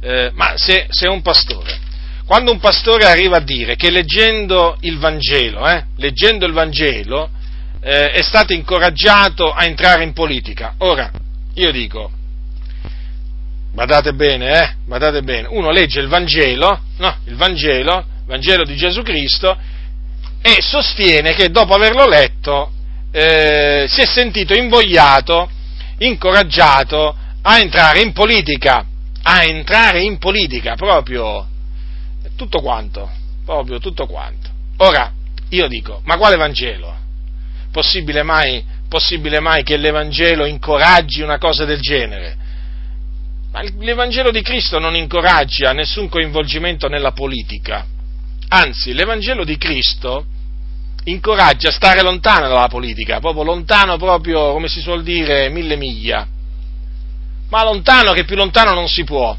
Eh, 0.00 0.30
ma 0.34 0.52
se, 0.56 0.88
se, 0.90 1.08
un 1.08 1.22
pastore, 1.22 1.78
quando 2.26 2.52
un 2.52 2.58
pastore 2.58 3.06
arriva 3.06 3.38
a 3.38 3.42
dire 3.42 3.76
che 3.76 3.90
leggendo 3.90 4.76
il 4.80 4.98
Vangelo, 4.98 5.66
eh, 5.66 5.86
leggendo 5.96 6.44
il 6.44 6.52
Vangelo 6.52 7.30
eh, 7.80 8.10
è 8.10 8.20
stato 8.20 8.52
incoraggiato 8.52 9.50
a 9.50 9.64
entrare 9.64 10.04
in 10.04 10.12
politica, 10.12 10.74
ora 10.80 11.10
io 11.54 11.72
dico, 11.72 12.10
Badate 13.72 14.12
bene, 14.14 14.62
eh? 14.62 14.74
Badate 14.86 15.22
bene. 15.22 15.48
Uno 15.50 15.70
legge 15.70 16.00
il 16.00 16.08
Vangelo, 16.08 16.80
no? 16.98 17.16
Il 17.26 17.36
Vangelo, 17.36 18.04
Vangelo 18.26 18.64
di 18.64 18.74
Gesù 18.74 19.02
Cristo, 19.02 19.56
e 20.42 20.56
sostiene 20.60 21.34
che 21.34 21.50
dopo 21.50 21.74
averlo 21.74 22.06
letto 22.06 22.72
eh, 23.12 23.86
si 23.88 24.00
è 24.00 24.06
sentito 24.06 24.54
invogliato, 24.54 25.48
incoraggiato 25.98 27.14
a 27.42 27.58
entrare 27.58 28.00
in 28.00 28.12
politica, 28.12 28.84
a 29.22 29.42
entrare 29.44 30.02
in 30.02 30.18
politica, 30.18 30.74
proprio 30.74 31.46
tutto 32.36 32.60
quanto, 32.60 33.10
proprio 33.44 33.78
tutto 33.78 34.06
quanto. 34.06 34.48
Ora, 34.78 35.12
io 35.50 35.68
dico, 35.68 36.00
ma 36.04 36.16
quale 36.16 36.36
Vangelo? 36.36 36.96
Possibile 37.70 38.22
mai, 38.22 38.64
possibile 38.88 39.40
mai 39.40 39.62
che 39.62 39.76
l'Evangelo 39.76 40.44
incoraggi 40.44 41.22
una 41.22 41.38
cosa 41.38 41.64
del 41.64 41.80
genere? 41.80 42.36
Ma 43.52 43.62
l'Evangelo 43.62 44.30
di 44.30 44.42
Cristo 44.42 44.78
non 44.78 44.94
incoraggia 44.94 45.72
nessun 45.72 46.08
coinvolgimento 46.08 46.86
nella 46.86 47.10
politica, 47.10 47.84
anzi 48.48 48.92
l'Evangelo 48.92 49.44
di 49.44 49.56
Cristo 49.56 50.24
incoraggia 51.04 51.70
a 51.70 51.72
stare 51.72 52.02
lontano 52.02 52.46
dalla 52.46 52.68
politica, 52.68 53.18
proprio 53.18 53.42
lontano 53.42 53.96
proprio, 53.96 54.52
come 54.52 54.68
si 54.68 54.80
suol 54.80 55.02
dire, 55.02 55.48
mille 55.48 55.74
miglia, 55.76 56.26
ma 57.48 57.64
lontano 57.64 58.12
che 58.12 58.24
più 58.24 58.36
lontano 58.36 58.72
non 58.72 58.86
si 58.86 59.02
può. 59.02 59.36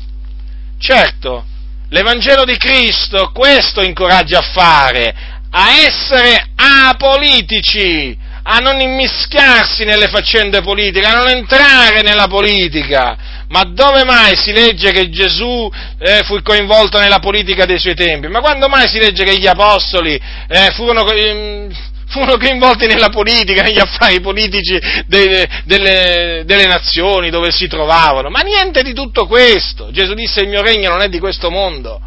Certo, 0.77 1.45
l'Evangelo 1.87 2.43
di 2.43 2.57
Cristo 2.57 3.31
questo 3.33 3.81
incoraggia 3.81 4.39
a 4.39 4.51
fare, 4.51 5.15
a 5.51 5.79
essere 5.85 6.49
apolitici, 6.55 8.17
a 8.43 8.57
non 8.57 8.79
immischiarsi 8.79 9.83
nelle 9.83 10.07
faccende 10.07 10.61
politiche, 10.61 11.05
a 11.05 11.15
non 11.15 11.29
entrare 11.29 12.01
nella 12.01 12.27
politica, 12.27 13.17
ma 13.49 13.63
dove 13.63 14.03
mai 14.03 14.35
si 14.35 14.51
legge 14.51 14.91
che 14.91 15.09
Gesù 15.09 15.69
eh, 15.99 16.23
fu 16.23 16.41
coinvolto 16.41 16.97
nella 16.99 17.19
politica 17.19 17.65
dei 17.65 17.79
suoi 17.79 17.95
tempi? 17.95 18.27
Ma 18.27 18.39
quando 18.39 18.67
mai 18.67 18.87
si 18.87 18.97
legge 18.97 19.23
che 19.23 19.37
gli 19.37 19.47
apostoli 19.47 20.19
eh, 20.47 20.71
furono, 20.73 21.09
eh, 21.11 21.69
furono, 22.07 22.37
coinvolti 22.37 22.87
nella 22.87 23.09
politica, 23.09 23.61
negli 23.61 23.79
affari 23.79 24.21
politici 24.21 24.79
de, 25.05 25.47
delle, 25.65 26.43
delle 26.45 26.65
nazioni 26.65 27.29
dove 27.29 27.51
si 27.51 27.67
trovavano? 27.67 28.29
Ma 28.29 28.39
niente 28.39 28.81
di 28.81 28.93
tutto 28.93 29.27
questo. 29.27 29.91
Gesù 29.91 30.13
disse 30.13 30.41
il 30.41 30.49
mio 30.49 30.61
regno 30.61 30.89
non 30.89 31.01
è 31.01 31.09
di 31.09 31.19
questo 31.19 31.49
mondo. 31.49 31.99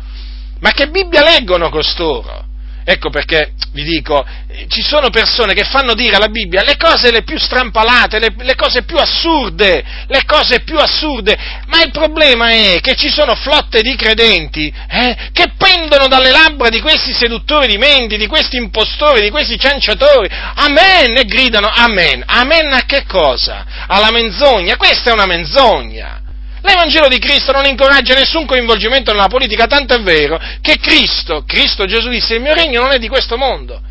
Ma 0.60 0.70
che 0.70 0.88
Bibbia 0.88 1.22
leggono 1.22 1.68
costoro? 1.68 2.52
Ecco 2.86 3.08
perché 3.08 3.54
vi 3.72 3.82
dico, 3.82 4.24
ci 4.68 4.82
sono 4.82 5.08
persone 5.08 5.54
che 5.54 5.64
fanno 5.64 5.94
dire 5.94 6.16
alla 6.16 6.28
Bibbia 6.28 6.62
le 6.62 6.76
cose 6.76 7.10
le 7.10 7.22
più 7.22 7.38
strampalate, 7.38 8.18
le, 8.18 8.34
le, 8.36 8.54
cose 8.54 8.82
più 8.82 8.98
assurde, 8.98 9.82
le 10.06 10.22
cose 10.26 10.60
più 10.60 10.76
assurde, 10.76 11.34
ma 11.66 11.82
il 11.82 11.90
problema 11.90 12.50
è 12.50 12.80
che 12.82 12.94
ci 12.94 13.08
sono 13.08 13.34
flotte 13.34 13.80
di 13.80 13.96
credenti 13.96 14.72
eh, 14.88 15.16
che 15.32 15.54
pendono 15.56 16.08
dalle 16.08 16.30
labbra 16.30 16.68
di 16.68 16.80
questi 16.80 17.14
seduttori 17.14 17.68
di 17.68 17.78
menti, 17.78 18.18
di 18.18 18.26
questi 18.26 18.58
impostori, 18.58 19.22
di 19.22 19.30
questi 19.30 19.58
cianciatori, 19.58 20.28
amen, 20.28 21.16
e 21.16 21.24
gridano 21.24 21.68
amen, 21.68 22.22
amen 22.26 22.72
a 22.74 22.84
che 22.84 23.04
cosa? 23.06 23.64
Alla 23.86 24.10
menzogna, 24.10 24.76
questa 24.76 25.08
è 25.08 25.12
una 25.14 25.26
menzogna. 25.26 26.23
L'Evangelo 26.64 27.08
di 27.08 27.18
Cristo 27.18 27.52
non 27.52 27.66
incoraggia 27.66 28.14
nessun 28.14 28.46
coinvolgimento 28.46 29.12
nella 29.12 29.28
politica, 29.28 29.66
tanto 29.66 29.94
è 29.94 30.00
vero 30.00 30.40
che 30.62 30.78
Cristo, 30.78 31.44
Cristo 31.46 31.84
Gesù 31.84 32.08
disse, 32.08 32.36
il 32.36 32.40
mio 32.40 32.54
regno 32.54 32.80
non 32.80 32.92
è 32.92 32.98
di 32.98 33.06
questo 33.06 33.36
mondo. 33.36 33.82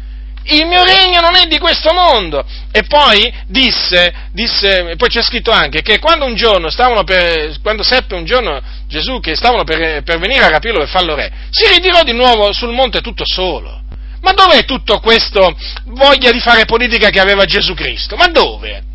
Il 0.46 0.66
mio 0.66 0.84
regno 0.84 1.22
non 1.22 1.36
è 1.36 1.46
di 1.46 1.60
questo 1.60 1.94
mondo. 1.94 2.44
E 2.72 2.82
poi 2.84 3.32
disse, 3.46 4.12
disse 4.32 4.96
poi 4.98 5.08
c'è 5.08 5.22
scritto 5.22 5.52
anche 5.52 5.84
che 5.84 6.00
quando 6.00 6.26
un 6.26 6.34
giorno 6.34 6.72
stavano 6.72 7.04
per, 7.04 7.60
quando 7.62 7.84
seppe 7.84 8.16
un 8.16 8.26
giorno 8.26 8.60
Gesù 8.88 9.20
che 9.20 9.36
stavano 9.36 9.64
per, 9.64 10.02
per 10.02 10.18
venire 10.18 10.44
a 10.44 10.50
rapirlo 10.50 10.82
e 10.82 10.88
farlo 10.88 11.14
re, 11.14 11.32
si 11.52 11.72
ritirò 11.72 12.02
di 12.02 12.14
nuovo 12.14 12.52
sul 12.54 12.74
monte 12.74 13.02
tutto 13.02 13.24
solo. 13.24 13.82
Ma 14.22 14.32
dov'è 14.32 14.66
tutto 14.66 15.00
questo 15.00 15.56
voglia 15.86 16.32
di 16.32 16.40
fare 16.40 16.66
politica 16.66 17.10
che 17.12 17.20
aveva 17.20 17.46
Gesù 17.46 17.76
Cristo? 17.76 18.16
Ma 18.16 18.28
dove? 18.30 18.93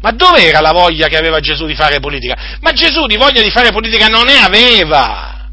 Ma 0.00 0.12
dove 0.12 0.46
era 0.46 0.60
la 0.60 0.72
voglia 0.72 1.08
che 1.08 1.16
aveva 1.16 1.40
Gesù 1.40 1.66
di 1.66 1.74
fare 1.74 1.98
politica? 1.98 2.56
Ma 2.60 2.72
Gesù 2.72 3.06
di 3.06 3.16
voglia 3.16 3.42
di 3.42 3.50
fare 3.50 3.72
politica 3.72 4.06
non 4.06 4.26
ne 4.26 4.38
aveva! 4.38 5.48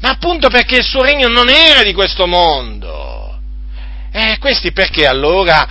Ma 0.00 0.10
appunto 0.10 0.48
perché 0.48 0.76
il 0.76 0.84
suo 0.84 1.02
regno 1.02 1.28
non 1.28 1.48
era 1.48 1.82
di 1.82 1.92
questo 1.92 2.26
mondo. 2.26 3.38
E 4.12 4.36
questi 4.38 4.72
perché 4.72 5.06
allora 5.06 5.66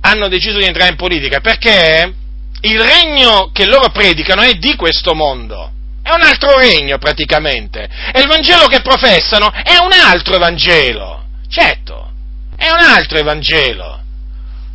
hanno 0.00 0.28
deciso 0.28 0.58
di 0.58 0.64
entrare 0.64 0.90
in 0.90 0.96
politica? 0.96 1.40
Perché 1.40 2.14
il 2.60 2.80
regno 2.80 3.50
che 3.52 3.66
loro 3.66 3.90
predicano 3.90 4.42
è 4.42 4.54
di 4.54 4.76
questo 4.76 5.14
mondo. 5.14 5.72
È 6.02 6.10
un 6.12 6.22
altro 6.22 6.56
regno 6.58 6.98
praticamente. 6.98 7.88
E 8.12 8.20
il 8.20 8.28
Vangelo 8.28 8.66
che 8.66 8.80
professano 8.80 9.50
è 9.50 9.76
un 9.82 9.92
altro 9.92 10.36
Evangelo. 10.36 11.24
Certo, 11.48 12.10
è 12.56 12.68
un 12.70 12.80
altro 12.80 13.18
Evangelo. 13.18 14.00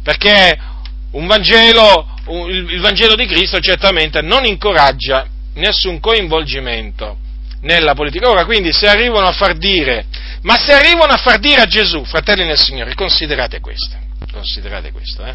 Perché 0.03 0.59
un 1.11 1.27
Vangelo 1.27 2.12
il 2.25 2.79
Vangelo 2.79 3.15
di 3.15 3.25
Cristo 3.25 3.59
certamente 3.59 4.21
non 4.21 4.45
incoraggia 4.45 5.27
nessun 5.55 5.99
coinvolgimento 5.99 7.17
nella 7.61 7.93
politica. 7.93 8.29
Ora, 8.29 8.45
quindi, 8.45 8.71
se 8.71 8.87
arrivano 8.87 9.27
a 9.27 9.31
far 9.31 9.57
dire, 9.57 10.05
ma 10.41 10.57
se 10.57 10.73
arrivano 10.73 11.13
a 11.13 11.17
far 11.17 11.39
dire 11.39 11.61
a 11.61 11.65
Gesù, 11.65 12.03
fratelli 12.05 12.45
nel 12.45 12.59
Signore, 12.59 12.93
considerate 12.93 13.59
questo, 13.59 13.95
considerate 14.31 14.91
questo, 14.91 15.25
eh? 15.25 15.33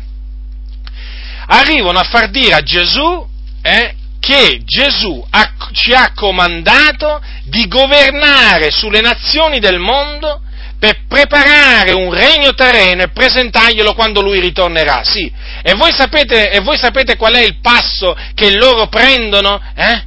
arrivano 1.47 1.99
a 1.99 2.05
far 2.05 2.31
dire 2.31 2.55
a 2.55 2.63
Gesù 2.63 3.27
eh, 3.63 3.95
che 4.21 4.61
Gesù 4.65 5.25
ha, 5.31 5.53
ci 5.73 5.93
ha 5.93 6.13
comandato 6.15 7.23
di 7.45 7.67
governare 7.69 8.71
sulle 8.71 9.01
nazioni 9.01 9.59
del 9.59 9.79
mondo 9.79 10.43
per 10.79 11.07
preparare 11.09 11.93
un 11.93 12.13
regno 12.13 12.55
terreno 12.55 13.03
e 13.03 13.11
presentarglielo 13.11 13.95
quando 13.95 14.21
lui 14.21 14.41
ritornerà. 14.41 15.03
Sì, 15.03 15.31
e 15.63 15.75
voi 15.75 15.93
sapete, 15.93 16.51
e 16.51 16.61
voi 16.61 16.79
sapete 16.79 17.17
qual 17.17 17.35
è 17.35 17.43
il 17.43 17.59
passo 17.61 18.17
che 18.35 18.57
loro 18.57 18.87
prendono? 18.87 19.61
Eh? 19.75 20.07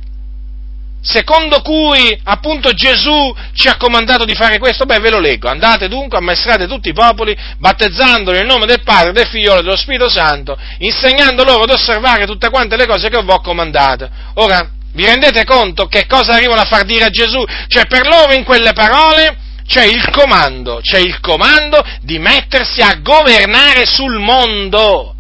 Secondo 1.04 1.62
cui 1.62 2.18
appunto 2.26 2.74
Gesù 2.74 3.36
ci 3.54 3.68
ha 3.68 3.76
comandato 3.76 4.24
di 4.24 4.36
fare 4.36 4.60
questo? 4.60 4.86
Beh, 4.86 5.00
ve 5.00 5.10
lo 5.10 5.20
leggo. 5.20 5.50
Andate 5.50 5.88
dunque, 5.88 6.20
ammaestrate 6.20 6.68
tutti 6.68 6.90
i 6.90 6.94
popoli, 6.94 7.36
battezzandoli 7.58 8.38
nel 8.38 8.46
nome 8.46 8.68
del 8.68 8.84
Padre, 8.84 9.12
del 9.12 9.26
Figlio 9.26 9.58
e 9.58 9.64
dello 9.64 9.76
Spirito 9.76 10.10
Santo, 10.10 10.56
insegnando 10.78 11.44
loro 11.44 11.64
ad 11.64 11.72
osservare 11.72 12.28
tutte 12.28 12.50
quante 12.50 12.78
le 12.78 12.86
cose 12.86 13.10
che 13.10 13.22
vi 13.22 13.32
ho 13.32 13.42
comandate. 13.42 14.10
Ora, 14.36 14.70
vi 14.94 15.04
rendete 15.04 15.44
conto 15.44 15.88
che 15.88 16.06
cosa 16.06 16.34
arrivano 16.34 16.62
a 16.62 16.66
far 16.66 16.84
dire 16.84 17.06
a 17.06 17.10
Gesù? 17.10 17.44
Cioè, 17.68 17.88
per 17.88 18.06
loro 18.06 18.34
in 18.34 18.44
quelle 18.44 18.74
parole 18.74 19.38
c'è 19.66 19.86
il 19.86 20.10
comando, 20.10 20.80
c'è 20.82 21.00
il 21.00 21.20
comando 21.20 21.84
di 22.02 22.20
mettersi 22.20 22.82
a 22.82 22.96
governare 23.02 23.86
sul 23.86 24.20
mondo. 24.20 25.16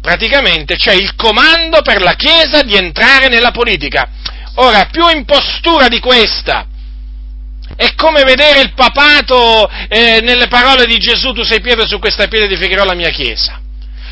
Praticamente 0.00 0.76
c'è 0.76 0.94
il 0.94 1.14
comando 1.14 1.80
per 1.82 2.02
la 2.02 2.14
Chiesa 2.14 2.62
di 2.62 2.74
entrare 2.74 3.28
nella 3.28 3.52
politica. 3.52 4.08
Ora, 4.56 4.86
più 4.86 5.08
impostura 5.08 5.88
di 5.88 6.00
questa, 6.00 6.66
è 7.76 7.94
come 7.94 8.22
vedere 8.24 8.60
il 8.60 8.74
papato 8.74 9.68
eh, 9.88 10.20
nelle 10.22 10.48
parole 10.48 10.86
di 10.86 10.98
Gesù, 10.98 11.32
tu 11.32 11.42
sei 11.42 11.60
piede 11.60 11.86
su 11.86 11.98
questa 11.98 12.26
pietra 12.26 12.46
edificherò 12.46 12.84
la 12.84 12.94
mia 12.94 13.10
Chiesa. 13.10 13.60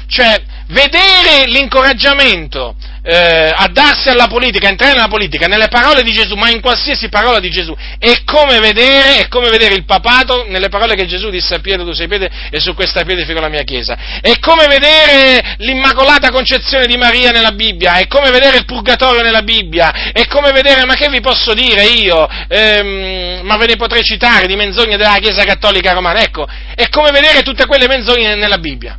Cioè, 0.06 0.42
vedere 0.68 1.44
l'incoraggiamento 1.46 2.74
eh, 3.02 3.52
a 3.54 3.68
darsi 3.72 4.08
alla 4.08 4.26
politica, 4.26 4.66
a 4.66 4.70
entrare 4.70 4.94
nella 4.94 5.08
politica, 5.08 5.46
nelle 5.46 5.68
parole 5.68 6.02
di 6.02 6.12
Gesù, 6.12 6.34
ma 6.34 6.50
in 6.50 6.60
qualsiasi 6.60 7.08
parola 7.08 7.40
di 7.40 7.50
Gesù, 7.50 7.74
è 7.98 8.22
come 8.24 8.58
vedere, 8.58 9.20
è 9.20 9.28
come 9.28 9.48
vedere 9.50 9.74
il 9.74 9.84
papato 9.84 10.46
nelle 10.48 10.68
parole 10.68 10.94
che 10.94 11.06
Gesù 11.06 11.30
disse 11.30 11.54
a 11.54 11.60
Pietro, 11.60 11.84
tu 11.84 11.92
sei 11.92 12.08
Pietro, 12.08 12.28
e 12.50 12.60
su 12.60 12.74
questa 12.74 13.04
pietra 13.04 13.24
fico 13.24 13.40
la 13.40 13.48
mia 13.48 13.62
chiesa. 13.62 13.96
È 14.20 14.38
come 14.38 14.66
vedere 14.66 15.56
l'Immacolata 15.58 16.30
Concezione 16.30 16.86
di 16.86 16.96
Maria 16.96 17.30
nella 17.30 17.52
Bibbia, 17.52 17.98
è 17.98 18.06
come 18.06 18.30
vedere 18.30 18.58
il 18.58 18.64
Purgatorio 18.64 19.22
nella 19.22 19.42
Bibbia, 19.42 20.12
è 20.12 20.26
come 20.26 20.52
vedere, 20.52 20.84
ma 20.84 20.94
che 20.94 21.08
vi 21.08 21.20
posso 21.20 21.54
dire 21.54 21.84
io, 21.84 22.28
ehm, 22.48 23.40
ma 23.42 23.56
ve 23.56 23.66
ne 23.66 23.76
potrei 23.76 24.02
citare 24.02 24.46
di 24.46 24.56
menzogne 24.56 24.96
della 24.96 25.18
Chiesa 25.20 25.44
Cattolica 25.44 25.92
Romana, 25.92 26.22
ecco, 26.22 26.46
è 26.74 26.88
come 26.88 27.10
vedere 27.10 27.42
tutte 27.42 27.66
quelle 27.66 27.86
menzogne 27.86 28.34
nella 28.34 28.58
Bibbia. 28.58 28.98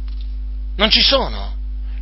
Non 0.77 0.89
ci 0.89 1.01
sono. 1.01 1.50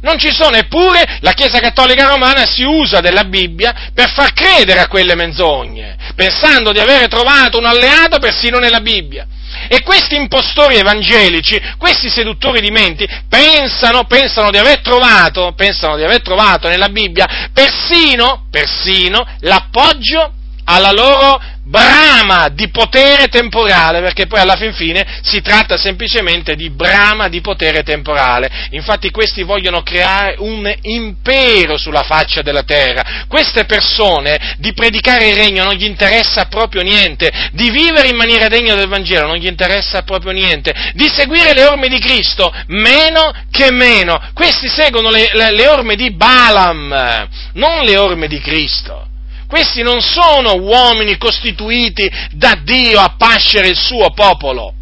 Non 0.01 0.17
ci 0.17 0.31
sono, 0.31 0.55
eppure 0.55 1.17
la 1.19 1.33
Chiesa 1.33 1.59
Cattolica 1.59 2.07
Romana 2.07 2.45
si 2.45 2.63
usa 2.63 3.01
della 3.01 3.25
Bibbia 3.25 3.91
per 3.93 4.09
far 4.11 4.31
credere 4.31 4.79
a 4.79 4.87
quelle 4.87 5.13
menzogne, 5.15 5.97
pensando 6.15 6.71
di 6.71 6.79
avere 6.79 7.07
trovato 7.07 7.57
un 7.57 7.65
alleato 7.65 8.17
persino 8.17 8.59
nella 8.59 8.79
Bibbia. 8.79 9.27
E 9.67 9.81
questi 9.81 10.15
impostori 10.15 10.77
evangelici, 10.77 11.61
questi 11.77 12.09
seduttori 12.09 12.61
di 12.61 12.71
menti, 12.71 13.07
pensano, 13.27 14.05
pensano, 14.05 14.51
di 14.51 14.57
aver 14.57 14.79
trovato, 14.79 15.53
pensano 15.55 15.97
di 15.97 16.03
aver 16.03 16.21
trovato 16.21 16.69
nella 16.69 16.89
Bibbia 16.89 17.49
persino, 17.51 18.45
persino 18.49 19.25
l'appoggio 19.41 20.33
alla 20.63 20.91
loro 20.91 21.41
brama 21.69 22.49
di 22.49 22.69
potere 22.69 23.27
temporale, 23.27 24.01
perché 24.01 24.25
poi 24.25 24.39
alla 24.39 24.55
fin 24.55 24.73
fine 24.73 25.05
si 25.21 25.41
tratta 25.41 25.77
semplicemente 25.77 26.55
di 26.55 26.71
brama 26.71 27.27
di 27.27 27.41
potere 27.41 27.83
temporale. 27.83 28.49
Infatti 28.71 29.11
questi 29.11 29.43
vogliono 29.43 29.83
creare 29.83 30.35
un 30.39 30.71
impero 30.81 31.77
sulla 31.77 32.01
faccia 32.01 32.41
della 32.41 32.63
terra. 32.63 33.25
Queste 33.27 33.65
persone 33.65 34.55
di 34.57 34.73
predicare 34.73 35.29
il 35.29 35.35
regno 35.35 35.63
non 35.63 35.75
gli 35.75 35.85
interessa 35.85 36.45
proprio 36.45 36.81
niente, 36.81 37.31
di 37.51 37.69
vivere 37.69 38.09
in 38.09 38.15
maniera 38.15 38.47
degna 38.47 38.73
del 38.73 38.87
Vangelo 38.87 39.27
non 39.27 39.37
gli 39.37 39.47
interessa 39.47 40.01
proprio 40.01 40.31
niente, 40.31 40.73
di 40.93 41.07
seguire 41.07 41.53
le 41.53 41.65
orme 41.65 41.87
di 41.87 41.99
Cristo 41.99 42.51
meno 42.67 43.31
che 43.51 43.71
meno. 43.71 44.19
Questi 44.33 44.67
seguono 44.67 45.11
le, 45.11 45.29
le, 45.33 45.51
le 45.51 45.67
orme 45.67 45.95
di 45.95 46.11
Balaam, 46.11 47.27
non 47.53 47.83
le 47.83 47.97
orme 47.97 48.27
di 48.27 48.39
Cristo. 48.39 49.08
Questi 49.49 49.81
non 49.81 49.99
sono 49.99 50.57
uomini 50.57 51.17
costituiti 51.17 52.07
da 52.33 52.53
Dio 52.61 52.99
a 52.99 53.15
pascere 53.17 53.69
il 53.69 53.75
suo 53.75 54.11
popolo, 54.11 54.75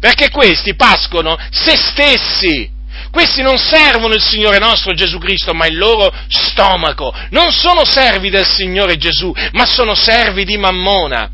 perché 0.00 0.28
questi 0.30 0.74
pascono 0.74 1.38
se 1.50 1.76
stessi. 1.76 2.68
Questi 3.12 3.42
non 3.42 3.56
servono 3.58 4.14
il 4.14 4.20
Signore 4.20 4.58
nostro 4.58 4.92
Gesù 4.92 5.18
Cristo, 5.18 5.54
ma 5.54 5.66
il 5.66 5.78
loro 5.78 6.12
stomaco. 6.26 7.14
Non 7.30 7.52
sono 7.52 7.84
servi 7.84 8.28
del 8.28 8.44
Signore 8.44 8.96
Gesù, 8.96 9.32
ma 9.52 9.64
sono 9.64 9.94
servi 9.94 10.44
di 10.44 10.56
Mammona 10.56 11.30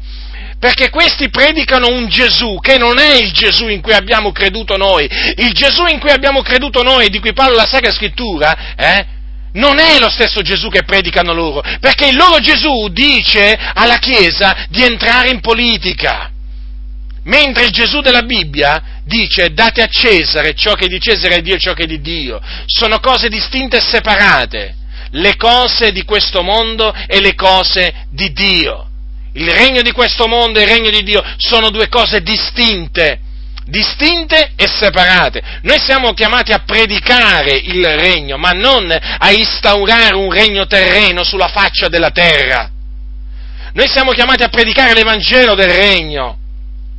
perché 0.59 0.89
questi 0.89 1.29
predicano 1.29 1.89
un 1.89 2.09
Gesù 2.09 2.59
che 2.59 2.79
non 2.79 2.99
è 2.99 3.17
il 3.17 3.33
Gesù 3.33 3.69
in 3.69 3.83
cui 3.83 3.93
abbiamo 3.93 4.33
creduto 4.33 4.79
noi. 4.79 5.07
Il 5.37 5.53
Gesù 5.53 5.85
in 5.85 6.01
cui 6.01 6.11
abbiamo 6.11 6.41
creduto 6.41 6.83
noi, 6.83 7.11
di 7.11 7.19
cui 7.19 7.35
parla 7.35 7.57
la 7.57 7.67
Sacra 7.67 7.93
Scrittura, 7.93 8.75
eh, 8.75 9.07
non 9.55 9.79
è 9.79 9.99
lo 9.99 10.09
stesso 10.09 10.43
Gesù 10.43 10.69
che 10.69 10.85
predicano 10.85 11.33
loro, 11.33 11.63
perché 11.81 12.07
il 12.07 12.17
loro 12.17 12.39
Gesù 12.39 12.89
dice 12.89 13.57
alla 13.75 13.99
Chiesa 13.99 14.67
di 14.69 14.83
entrare 14.83 15.31
in 15.31 15.41
politica, 15.41 16.31
mentre 17.25 17.65
il 17.65 17.71
Gesù 17.71 18.01
della 18.01 18.23
Bibbia 18.23 19.01
dice 19.05 19.53
date 19.53 19.83
a 19.83 19.87
Cesare 19.87 20.55
ciò 20.55 20.75
che 20.75 20.87
è 20.87 20.89
di 20.89 21.01
Cesare 21.01 21.37
e 21.37 21.43
Dio 21.43 21.57
ciò 21.57 21.73
che 21.73 21.85
è 21.85 21.87
di 21.87 22.01
Dio. 22.01 22.41
Sono 22.67 22.99
cose 23.01 23.29
distinte 23.29 23.79
e 23.79 23.81
separate, 23.81 24.77
le 25.11 25.37
cose 25.37 25.93
di 25.93 26.05
questo 26.05 26.43
mondo 26.43 26.93
e 27.07 27.21
le 27.21 27.35
cose 27.35 28.07
di 28.11 28.33
Dio. 28.33 28.89
Il 29.35 29.51
regno 29.51 29.83
di 29.83 29.93
questo 29.93 30.27
mondo 30.27 30.59
e 30.59 30.63
il 30.63 30.69
regno 30.69 30.91
di 30.91 31.03
Dio 31.03 31.23
sono 31.39 31.71
due 31.71 31.89
cose 31.89 32.23
distinte 32.23 33.21
distinte 33.67 34.53
e 34.57 34.67
separate. 34.69 35.43
Noi 35.63 35.79
siamo 35.79 36.13
chiamati 36.13 36.53
a 36.53 36.63
predicare 36.65 37.53
il 37.55 37.87
regno, 37.87 38.37
ma 38.37 38.51
non 38.51 38.91
a 38.91 39.31
instaurare 39.31 40.15
un 40.17 40.31
regno 40.33 40.67
terreno 40.67 41.25
sulla 41.25 41.49
faccia 41.49 41.89
della 41.89 42.11
terra. 42.11 42.71
Noi 43.73 43.89
siamo 43.89 44.13
chiamati 44.13 44.43
a 44.43 44.49
predicare 44.49 44.95
l'Evangelo 44.95 45.55
del 45.55 45.71
regno, 45.71 46.39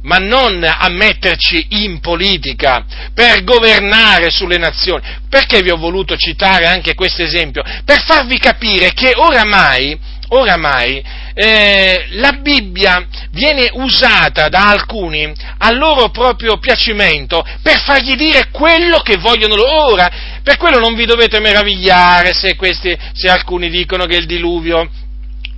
ma 0.02 0.18
non 0.18 0.64
a 0.64 0.90
metterci 0.90 1.68
in 1.70 2.00
politica 2.00 2.86
per 3.14 3.44
governare 3.44 4.30
sulle 4.30 4.58
nazioni. 4.58 5.02
Perché 5.30 5.62
vi 5.62 5.72
ho 5.72 5.78
voluto 5.78 6.16
citare 6.18 6.66
anche 6.66 6.94
questo 6.94 7.24
esempio? 7.24 7.64
Per 7.84 8.04
farvi 8.04 8.38
capire 8.38 8.94
che 8.94 9.14
oramai, 9.16 9.98
oramai 10.30 11.04
eh, 11.38 12.06
la 12.12 12.32
Bibbia 12.42 13.06
viene 13.32 13.70
usata 13.74 14.48
da 14.48 14.70
alcuni 14.70 15.32
a 15.58 15.72
loro 15.72 16.10
proprio 16.10 16.58
piacimento 16.58 17.46
per 17.62 17.82
fargli 17.82 18.16
dire 18.16 18.48
quello 18.52 19.00
che 19.00 19.18
vogliono 19.18 19.56
loro. 19.56 19.92
Ora, 19.92 20.10
per 20.42 20.56
quello 20.58 20.80
non 20.80 20.96
vi 20.96 21.06
dovete 21.06 21.40
meravigliare 21.40 22.34
se, 22.34 22.56
questi, 22.56 22.98
se 23.14 23.30
alcuni 23.30 23.70
dicono 23.70 24.06
che 24.06 24.16
il 24.16 24.26
diluvio 24.26 24.90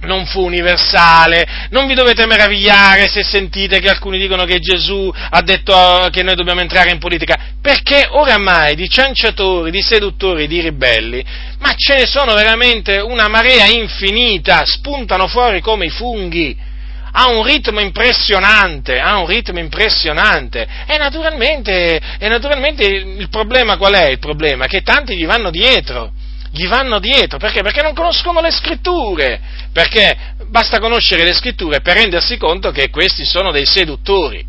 non 0.02 0.26
fu 0.26 0.44
universale, 0.44 1.68
non 1.70 1.88
vi 1.88 1.96
dovete 1.96 2.26
meravigliare 2.26 3.08
se 3.08 3.24
sentite 3.24 3.80
che 3.80 3.90
alcuni 3.90 4.20
dicono 4.20 4.46
che 4.46 4.60
Gesù 4.60 5.12
ha 5.14 5.42
detto 5.42 6.08
che 6.12 6.24
noi 6.24 6.36
dobbiamo 6.36 6.62
entrare 6.62 6.92
in 6.92 7.00
politica, 7.00 7.56
perché 7.62 8.08
oramai 8.10 8.76
di 8.76 8.88
cianciatori, 8.90 9.72
di 9.72 9.82
seduttori, 9.82 10.48
di 10.48 10.62
ribelli, 10.62 11.24
ma 11.60 11.74
ce 11.76 11.96
ne 11.96 12.06
sono 12.06 12.34
veramente 12.34 13.00
una 13.00 13.28
marea 13.28 13.66
infinita, 13.66 14.64
spuntano 14.66 15.28
fuori 15.28 15.62
come 15.62 15.86
i 15.86 15.90
funghi, 15.90 16.56
ha 17.20 17.30
un 17.30 17.44
ritmo 17.44 17.80
impressionante, 17.80 19.00
ha 19.00 19.18
un 19.18 19.26
ritmo 19.26 19.58
impressionante. 19.58 20.68
E 20.86 20.98
naturalmente, 20.98 22.00
e 22.20 22.28
naturalmente 22.28 22.86
il 22.86 23.28
problema 23.30 23.76
qual 23.78 23.94
è? 23.94 24.10
Il 24.10 24.20
problema? 24.20 24.68
Che 24.68 24.82
tanti 24.82 25.16
gli 25.16 25.26
vanno 25.26 25.50
dietro, 25.50 26.12
gli 26.58 26.68
vanno 26.68 27.00
dietro, 27.00 27.38
perché? 27.38 27.62
Perché 27.62 27.84
non 27.84 27.94
conoscono 27.94 28.42
le 28.42 28.52
scritture, 28.52 29.40
perché 29.72 30.36
basta 30.48 30.80
conoscere 30.80 31.24
le 31.24 31.34
scritture 31.34 31.82
per 31.82 31.96
rendersi 31.96 32.38
conto 32.38 32.72
che 32.72 32.90
questi 32.90 33.26
sono 33.26 33.52
dei 33.52 33.66
seduttori. 33.66 34.44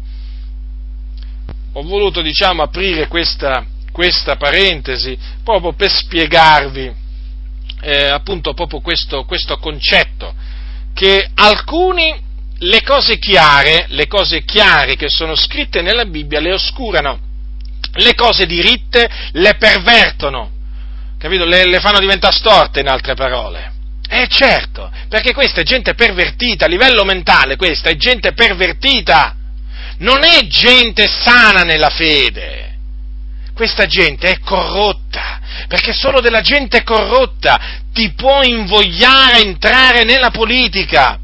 Ho 1.74 1.82
voluto, 1.82 2.22
diciamo, 2.22 2.62
aprire 2.62 3.08
questa, 3.08 3.64
questa 3.92 4.36
parentesi 4.36 5.16
proprio 5.44 5.74
per 5.74 5.90
spiegarvi 5.90 7.06
eh, 7.80 8.06
appunto 8.06 8.54
proprio 8.54 8.80
questo, 8.80 9.24
questo 9.24 9.58
concetto, 9.58 10.34
che 10.94 11.28
alcuni 11.34 12.26
le 12.60 12.82
cose 12.82 13.18
chiare, 13.18 13.84
le 13.90 14.06
cose 14.06 14.42
chiare 14.44 14.96
che 14.96 15.08
sono 15.08 15.36
scritte 15.36 15.82
nella 15.82 16.06
Bibbia 16.06 16.40
le 16.40 16.54
oscurano, 16.54 17.20
le 17.92 18.14
cose 18.14 18.46
diritte 18.46 19.08
le 19.32 19.54
pervertono, 19.56 20.50
capito? 21.18 21.44
Le, 21.44 21.66
le 21.66 21.80
fanno 21.80 21.98
diventare 21.98 22.34
storte 22.34 22.80
in 22.80 22.88
altre 22.88 23.14
parole. 23.14 23.72
Eh 24.10 24.26
certo, 24.28 24.90
perché 25.08 25.34
questa 25.34 25.60
è 25.60 25.64
gente 25.64 25.94
pervertita, 25.94 26.64
a 26.64 26.68
livello 26.68 27.04
mentale 27.04 27.56
questa 27.56 27.90
è 27.90 27.96
gente 27.96 28.32
pervertita, 28.32 29.36
non 29.98 30.24
è 30.24 30.46
gente 30.46 31.06
sana 31.06 31.62
nella 31.62 31.90
fede. 31.90 32.76
Questa 33.52 33.86
gente 33.86 34.30
è 34.30 34.38
corrotta, 34.38 35.40
perché 35.66 35.92
solo 35.92 36.20
della 36.20 36.40
gente 36.40 36.84
corrotta 36.84 37.60
ti 37.92 38.12
può 38.12 38.42
invogliare 38.42 39.32
a 39.32 39.40
entrare 39.40 40.04
nella 40.04 40.30
politica, 40.30 41.18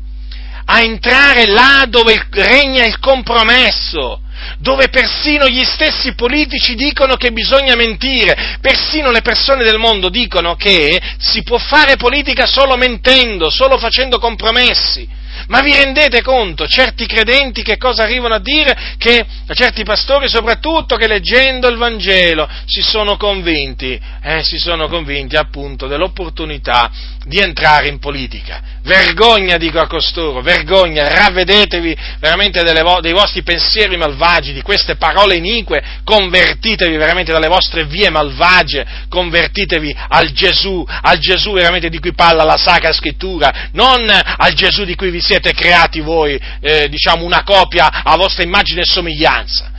a 0.64 0.80
entrare 0.82 1.46
là 1.46 1.86
dove 1.88 2.26
regna 2.30 2.84
il 2.84 2.98
compromesso, 2.98 4.20
dove 4.58 4.88
persino 4.88 5.48
gli 5.48 5.64
stessi 5.64 6.14
politici 6.14 6.74
dicono 6.74 7.16
che 7.16 7.32
bisogna 7.32 7.74
mentire, 7.74 8.58
persino 8.60 9.10
le 9.10 9.22
persone 9.22 9.64
del 9.64 9.78
mondo 9.78 10.08
dicono 10.08 10.54
che 10.56 11.00
si 11.18 11.42
può 11.42 11.58
fare 11.58 11.96
politica 11.96 12.46
solo 12.46 12.76
mentendo, 12.76 13.50
solo 13.50 13.78
facendo 13.78 14.18
compromessi. 14.18 15.22
Ma 15.48 15.60
vi 15.60 15.74
rendete 15.74 16.22
conto, 16.22 16.66
certi 16.66 17.06
credenti 17.06 17.62
che 17.62 17.76
cosa 17.76 18.04
arrivano 18.04 18.34
a 18.34 18.40
dire? 18.40 18.94
Che 18.96 19.26
certi 19.52 19.82
pastori 19.82 20.28
soprattutto 20.28 20.96
che 20.96 21.06
leggendo 21.06 21.68
il 21.68 21.76
Vangelo 21.76 22.48
si 22.66 22.80
sono 22.80 23.16
convinti, 23.16 24.00
eh, 24.22 24.42
si 24.42 24.58
sono 24.58 24.88
convinti 24.88 25.36
appunto 25.36 25.86
dell'opportunità 25.86 26.90
di 27.24 27.38
entrare 27.38 27.88
in 27.88 27.98
politica. 27.98 28.60
Vergogna, 28.82 29.56
dico 29.56 29.78
a 29.78 29.86
costoro, 29.86 30.42
vergogna, 30.42 31.08
ravvedetevi 31.08 31.96
veramente 32.20 32.62
vo- 32.82 33.00
dei 33.00 33.12
vostri 33.12 33.42
pensieri 33.42 33.96
malvagi, 33.96 34.52
di 34.52 34.62
queste 34.62 34.96
parole 34.96 35.36
inique, 35.36 35.82
convertitevi 36.04 36.96
veramente 36.96 37.32
dalle 37.32 37.48
vostre 37.48 37.84
vie 37.84 38.10
malvagie, 38.10 38.86
convertitevi 39.08 39.96
al 40.08 40.30
Gesù, 40.32 40.84
al 40.86 41.18
Gesù 41.18 41.52
veramente 41.52 41.88
di 41.88 41.98
cui 41.98 42.12
parla 42.12 42.44
la 42.44 42.58
Sacra 42.58 42.92
Scrittura, 42.92 43.70
non 43.72 44.08
al 44.08 44.52
Gesù 44.52 44.84
di 44.84 44.94
cui 44.94 45.10
vi 45.10 45.20
siete 45.20 45.52
creati 45.52 46.00
voi, 46.00 46.38
eh, 46.60 46.88
diciamo, 46.88 47.24
una 47.24 47.42
copia 47.42 48.02
a 48.04 48.16
vostra 48.16 48.42
immagine 48.42 48.82
e 48.82 48.86
somiglianza. 48.86 49.72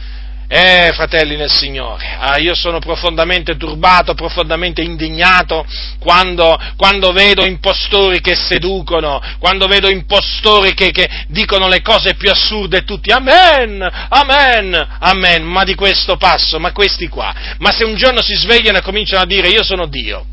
Eh, 0.57 0.93
fratelli 0.93 1.35
nel 1.35 1.51
Signore, 1.51 2.15
ah, 2.17 2.37
io 2.37 2.55
sono 2.55 2.79
profondamente 2.79 3.57
turbato, 3.57 4.13
profondamente 4.13 4.81
indignato 4.81 5.65
quando, 5.99 6.57
quando, 6.77 7.11
vedo 7.11 7.43
impostori 7.43 8.21
che 8.21 8.37
seducono, 8.37 9.21
quando 9.37 9.67
vedo 9.67 9.89
impostori 9.89 10.73
che, 10.73 10.91
che 10.91 11.09
dicono 11.27 11.67
le 11.67 11.81
cose 11.81 12.13
più 12.15 12.29
assurde 12.29 12.77
e 12.77 12.83
tutti, 12.85 13.11
amen, 13.11 13.85
amen, 14.07 14.97
amen, 14.99 15.43
ma 15.43 15.65
di 15.65 15.75
questo 15.75 16.15
passo, 16.15 16.57
ma 16.57 16.71
questi 16.71 17.09
qua, 17.09 17.35
ma 17.57 17.73
se 17.73 17.83
un 17.83 17.95
giorno 17.97 18.21
si 18.21 18.35
svegliano 18.35 18.77
e 18.77 18.81
cominciano 18.81 19.23
a 19.23 19.27
dire 19.27 19.49
io 19.49 19.61
sono 19.61 19.87
Dio, 19.87 20.25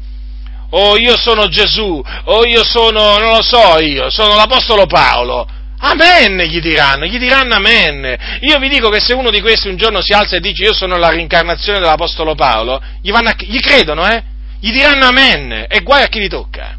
o 0.70 0.96
io 0.98 1.16
sono 1.16 1.48
Gesù, 1.48 2.00
o 2.26 2.46
io 2.46 2.62
sono, 2.62 3.18
non 3.18 3.30
lo 3.30 3.42
so 3.42 3.80
io, 3.80 4.08
sono 4.08 4.36
l'Apostolo 4.36 4.86
Paolo, 4.86 5.48
Amen, 5.84 6.38
gli 6.42 6.60
diranno, 6.60 7.06
gli 7.06 7.18
diranno 7.18 7.54
amen. 7.54 8.16
Io 8.42 8.58
vi 8.60 8.68
dico 8.68 8.88
che 8.88 9.00
se 9.00 9.14
uno 9.14 9.30
di 9.30 9.40
questi 9.40 9.66
un 9.66 9.76
giorno 9.76 10.00
si 10.00 10.12
alza 10.12 10.36
e 10.36 10.40
dice 10.40 10.62
io 10.62 10.72
sono 10.72 10.96
la 10.96 11.10
rincarnazione 11.10 11.80
dell'Apostolo 11.80 12.36
Paolo, 12.36 12.80
gli, 13.00 13.10
a, 13.10 13.34
gli 13.38 13.58
credono, 13.58 14.06
eh? 14.08 14.22
Gli 14.60 14.70
diranno 14.70 15.06
amen, 15.06 15.66
e 15.68 15.80
guai 15.80 16.04
a 16.04 16.06
chi 16.06 16.20
li 16.20 16.28
tocca. 16.28 16.76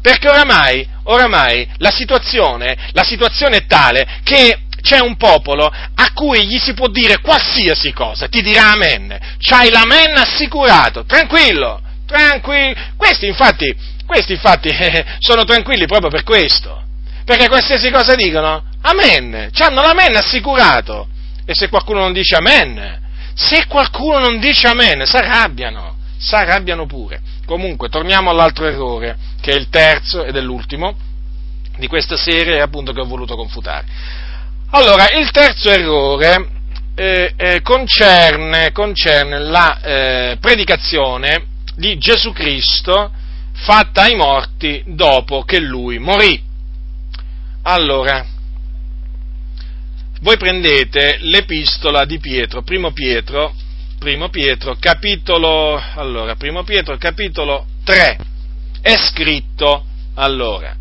Perché 0.00 0.30
oramai, 0.30 0.86
oramai 1.04 1.68
la 1.76 1.90
situazione, 1.90 2.74
la 2.92 3.02
situazione 3.02 3.58
è 3.58 3.66
tale 3.66 4.06
che 4.22 4.60
c'è 4.80 4.98
un 4.98 5.18
popolo 5.18 5.66
a 5.66 6.12
cui 6.14 6.46
gli 6.46 6.58
si 6.58 6.72
può 6.72 6.88
dire 6.88 7.20
qualsiasi 7.20 7.92
cosa, 7.92 8.28
ti 8.28 8.40
dirà 8.40 8.70
amen. 8.72 9.14
C'hai 9.38 9.68
l'amen 9.68 10.16
assicurato, 10.16 11.04
tranquillo, 11.04 11.82
tranquillo. 12.06 12.74
Questi 12.96 13.26
infatti, 13.26 13.76
questi 14.06 14.32
infatti 14.32 14.68
eh, 14.68 15.04
sono 15.20 15.44
tranquilli 15.44 15.84
proprio 15.84 16.08
per 16.08 16.22
questo 16.22 16.86
perché 17.28 17.46
qualsiasi 17.46 17.90
cosa 17.90 18.14
dicono, 18.14 18.64
amen, 18.80 19.50
hanno 19.58 19.82
l'amen 19.82 20.16
assicurato. 20.16 21.08
E 21.44 21.54
se 21.54 21.68
qualcuno 21.68 22.00
non 22.00 22.14
dice 22.14 22.36
amen, 22.36 23.00
se 23.34 23.66
qualcuno 23.66 24.18
non 24.18 24.40
dice 24.40 24.66
amen, 24.66 25.04
si 25.04 25.14
arrabbiano, 25.14 25.96
si 26.16 26.34
arrabbiano 26.34 26.86
pure. 26.86 27.20
Comunque, 27.44 27.90
torniamo 27.90 28.30
all'altro 28.30 28.64
errore, 28.64 29.18
che 29.42 29.50
è 29.50 29.56
il 29.56 29.68
terzo 29.68 30.24
ed 30.24 30.36
è 30.36 30.40
l'ultimo 30.40 30.96
di 31.76 31.86
questa 31.86 32.16
serie, 32.16 32.62
appunto, 32.62 32.92
che 32.92 33.00
ho 33.02 33.06
voluto 33.06 33.36
confutare. 33.36 33.84
Allora, 34.70 35.10
il 35.10 35.30
terzo 35.30 35.68
errore 35.68 36.48
eh, 36.94 37.34
eh, 37.36 37.60
concerne, 37.60 38.72
concerne, 38.72 39.38
la 39.38 39.80
eh, 39.82 40.38
predicazione 40.40 41.44
di 41.76 41.98
Gesù 41.98 42.32
Cristo 42.32 43.12
fatta 43.52 44.04
ai 44.04 44.14
morti 44.14 44.82
dopo 44.86 45.42
che 45.42 45.60
lui 45.60 45.98
morì. 45.98 46.46
Allora, 47.62 48.24
voi 50.20 50.36
prendete 50.36 51.18
l'epistola 51.20 52.04
di 52.04 52.18
Pietro, 52.18 52.62
primo 52.62 52.92
Pietro, 52.92 53.54
primo 53.98 54.28
Pietro, 54.30 54.76
capitolo, 54.78 55.80
allora, 55.94 56.34
primo 56.34 56.64
Pietro, 56.64 56.96
capitolo 56.96 57.66
3, 57.84 58.18
è 58.80 58.96
scritto, 58.96 59.84
allora, 60.14 60.74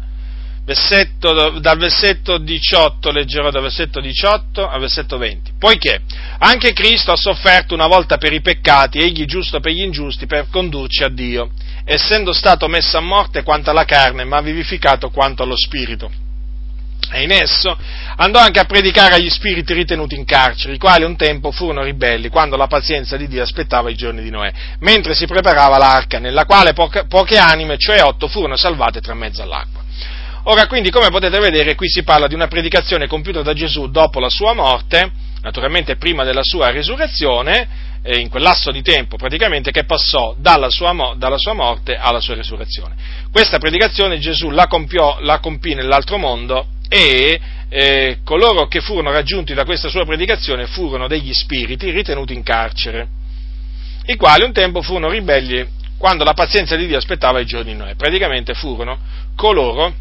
versetto, 0.66 1.60
dal 1.60 1.78
versetto 1.78 2.40
18, 2.40 3.12
leggerò 3.12 3.52
dal 3.52 3.62
versetto 3.62 4.00
18 4.00 4.68
al 4.68 4.80
versetto 4.80 5.18
20, 5.18 5.52
poiché 5.60 6.02
anche 6.40 6.74
Cristo 6.74 7.12
ha 7.12 7.18
sofferto 7.18 7.74
una 7.74 7.88
volta 7.88 8.18
per 8.18 8.34
i 8.34 8.42
peccati, 8.42 9.00
egli 9.00 9.26
giusto 9.26 9.60
per 9.60 9.72
gli 9.72 9.82
ingiusti, 9.82 10.26
per 10.26 10.48
condurci 10.50 11.04
a 11.04 11.10
Dio, 11.10 11.52
essendo 11.86 12.34
stato 12.34 12.68
messo 12.68 12.98
a 12.98 13.02
morte 13.02 13.44
quanto 13.44 13.70
alla 13.70 13.86
carne, 13.86 14.24
ma 14.24 14.42
vivificato 14.42 15.10
quanto 15.10 15.44
allo 15.44 15.58
spirito 15.58 16.26
e 17.12 17.24
in 17.24 17.32
esso 17.32 17.76
andò 18.18 18.40
anche 18.40 18.60
a 18.60 18.66
predicare 18.66 19.16
agli 19.16 19.30
spiriti 19.30 19.74
ritenuti 19.74 20.16
in 20.16 20.26
carcere, 20.26 20.74
i 20.74 20.78
quali 20.78 21.04
un 21.04 21.16
tempo 21.16 21.52
furono 21.52 21.84
ribelli 21.84 22.30
quando 22.30 22.56
la 22.58 22.68
pazienza 22.68 23.18
di 23.18 23.28
Dio 23.28 23.44
aspettava 23.44 23.90
i 23.90 23.96
giorni 23.96 24.22
di 24.22 24.30
Noè, 24.30 24.52
mentre 24.80 25.14
si 25.14 25.26
preparava 25.26 25.78
l'arca, 25.78 26.20
nella 26.20 26.46
quale 26.46 26.74
poche, 26.74 27.06
poche 27.06 27.38
anime, 27.38 27.78
cioè 27.78 28.02
otto, 28.04 28.28
furono 28.28 28.56
salvate 28.56 29.00
tra 29.02 29.14
mezzo 29.14 29.42
all'acqua. 29.42 29.84
Ora, 30.44 30.66
quindi, 30.68 30.90
come 30.90 31.10
potete 31.10 31.40
vedere, 31.40 31.76
qui 31.76 31.90
si 31.90 32.04
parla 32.04 32.28
di 32.28 32.34
una 32.34 32.48
predicazione 32.48 33.08
compiuta 33.08 33.42
da 33.42 33.54
Gesù 33.54 33.90
dopo 33.90 34.22
la 34.22 34.30
sua 34.30 34.54
morte, 34.54 35.12
naturalmente 35.42 35.98
prima 35.98 36.24
della 36.24 36.42
sua 36.42 36.70
risurrezione, 36.70 37.86
in 38.16 38.30
quel 38.30 38.44
lasso 38.44 38.72
di 38.72 38.82
tempo 38.82 39.18
praticamente 39.18 39.72
che 39.72 39.84
passò 39.84 40.34
dalla 40.38 40.70
sua, 40.70 41.16
dalla 41.18 41.38
sua, 41.38 41.54
morte 41.54 41.98
alla 41.98 42.22
sua 42.22 42.36
risurrezione. 42.36 42.96
Questa 43.32 43.58
predicazione 43.58 44.20
Gesù 44.20 44.50
la, 44.50 44.68
compiò, 44.68 45.18
la 45.20 45.40
compì 45.40 45.74
nell'altro 45.74 46.18
mondo 46.18 46.68
e 46.90 47.40
eh, 47.70 48.20
coloro 48.24 48.68
che 48.68 48.82
furono 48.82 49.12
raggiunti 49.12 49.54
da 49.54 49.66
questa 49.66 49.90
sua 49.90 50.06
predicazione 50.06 50.68
furono 50.68 51.08
degli 51.08 51.34
spiriti 51.34 51.92
ritenuti 51.92 52.34
in 52.34 52.44
carcere, 52.44 53.08
i 54.06 54.16
quali 54.16 54.46
un 54.46 54.54
tempo 54.54 54.82
furono 54.82 55.10
ribelli 55.10 55.68
quando 55.98 56.24
la 56.24 56.34
pazienza 56.34 56.76
di 56.76 56.88
Dio 56.88 56.98
aspettava 56.98 57.40
i 57.40 57.46
giorni 57.46 57.72
di 57.72 57.78
Noè. 57.78 57.96
Praticamente 57.96 58.54
furono 58.54 59.00
coloro 59.36 59.94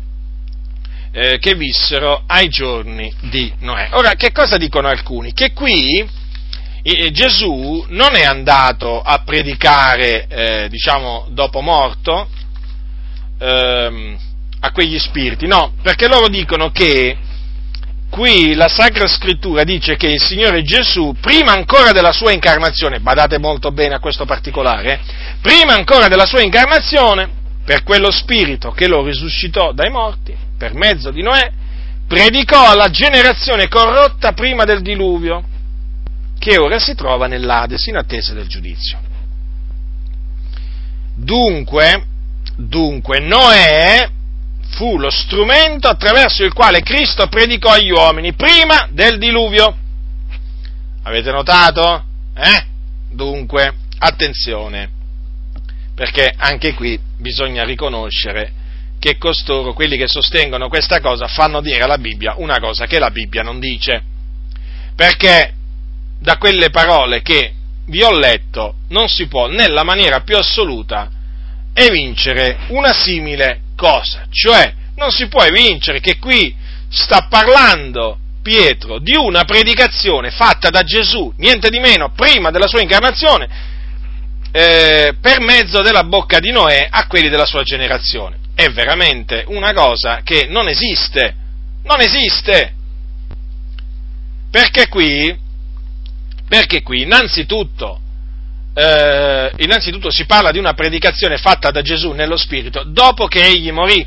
eh, 1.11 1.39
che 1.39 1.55
vissero 1.55 2.22
ai 2.26 2.49
giorni 2.49 3.12
di 3.30 3.53
Noè. 3.61 3.89
Ora, 3.93 4.12
che 4.12 4.30
cosa 4.32 4.59
dicono 4.59 4.89
alcuni? 4.89 5.32
Che 5.32 5.53
qui 5.53 6.07
eh, 6.82 7.11
Gesù 7.11 7.84
non 7.89 8.14
è 8.14 8.22
andato 8.22 9.01
a 9.01 9.22
predicare, 9.24 10.26
eh, 10.28 10.68
diciamo, 10.68 11.26
dopo 11.30 11.61
morto, 11.61 12.28
ehm, 13.39 14.18
a 14.66 14.72
quegli 14.72 14.98
spiriti, 14.98 15.46
no, 15.46 15.72
perché 15.82 16.08
loro 16.08 16.28
dicono 16.28 16.70
che 16.70 17.16
qui 18.10 18.54
la 18.54 18.68
Sacra 18.68 19.06
Scrittura 19.06 19.64
dice 19.64 19.96
che 19.96 20.06
il 20.06 20.20
Signore 20.20 20.62
Gesù, 20.62 21.14
prima 21.20 21.52
ancora 21.52 21.92
della 21.92 22.12
sua 22.12 22.32
incarnazione, 22.32 23.00
badate 23.00 23.38
molto 23.38 23.72
bene 23.72 23.94
a 23.94 24.00
questo 24.00 24.24
particolare, 24.24 24.92
eh, 24.92 25.00
prima 25.40 25.74
ancora 25.74 26.08
della 26.08 26.26
sua 26.26 26.42
incarnazione, 26.42 27.28
per 27.64 27.82
quello 27.82 28.10
spirito 28.10 28.70
che 28.70 28.86
lo 28.86 29.04
risuscitò 29.04 29.72
dai 29.72 29.90
morti, 29.90 30.34
per 30.56 30.72
mezzo 30.74 31.10
di 31.10 31.22
Noè, 31.22 31.50
predicò 32.06 32.70
alla 32.70 32.88
generazione 32.90 33.68
corrotta 33.68 34.32
prima 34.32 34.64
del 34.64 34.82
diluvio, 34.82 35.42
che 36.38 36.58
ora 36.58 36.78
si 36.78 36.94
trova 36.94 37.26
nell'Ades 37.26 37.86
in 37.86 37.96
attesa 37.96 38.34
del 38.34 38.46
giudizio. 38.46 38.98
Dunque, 41.16 42.04
dunque, 42.56 43.18
Noè 43.18 44.08
fu 44.70 44.98
lo 44.98 45.10
strumento 45.10 45.88
attraverso 45.88 46.44
il 46.44 46.52
quale 46.52 46.82
Cristo 46.82 47.28
predicò 47.28 47.70
agli 47.70 47.90
uomini 47.90 48.34
prima 48.34 48.88
del 48.90 49.18
diluvio. 49.18 49.76
Avete 51.02 51.30
notato? 51.30 52.04
Eh? 52.34 52.64
Dunque, 53.10 53.74
attenzione, 53.98 54.90
perché 55.94 56.32
anche 56.36 56.74
qui 56.74 56.98
bisogna 57.16 57.64
riconoscere 57.64 58.52
che 58.98 59.18
costoro, 59.18 59.72
quelli 59.72 59.96
che 59.96 60.08
sostengono 60.08 60.68
questa 60.68 61.00
cosa, 61.00 61.26
fanno 61.26 61.60
dire 61.60 61.82
alla 61.82 61.98
Bibbia 61.98 62.34
una 62.38 62.58
cosa 62.58 62.86
che 62.86 62.98
la 62.98 63.10
Bibbia 63.10 63.42
non 63.42 63.60
dice. 63.60 64.02
Perché 64.94 65.52
da 66.18 66.36
quelle 66.38 66.70
parole 66.70 67.22
che 67.22 67.52
vi 67.86 68.02
ho 68.02 68.12
letto 68.12 68.76
non 68.88 69.08
si 69.08 69.26
può 69.28 69.46
nella 69.46 69.84
maniera 69.84 70.20
più 70.20 70.36
assoluta 70.36 71.10
evincere 71.79 72.57
una 72.68 72.95
simile 72.95 73.61
cosa, 73.77 74.27
cioè 74.31 74.72
non 74.97 75.11
si 75.11 75.29
può 75.29 75.43
evincere 75.43 76.01
che 76.01 76.18
qui 76.18 76.55
sta 76.89 77.27
parlando 77.29 78.18
Pietro 78.41 78.99
di 79.01 79.14
una 79.16 79.45
predicazione 79.45 80.31
fatta 80.31 80.70
da 80.70 80.83
Gesù, 80.85 81.33
niente 81.37 81.68
di 81.68 81.81
meno, 81.81 82.12
prima 82.12 82.51
della 82.51 82.68
sua 82.68 82.81
incarnazione, 82.81 83.49
eh, 84.53 85.14
per 85.20 85.41
mezzo 85.41 85.83
della 85.83 86.05
bocca 86.05 86.39
di 86.39 86.53
Noè 86.53 86.87
a 86.89 87.07
quelli 87.09 87.29
della 87.29 87.45
sua 87.45 87.62
generazione. 87.62 88.39
È 88.55 88.70
veramente 88.70 89.45
una 89.49 89.72
cosa 89.74 90.20
che 90.22 90.47
non 90.49 90.68
esiste, 90.68 91.35
non 91.83 92.01
esiste. 92.01 92.72
Perché 94.51 94.89
qui, 94.89 95.37
perché 96.49 96.83
qui 96.83 97.03
innanzitutto 97.03 98.01
eh, 98.79 99.53
innanzitutto 99.57 100.11
si 100.11 100.27
parla 100.27 100.51
di 100.51 100.59
una 100.59 100.74
predicazione 100.74 101.39
fatta 101.39 101.70
da 101.70 101.81
Gesù 101.81 102.11
nello 102.11 102.37
Spirito 102.37 102.85
dopo 102.85 103.27
che 103.27 103.43
egli 103.43 103.72
morì. 103.72 104.07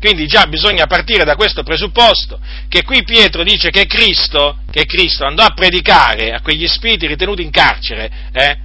Quindi 0.00 0.26
già 0.26 0.46
bisogna 0.46 0.86
partire 0.86 1.24
da 1.24 1.36
questo 1.36 1.62
presupposto, 1.62 2.40
che 2.68 2.82
qui 2.82 3.04
Pietro 3.04 3.44
dice 3.44 3.70
che 3.70 3.86
Cristo, 3.86 4.60
che 4.70 4.86
Cristo 4.86 5.24
andò 5.24 5.44
a 5.44 5.52
predicare 5.54 6.32
a 6.32 6.40
quegli 6.40 6.66
spiriti 6.66 7.06
ritenuti 7.06 7.42
in 7.42 7.50
carcere, 7.50 8.10
eh, 8.32 8.58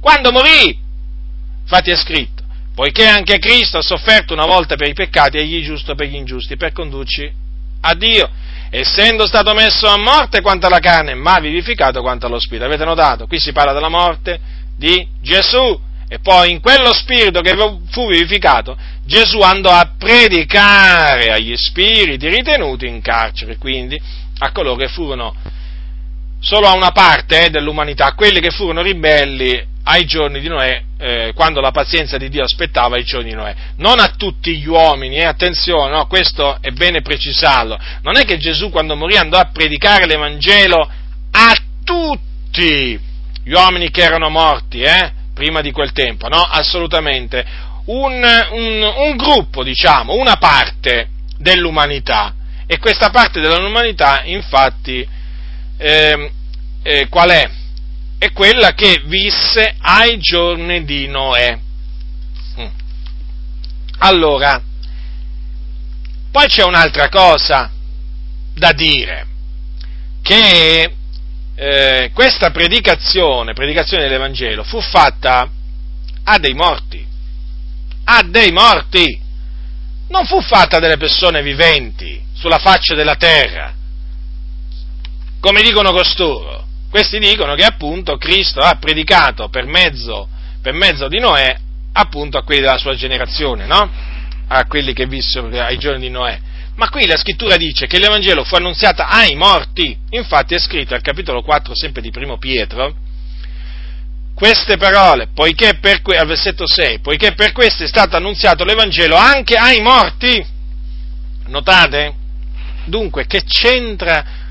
quando 0.00 0.32
morì. 0.32 0.76
Infatti 1.60 1.90
è 1.90 1.96
scritto, 1.96 2.42
poiché 2.74 3.06
anche 3.06 3.38
Cristo 3.38 3.78
ha 3.78 3.82
sofferto 3.82 4.32
una 4.32 4.46
volta 4.46 4.74
per 4.76 4.88
i 4.88 4.94
peccati, 4.94 5.36
egli 5.36 5.62
giusto 5.62 5.94
per 5.94 6.08
gli 6.08 6.16
ingiusti, 6.16 6.56
per 6.56 6.72
condurci 6.72 7.30
a 7.82 7.94
Dio 7.94 8.30
essendo 8.74 9.26
stato 9.26 9.52
messo 9.52 9.86
a 9.86 9.98
morte 9.98 10.40
quanto 10.40 10.66
alla 10.66 10.78
carne, 10.78 11.14
ma 11.14 11.38
vivificato 11.40 12.00
quanto 12.00 12.24
allo 12.24 12.40
spirito. 12.40 12.64
Avete 12.64 12.86
notato? 12.86 13.26
Qui 13.26 13.38
si 13.38 13.52
parla 13.52 13.74
della 13.74 13.90
morte 13.90 14.40
di 14.74 15.06
Gesù 15.20 15.78
e 16.08 16.18
poi 16.20 16.50
in 16.50 16.60
quello 16.60 16.92
spirito 16.94 17.40
che 17.40 17.54
fu 17.90 18.08
vivificato, 18.08 18.76
Gesù 19.04 19.40
andò 19.40 19.70
a 19.70 19.92
predicare 19.98 21.32
agli 21.32 21.54
spiriti 21.56 22.28
ritenuti 22.28 22.86
in 22.86 23.02
carcere, 23.02 23.58
quindi 23.58 24.00
a 24.38 24.52
coloro 24.52 24.76
che 24.76 24.88
furono 24.88 25.34
solo 26.40 26.66
a 26.66 26.74
una 26.74 26.90
parte 26.92 27.46
eh, 27.46 27.50
dell'umanità, 27.50 28.12
quelli 28.14 28.40
che 28.40 28.50
furono 28.50 28.82
ribelli 28.82 29.68
ai 29.84 30.04
giorni 30.04 30.40
di 30.40 30.48
Noè, 30.48 30.82
eh, 30.98 31.32
quando 31.34 31.60
la 31.60 31.72
pazienza 31.72 32.16
di 32.16 32.28
Dio 32.28 32.44
aspettava 32.44 32.98
i 32.98 33.04
giorni 33.04 33.30
di 33.30 33.34
Noè. 33.34 33.54
Non 33.76 33.98
a 33.98 34.14
tutti 34.16 34.56
gli 34.56 34.66
uomini, 34.66 35.16
eh, 35.16 35.24
attenzione, 35.24 35.90
no, 35.90 36.06
questo 36.06 36.58
è 36.60 36.70
bene 36.70 37.02
precisarlo. 37.02 37.78
Non 38.02 38.16
è 38.16 38.24
che 38.24 38.38
Gesù 38.38 38.70
quando 38.70 38.94
morì 38.94 39.16
andò 39.16 39.38
a 39.38 39.50
predicare 39.52 40.06
l'Evangelo 40.06 40.88
a 41.32 41.56
tutti 41.82 43.00
gli 43.44 43.52
uomini 43.52 43.90
che 43.90 44.02
erano 44.02 44.28
morti, 44.28 44.82
eh, 44.82 45.12
prima 45.34 45.60
di 45.60 45.72
quel 45.72 45.92
tempo, 45.92 46.28
no, 46.28 46.40
assolutamente. 46.40 47.70
Un, 47.84 48.22
un, 48.52 48.92
un 48.96 49.16
gruppo, 49.16 49.64
diciamo, 49.64 50.14
una 50.14 50.36
parte 50.36 51.08
dell'umanità. 51.38 52.34
E 52.66 52.78
questa 52.78 53.10
parte 53.10 53.40
dell'umanità, 53.40 54.22
infatti, 54.24 55.06
eh, 55.76 56.30
eh, 56.84 57.08
qual 57.08 57.30
è? 57.30 57.50
È 58.22 58.30
quella 58.30 58.72
che 58.74 59.02
visse 59.06 59.74
ai 59.80 60.16
giorni 60.18 60.84
di 60.84 61.08
Noè. 61.08 61.58
Mm. 62.60 62.66
Allora, 63.98 64.62
poi 66.30 66.46
c'è 66.46 66.62
un'altra 66.62 67.08
cosa 67.08 67.68
da 68.54 68.70
dire, 68.74 69.26
che 70.22 70.94
eh, 71.56 72.10
questa 72.14 72.52
predicazione, 72.52 73.54
predicazione 73.54 74.04
dell'Evangelo, 74.04 74.62
fu 74.62 74.80
fatta 74.80 75.50
a 76.22 76.38
dei 76.38 76.54
morti, 76.54 77.04
a 78.04 78.22
dei 78.22 78.52
morti, 78.52 79.20
non 80.10 80.26
fu 80.26 80.40
fatta 80.40 80.76
a 80.76 80.80
delle 80.80 80.96
persone 80.96 81.42
viventi 81.42 82.22
sulla 82.34 82.60
faccia 82.60 82.94
della 82.94 83.16
terra, 83.16 83.74
come 85.40 85.62
dicono 85.62 85.90
costoro. 85.90 86.70
Questi 86.92 87.18
dicono 87.18 87.54
che 87.54 87.64
appunto 87.64 88.18
Cristo 88.18 88.60
ha 88.60 88.76
predicato 88.78 89.48
per 89.48 89.64
mezzo, 89.64 90.28
per 90.60 90.74
mezzo 90.74 91.08
di 91.08 91.18
Noè 91.18 91.56
appunto 91.94 92.36
a 92.36 92.42
quelli 92.42 92.60
della 92.60 92.76
sua 92.76 92.94
generazione, 92.94 93.64
no? 93.64 93.90
A 94.48 94.66
quelli 94.66 94.92
che 94.92 95.06
vissero 95.06 95.48
ai 95.48 95.78
giorni 95.78 96.00
di 96.00 96.10
Noè. 96.10 96.38
Ma 96.76 96.90
qui 96.90 97.06
la 97.06 97.16
scrittura 97.16 97.56
dice 97.56 97.86
che 97.86 97.98
l'Evangelo 97.98 98.44
fu 98.44 98.56
annunziato 98.56 99.00
ai 99.00 99.34
morti. 99.36 99.96
Infatti 100.10 100.54
è 100.54 100.58
scritto 100.58 100.92
al 100.92 101.00
capitolo 101.00 101.40
4 101.40 101.74
sempre 101.74 102.02
di 102.02 102.10
primo 102.10 102.36
Pietro, 102.36 102.94
queste 104.34 104.76
parole, 104.76 105.28
poiché 105.32 105.78
per, 105.80 106.02
al 106.04 106.26
versetto 106.26 106.66
6, 106.66 106.98
poiché 106.98 107.32
per 107.32 107.52
questo 107.52 107.84
è 107.84 107.86
stato 107.86 108.16
annunziato 108.16 108.64
l'Evangelo 108.64 109.16
anche 109.16 109.54
ai 109.54 109.80
morti. 109.80 110.44
Notate? 111.46 112.14
Dunque, 112.84 113.26
che 113.26 113.44
c'entra 113.44 114.41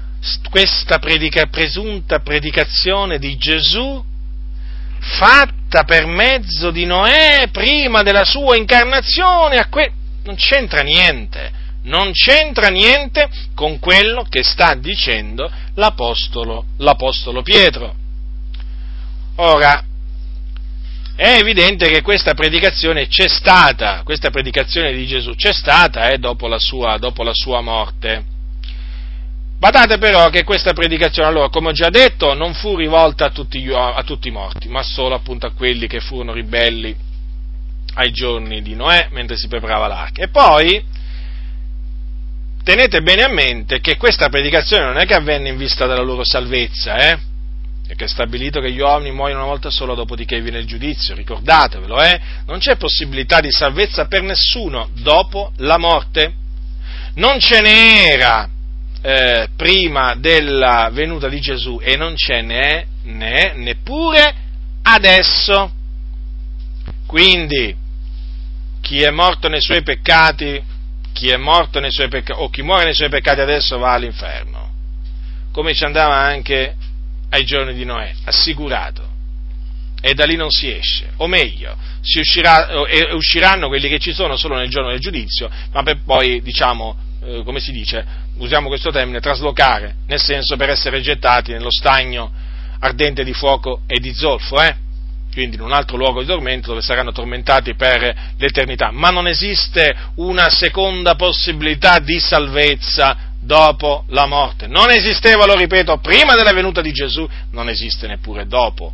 questa 0.50 1.00
predica, 1.00 1.46
presunta 1.48 2.20
predicazione 2.20 3.18
di 3.18 3.38
Gesù 3.38 4.04
fatta 5.00 5.84
per 5.84 6.06
mezzo 6.06 6.70
di 6.70 6.86
Noè 6.86 7.50
prima 7.52 8.04
della 8.04 8.24
sua 8.24 8.56
incarnazione, 8.56 9.68
que- 9.70 9.92
non 10.24 10.36
c'entra 10.36 10.82
niente, 10.82 11.52
non 11.84 12.12
c'entra 12.12 12.68
niente 12.68 13.28
con 13.56 13.80
quello 13.80 14.24
che 14.30 14.44
sta 14.44 14.76
dicendo 14.76 15.52
l'Apostolo, 15.76 16.66
l'Apostolo 16.78 17.42
Pietro. 17.42 17.96
Ora, 19.38 19.84
è 21.16 21.38
evidente 21.38 21.90
che 21.90 22.02
questa 22.02 22.34
predicazione 22.34 23.08
c'è 23.08 23.28
stata, 23.28 24.02
questa 24.04 24.30
predicazione 24.30 24.94
di 24.94 25.06
Gesù 25.08 25.34
c'è 25.36 25.54
stata 25.54 26.10
eh, 26.10 26.18
dopo, 26.18 26.48
la 26.48 26.60
sua, 26.60 26.98
dopo 26.98 27.24
la 27.24 27.34
sua 27.34 27.62
morte. 27.62 28.31
Badate 29.62 30.00
però 30.00 30.30
che 30.30 30.44
questa 30.44 30.74
predicazione, 30.74 31.28
allora, 31.28 31.50
come 31.50 31.70
ho 31.70 31.72
già 31.72 31.92
detto, 31.92 32.34
non 32.34 32.56
fu 32.56 32.76
rivolta 32.76 33.26
a 33.26 33.30
tutti, 33.30 33.64
a 33.72 34.02
tutti 34.04 34.30
i 34.30 34.32
morti, 34.32 34.68
ma 34.68 34.82
solo 34.82 35.14
appunto 35.14 35.46
a 35.46 35.52
quelli 35.52 35.86
che 35.86 36.00
furono 36.00 36.34
ribelli 36.34 36.96
ai 37.94 38.12
giorni 38.12 38.64
di 38.64 38.74
Noè 38.74 39.10
mentre 39.12 39.38
si 39.38 39.48
preparava 39.48 39.86
l'arca. 39.86 40.24
E 40.24 40.30
poi 40.30 40.84
tenete 42.64 43.02
bene 43.02 43.22
a 43.22 43.28
mente 43.28 43.82
che 43.82 43.98
questa 43.98 44.30
predicazione 44.30 44.84
non 44.84 44.98
è 44.98 45.06
che 45.06 45.14
avvenne 45.14 45.50
in 45.50 45.58
vista 45.58 45.86
della 45.86 46.02
loro 46.02 46.24
salvezza, 46.24 46.96
eh? 46.96 47.20
Perché 47.86 48.06
è 48.06 48.08
stabilito 48.08 48.62
che 48.62 48.72
gli 48.72 48.80
uomini 48.80 49.14
muoiono 49.14 49.42
una 49.42 49.50
volta 49.50 49.70
sola, 49.70 49.94
dopodiché 49.94 50.42
viene 50.42 50.58
il 50.58 50.66
giudizio, 50.66 51.14
ricordatevelo, 51.14 52.02
eh? 52.02 52.20
Non 52.48 52.58
c'è 52.58 52.78
possibilità 52.78 53.40
di 53.42 53.52
salvezza 53.52 54.08
per 54.08 54.24
nessuno 54.24 54.90
dopo 54.96 55.52
la 55.58 55.78
morte. 55.78 56.34
Non 57.14 57.40
ce 57.40 57.62
n'era 57.62 58.50
eh, 59.02 59.50
prima 59.56 60.16
della 60.16 60.90
venuta 60.92 61.28
di 61.28 61.40
Gesù 61.40 61.80
e 61.82 61.96
non 61.96 62.16
ce 62.16 62.42
n'è 62.42 62.86
né, 63.04 63.54
neppure 63.56 64.36
adesso. 64.84 65.72
Quindi, 67.08 67.76
chi 68.82 69.02
è 69.02 69.10
morto 69.10 69.48
nei 69.48 69.62
suoi 69.62 69.84
peccati, 69.84 70.62
chi 71.14 71.30
è 71.30 71.38
morto 71.38 71.80
nei 71.80 71.92
suoi 71.92 72.08
peccati, 72.08 72.40
o 72.40 72.50
chi 72.50 72.62
muore 72.62 72.86
nei 72.86 72.94
suoi 72.94 73.10
peccati 73.10 73.42
adesso 73.42 73.78
va 73.78 73.94
all'inferno, 73.94 74.70
come 75.52 75.74
ci 75.74 75.84
andava 75.84 76.16
anche 76.16 76.76
ai 77.30 77.44
giorni 77.44 77.74
di 77.74 77.84
Noè, 77.84 78.14
assicurato. 78.26 79.10
E 80.04 80.14
da 80.16 80.26
lì 80.26 80.36
non 80.36 80.50
si 80.50 80.74
esce, 80.74 81.12
o 81.18 81.28
meglio, 81.28 81.76
uscirà, 82.16 82.70
usciranno 83.14 83.68
quelli 83.68 83.88
che 83.88 84.00
ci 84.00 84.14
sono 84.14 84.36
solo 84.36 84.56
nel 84.56 84.70
giorno 84.70 84.90
del 84.90 85.00
giudizio, 85.00 85.50
ma 85.74 85.84
per 85.84 86.00
poi, 86.04 86.42
diciamo, 86.42 87.10
eh, 87.24 87.44
come 87.44 87.60
si 87.60 87.72
dice, 87.72 88.06
usiamo 88.38 88.68
questo 88.68 88.92
termine, 88.92 89.20
traslocare, 89.20 89.96
nel 90.08 90.20
senso 90.20 90.56
per 90.56 90.70
essere 90.70 91.02
gettati 91.02 91.52
nello 91.52 91.72
stagno 91.72 92.32
ardente 92.80 93.24
di 93.24 93.34
fuoco 93.34 93.82
e 93.86 94.00
di 94.00 94.14
zolfo, 94.14 94.62
eh? 94.62 94.76
quindi 95.32 95.56
in 95.56 95.62
un 95.62 95.72
altro 95.72 95.98
luogo 95.98 96.20
di 96.22 96.28
tormento 96.28 96.70
dove 96.70 96.82
saranno 96.82 97.12
tormentati 97.12 97.76
per 97.76 98.34
l'eternità. 98.38 98.92
Ma 98.92 99.10
non 99.10 99.28
esiste 99.28 99.96
una 100.16 100.50
seconda 100.50 101.16
possibilità 101.16 102.00
di 102.00 102.20
salvezza 102.20 103.30
dopo 103.40 104.04
la 104.10 104.26
morte. 104.26 104.68
Non 104.68 104.92
esisteva, 104.92 105.46
lo 105.46 105.56
ripeto, 105.56 106.00
prima 106.00 106.36
della 106.36 106.52
venuta 106.52 106.82
di 106.82 106.92
Gesù, 106.92 107.28
non 107.52 107.70
esiste 107.70 108.08
neppure 108.08 108.46
dopo 108.46 108.94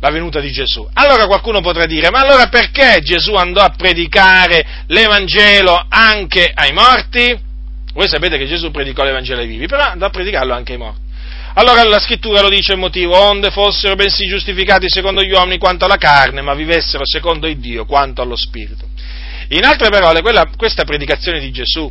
la 0.00 0.10
venuta 0.10 0.38
di 0.38 0.52
Gesù. 0.52 0.86
Allora 0.92 1.26
qualcuno 1.26 1.60
potrà 1.60 1.86
dire, 1.86 2.10
ma 2.10 2.20
allora 2.20 2.46
perché 2.48 3.00
Gesù 3.00 3.34
andò 3.34 3.62
a 3.62 3.70
predicare 3.70 4.84
l'Evangelo 4.86 5.86
anche 5.88 6.50
ai 6.54 6.72
morti? 6.72 7.43
Voi 7.94 8.08
sapete 8.08 8.36
che 8.38 8.46
Gesù 8.46 8.70
predicò 8.70 9.04
l'Evangelo 9.04 9.40
ai 9.40 9.46
vivi, 9.46 9.66
però 9.66 9.84
andò 9.84 10.06
a 10.06 10.10
predicarlo 10.10 10.52
anche 10.52 10.72
ai 10.72 10.78
morti. 10.78 11.00
Allora 11.54 11.84
la 11.84 12.00
scrittura 12.00 12.40
lo 12.40 12.48
dice 12.48 12.72
il 12.72 12.78
motivo, 12.78 13.16
onde 13.16 13.52
fossero 13.52 13.94
bensì 13.94 14.26
giustificati 14.26 14.88
secondo 14.88 15.22
gli 15.22 15.30
uomini 15.30 15.58
quanto 15.58 15.84
alla 15.84 15.96
carne, 15.96 16.42
ma 16.42 16.52
vivessero 16.54 17.06
secondo 17.06 17.46
il 17.46 17.58
Dio 17.58 17.86
quanto 17.86 18.20
allo 18.20 18.34
Spirito. 18.34 18.88
In 19.50 19.64
altre 19.64 19.88
parole, 19.90 20.20
quella, 20.20 20.50
questa 20.56 20.82
predicazione 20.82 21.38
di 21.38 21.52
Gesù 21.52 21.90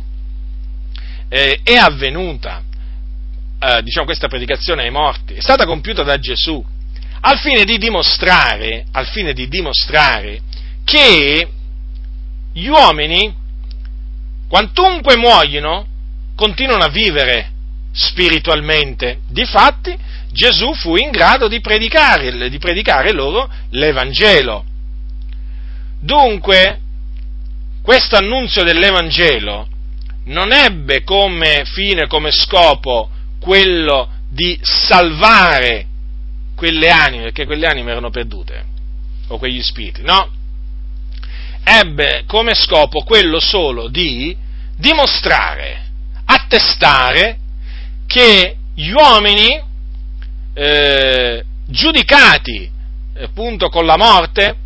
eh, 1.30 1.60
è 1.62 1.76
avvenuta, 1.76 2.62
eh, 3.58 3.82
diciamo 3.82 4.04
questa 4.04 4.28
predicazione 4.28 4.82
ai 4.82 4.90
morti, 4.90 5.32
è 5.32 5.40
stata 5.40 5.64
compiuta 5.64 6.02
da 6.02 6.18
Gesù, 6.18 6.62
al 7.20 7.38
fine 7.38 7.64
di 7.64 7.78
dimostrare, 7.78 8.84
al 8.92 9.06
fine 9.06 9.32
di 9.32 9.48
dimostrare 9.48 10.40
che 10.84 11.48
gli 12.52 12.66
uomini, 12.66 13.34
quantunque 14.46 15.16
muoiono, 15.16 15.92
continuano 16.34 16.84
a 16.84 16.88
vivere 16.88 17.50
spiritualmente. 17.92 19.20
Difatti, 19.28 19.96
Gesù 20.32 20.74
fu 20.74 20.96
in 20.96 21.10
grado 21.10 21.46
di 21.48 21.60
predicare, 21.60 22.48
di 22.48 22.58
predicare 22.58 23.12
loro 23.12 23.48
l'Evangelo. 23.70 24.64
Dunque, 26.00 26.80
questo 27.82 28.16
annunzio 28.16 28.64
dell'Evangelo 28.64 29.68
non 30.24 30.52
ebbe 30.52 31.04
come 31.04 31.62
fine, 31.64 32.06
come 32.06 32.30
scopo, 32.32 33.10
quello 33.38 34.08
di 34.30 34.58
salvare 34.62 35.86
quelle 36.56 36.88
anime, 36.88 37.24
perché 37.24 37.46
quelle 37.46 37.66
anime 37.66 37.90
erano 37.90 38.10
perdute, 38.10 38.64
o 39.28 39.38
quegli 39.38 39.62
spiriti, 39.62 40.02
no? 40.02 40.30
Ebbe 41.62 42.24
come 42.26 42.54
scopo 42.54 43.02
quello 43.02 43.38
solo 43.38 43.88
di 43.88 44.36
dimostrare 44.76 45.83
attestare 46.24 47.38
che 48.06 48.56
gli 48.74 48.90
uomini 48.90 49.62
eh, 50.54 51.44
giudicati 51.66 52.70
appunto 53.16 53.68
con 53.68 53.86
la 53.86 53.96
morte 53.96 54.56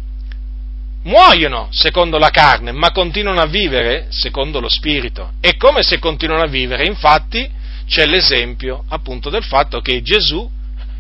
muoiono 1.05 1.69
secondo 1.71 2.19
la 2.19 2.31
carne, 2.31 2.73
ma 2.73 2.91
continuano 2.91 3.41
a 3.41 3.47
vivere 3.47 4.07
secondo 4.11 4.61
lo 4.61 4.69
spirito. 4.69 5.33
E 5.41 5.57
come 5.57 5.83
se 5.83 5.99
continuano 5.99 6.43
a 6.43 6.49
vivere, 6.49 6.87
infatti, 6.87 7.49
c'è 7.87 8.05
l'esempio 8.07 8.85
appunto 8.89 9.31
del 9.31 9.45
fatto 9.45 9.81
che 9.81 10.03
Gesù 10.03 10.49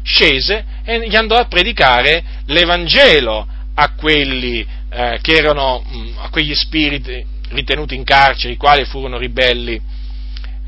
scese 0.02 0.64
e 0.84 1.06
gli 1.06 1.16
andò 1.16 1.36
a 1.36 1.44
predicare 1.44 2.24
l'Evangelo 2.46 3.46
a 3.74 3.92
quelli 3.94 4.66
eh, 4.90 5.18
che 5.20 5.34
erano, 5.34 5.84
a 6.18 6.30
quegli 6.30 6.54
spiriti 6.54 7.24
ritenuti 7.50 7.94
in 7.94 8.04
carcere, 8.04 8.54
i 8.54 8.56
quali 8.56 8.84
furono 8.84 9.18
ribelli 9.18 9.80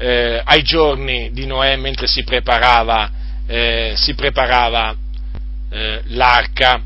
eh, 0.00 0.40
ai 0.42 0.62
giorni 0.62 1.30
di 1.32 1.46
Noè 1.46 1.76
mentre 1.76 2.06
si 2.06 2.24
preparava 2.24 3.18
eh, 3.50 3.94
si 3.96 4.14
preparava 4.14 4.94
eh, 5.70 6.02
l'arca. 6.06 6.80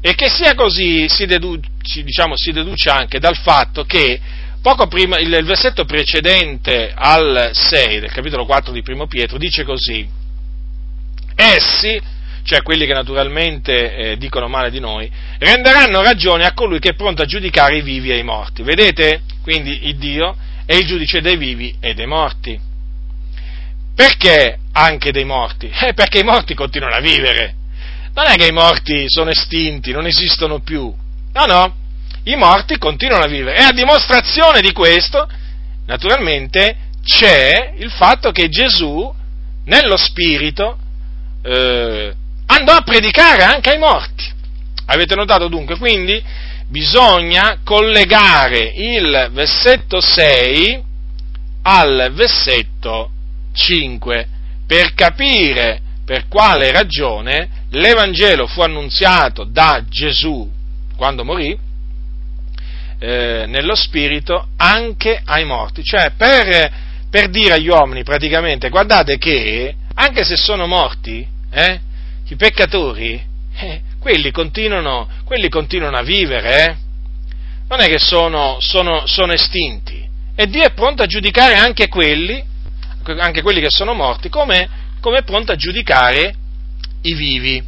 E 0.00 0.14
che 0.14 0.28
sia 0.30 0.54
così 0.54 1.06
si 1.08 1.26
deduce, 1.26 1.68
diciamo, 2.02 2.34
si 2.36 2.52
deduce 2.52 2.88
anche 2.88 3.18
dal 3.18 3.36
fatto 3.36 3.84
che 3.84 4.18
poco 4.62 4.86
prima, 4.86 5.18
il, 5.18 5.44
versetto 5.44 5.84
precedente 5.84 6.92
al 6.94 7.50
6 7.52 8.00
del 8.00 8.10
capitolo 8.10 8.46
4 8.46 8.72
di 8.72 8.82
Primo 8.82 9.06
Pietro 9.06 9.36
dice 9.36 9.64
così, 9.64 10.08
essi, 11.34 12.00
cioè 12.42 12.62
quelli 12.62 12.86
che 12.86 12.94
naturalmente 12.94 13.96
eh, 13.96 14.16
dicono 14.16 14.48
male 14.48 14.70
di 14.70 14.80
noi, 14.80 15.10
renderanno 15.38 16.02
ragione 16.02 16.46
a 16.46 16.54
colui 16.54 16.78
che 16.78 16.90
è 16.90 16.94
pronto 16.94 17.22
a 17.22 17.26
giudicare 17.26 17.76
i 17.76 17.82
vivi 17.82 18.10
e 18.10 18.18
i 18.18 18.22
morti. 18.22 18.62
Vedete? 18.62 19.22
Quindi 19.42 19.88
il 19.88 19.96
Dio 19.96 20.36
è 20.66 20.74
il 20.74 20.86
giudice 20.86 21.20
dei 21.20 21.36
vivi 21.36 21.76
e 21.80 21.94
dei 21.94 22.06
morti. 22.06 22.60
Perché 23.94 24.58
anche 24.72 25.12
dei 25.12 25.24
morti? 25.24 25.68
Eh, 25.68 25.94
perché 25.94 26.18
i 26.18 26.24
morti 26.24 26.54
continuano 26.54 26.96
a 26.96 27.00
vivere. 27.00 27.54
Non 28.12 28.26
è 28.26 28.34
che 28.34 28.46
i 28.46 28.52
morti 28.52 29.08
sono 29.08 29.30
estinti, 29.30 29.92
non 29.92 30.06
esistono 30.06 30.60
più. 30.60 30.92
No, 31.32 31.44
no, 31.44 31.74
i 32.24 32.34
morti 32.34 32.76
continuano 32.78 33.24
a 33.24 33.28
vivere. 33.28 33.58
E 33.58 33.62
a 33.62 33.72
dimostrazione 33.72 34.60
di 34.60 34.72
questo, 34.72 35.28
naturalmente, 35.86 36.76
c'è 37.04 37.74
il 37.76 37.90
fatto 37.90 38.32
che 38.32 38.48
Gesù, 38.48 39.14
nello 39.64 39.96
Spirito, 39.96 40.78
eh, 41.42 42.14
andò 42.46 42.72
a 42.72 42.82
predicare 42.82 43.44
anche 43.44 43.70
ai 43.70 43.78
morti. 43.78 44.24
Avete 44.86 45.14
notato 45.14 45.48
dunque? 45.48 45.76
Quindi 45.78 46.22
bisogna 46.68 47.60
collegare 47.62 48.72
il 48.74 49.28
versetto 49.32 50.00
6 50.00 50.82
al 51.62 52.10
versetto 52.12 53.10
5 53.52 54.28
per 54.66 54.94
capire 54.94 55.80
per 56.04 56.28
quale 56.28 56.70
ragione 56.72 57.64
l'Evangelo 57.70 58.46
fu 58.46 58.60
annunziato 58.60 59.44
da 59.44 59.84
Gesù 59.88 60.50
quando 60.96 61.24
morì 61.24 61.56
eh, 62.98 63.44
nello 63.46 63.74
spirito 63.74 64.48
anche 64.56 65.20
ai 65.22 65.44
morti, 65.44 65.82
cioè 65.84 66.12
per, 66.16 66.72
per, 67.10 67.28
dire 67.28 67.54
agli 67.54 67.68
uomini 67.68 68.02
praticamente 68.02 68.70
guardate 68.70 69.18
che 69.18 69.74
anche 69.94 70.24
se 70.24 70.36
sono 70.36 70.66
morti, 70.66 71.26
eh, 71.50 71.80
i 72.26 72.36
peccatori, 72.36 73.22
eh, 73.56 73.80
quelli, 74.06 74.30
continuano, 74.30 75.08
quelli 75.24 75.48
continuano 75.48 75.96
a 75.96 76.02
vivere, 76.02 76.64
eh. 76.64 76.76
non 77.68 77.80
è 77.80 77.88
che 77.88 77.98
sono, 77.98 78.58
sono, 78.60 79.04
sono 79.04 79.32
estinti 79.32 80.08
e 80.36 80.46
Dio 80.46 80.62
è 80.62 80.72
pronto 80.74 81.02
a 81.02 81.06
giudicare 81.06 81.54
anche 81.54 81.88
quelli, 81.88 82.40
anche 83.18 83.42
quelli 83.42 83.60
che 83.60 83.68
sono 83.68 83.94
morti, 83.94 84.28
come, 84.28 84.68
come 85.00 85.18
è 85.18 85.22
pronto 85.24 85.50
a 85.50 85.56
giudicare 85.56 86.36
i 87.02 87.14
vivi. 87.14 87.60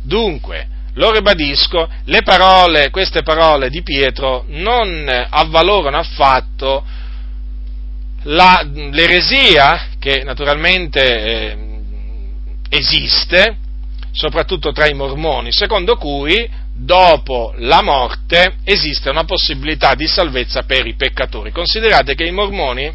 Dunque, 0.00 0.68
lo 0.92 1.10
ribadisco, 1.10 1.88
le 2.04 2.22
parole, 2.22 2.90
queste 2.90 3.22
parole 3.22 3.68
di 3.68 3.82
Pietro 3.82 4.44
non 4.50 5.10
avvalorano 5.28 5.96
affatto 5.96 6.84
la, 8.22 8.64
l'eresia 8.64 9.88
che 9.98 10.22
naturalmente 10.22 11.00
eh, 11.02 11.58
esiste, 12.68 13.56
soprattutto 14.14 14.72
tra 14.72 14.86
i 14.86 14.94
mormoni, 14.94 15.52
secondo 15.52 15.96
cui 15.96 16.48
dopo 16.72 17.52
la 17.58 17.82
morte 17.82 18.56
esiste 18.64 19.10
una 19.10 19.24
possibilità 19.24 19.94
di 19.94 20.06
salvezza 20.06 20.62
per 20.62 20.86
i 20.86 20.94
peccatori. 20.94 21.50
Considerate 21.50 22.14
che 22.14 22.24
i 22.24 22.30
mormoni, 22.30 22.92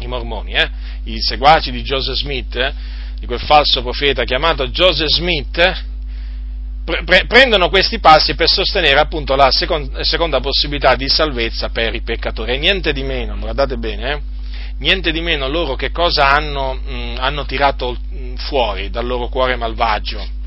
i, 0.00 0.06
mormoni, 0.06 0.54
eh, 0.54 0.68
i 1.04 1.22
seguaci 1.22 1.70
di 1.70 1.82
Joseph 1.82 2.16
Smith, 2.16 2.56
eh, 2.56 2.72
di 3.18 3.26
quel 3.26 3.40
falso 3.40 3.80
profeta 3.80 4.24
chiamato 4.24 4.66
Joseph 4.68 5.08
Smith, 5.08 5.84
pre- 6.84 7.26
prendono 7.26 7.68
questi 7.68 8.00
passi 8.00 8.34
per 8.34 8.48
sostenere 8.48 8.98
appunto 8.98 9.36
la 9.36 9.50
second- 9.52 10.00
seconda 10.00 10.40
possibilità 10.40 10.96
di 10.96 11.08
salvezza 11.08 11.68
per 11.68 11.94
i 11.94 12.02
peccatori. 12.02 12.54
E 12.54 12.58
niente 12.58 12.92
di 12.92 13.04
meno, 13.04 13.36
guardate 13.38 13.76
bene, 13.76 14.12
eh? 14.12 14.20
Niente 14.78 15.12
di 15.12 15.20
meno 15.20 15.48
loro 15.48 15.74
che 15.74 15.90
cosa 15.90 16.28
hanno, 16.28 16.74
mh, 16.74 17.16
hanno 17.18 17.44
tirato 17.44 17.96
fuori 18.36 18.90
dal 18.90 19.06
loro 19.06 19.28
cuore 19.28 19.56
malvagio 19.56 20.42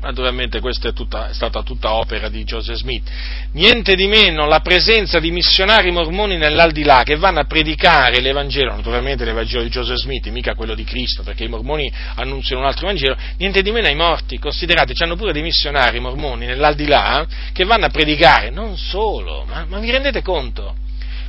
Naturalmente 0.00 0.60
questa 0.60 0.90
è, 0.90 0.92
tutta, 0.92 1.28
è, 1.28 1.34
stata 1.34 1.62
tutta 1.64 1.94
opera 1.94 2.28
di 2.28 2.44
Joseph 2.44 2.76
Smith. 2.76 3.10
Niente 3.54 3.96
di 3.96 4.06
meno 4.06 4.46
la 4.46 4.60
presenza 4.60 5.18
di 5.18 5.32
missionari 5.32 5.90
mormoni 5.90 6.36
nell'aldilà 6.36 7.02
che 7.02 7.16
vanno 7.16 7.40
a 7.40 7.44
predicare 7.44 8.20
l'Evangelo, 8.20 8.76
naturalmente 8.76 9.24
l'Evangelo 9.24 9.64
di 9.64 9.70
Joseph 9.70 9.96
Smith, 9.96 10.28
mica 10.28 10.54
quello 10.54 10.76
di 10.76 10.84
Cristo, 10.84 11.24
perché 11.24 11.44
i 11.44 11.48
mormoni 11.48 11.92
annunziano 12.14 12.62
un 12.62 12.68
altro 12.68 12.86
Vangelo, 12.86 13.16
niente 13.38 13.60
di 13.60 13.72
meno 13.72 13.88
ai 13.88 13.96
morti, 13.96 14.38
considerate, 14.38 14.94
c'hanno 14.94 15.16
pure 15.16 15.32
dei 15.32 15.42
missionari 15.42 15.98
mormoni 15.98 16.46
nell'aldilà 16.46 17.26
che 17.52 17.64
vanno 17.64 17.86
a 17.86 17.90
predicare, 17.90 18.50
non 18.50 18.76
solo, 18.76 19.44
ma, 19.48 19.66
ma 19.68 19.80
vi 19.80 19.90
rendete 19.90 20.22
conto? 20.22 20.76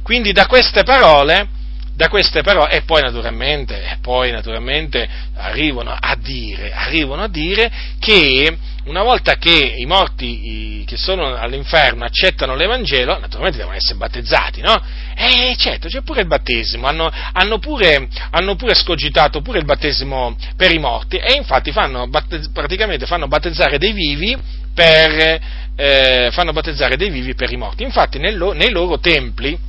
Quindi 0.03 0.31
da 0.31 0.45
queste 0.45 0.83
parole 0.83 1.57
da 1.99 2.07
queste 2.07 2.43
parole, 2.43 2.71
e 2.71 2.83
poi 2.83 3.01
naturalmente, 3.01 3.97
poi 3.99 4.31
naturalmente 4.31 5.05
arrivano, 5.35 5.93
a 5.99 6.15
dire, 6.15 6.71
arrivano 6.71 7.23
a 7.23 7.27
dire 7.27 7.69
che 7.99 8.57
una 8.85 9.03
volta 9.03 9.35
che 9.35 9.73
i 9.75 9.85
morti 9.85 10.85
che 10.87 10.95
sono 10.95 11.35
all'inferno 11.35 12.05
accettano 12.05 12.55
l'Evangelo, 12.55 13.19
naturalmente 13.19 13.57
devono 13.57 13.75
essere 13.75 13.97
battezzati, 13.97 14.61
no? 14.61 14.81
E 15.13 15.53
certo, 15.57 15.89
c'è 15.89 16.01
pure 16.01 16.21
il 16.21 16.27
battesimo, 16.27 16.87
hanno, 16.87 17.11
hanno, 17.33 17.59
pure, 17.59 18.07
hanno 18.29 18.55
pure 18.55 18.75
scogitato 18.75 19.41
pure 19.41 19.59
il 19.59 19.65
battesimo 19.65 20.37
per 20.55 20.71
i 20.71 20.79
morti 20.79 21.17
e 21.17 21.33
infatti 21.33 21.73
fanno, 21.73 22.09
praticamente 22.53 23.07
fanno 23.07 23.27
battezzare 23.27 23.77
dei 23.77 23.91
vivi 23.91 24.37
per, 24.73 25.41
eh, 25.75 26.29
fanno 26.31 26.53
battezzare 26.53 26.95
dei 26.95 27.09
vivi 27.09 27.35
per 27.35 27.51
i 27.51 27.57
morti. 27.57 27.83
Infatti 27.83 28.19
nel, 28.19 28.37
nei 28.53 28.69
loro 28.69 28.99
templi, 28.99 29.67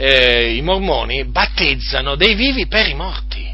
eh, 0.00 0.54
i 0.54 0.62
mormoni 0.62 1.24
battezzano 1.24 2.14
dei 2.14 2.34
vivi 2.34 2.68
per 2.68 2.86
i 2.86 2.94
morti. 2.94 3.44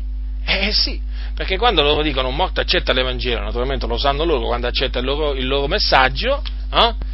Eh 0.45 0.73
sì, 0.73 1.01
perché 1.35 1.57
quando 1.57 1.83
loro 1.83 2.03
dicono 2.03 2.29
un 2.29 2.37
morto 2.37 2.61
accetta 2.61 2.93
l'Evangelo, 2.93 3.41
naturalmente 3.41 3.87
lo 3.87 3.97
sanno 3.97 4.25
loro 4.25 4.47
quando 4.47 4.67
accetta 4.67 4.99
il 4.99 5.07
loro, 5.07 5.33
il 5.35 5.47
loro 5.47 5.67
messaggio, 5.67 6.43
eh? 6.71 7.13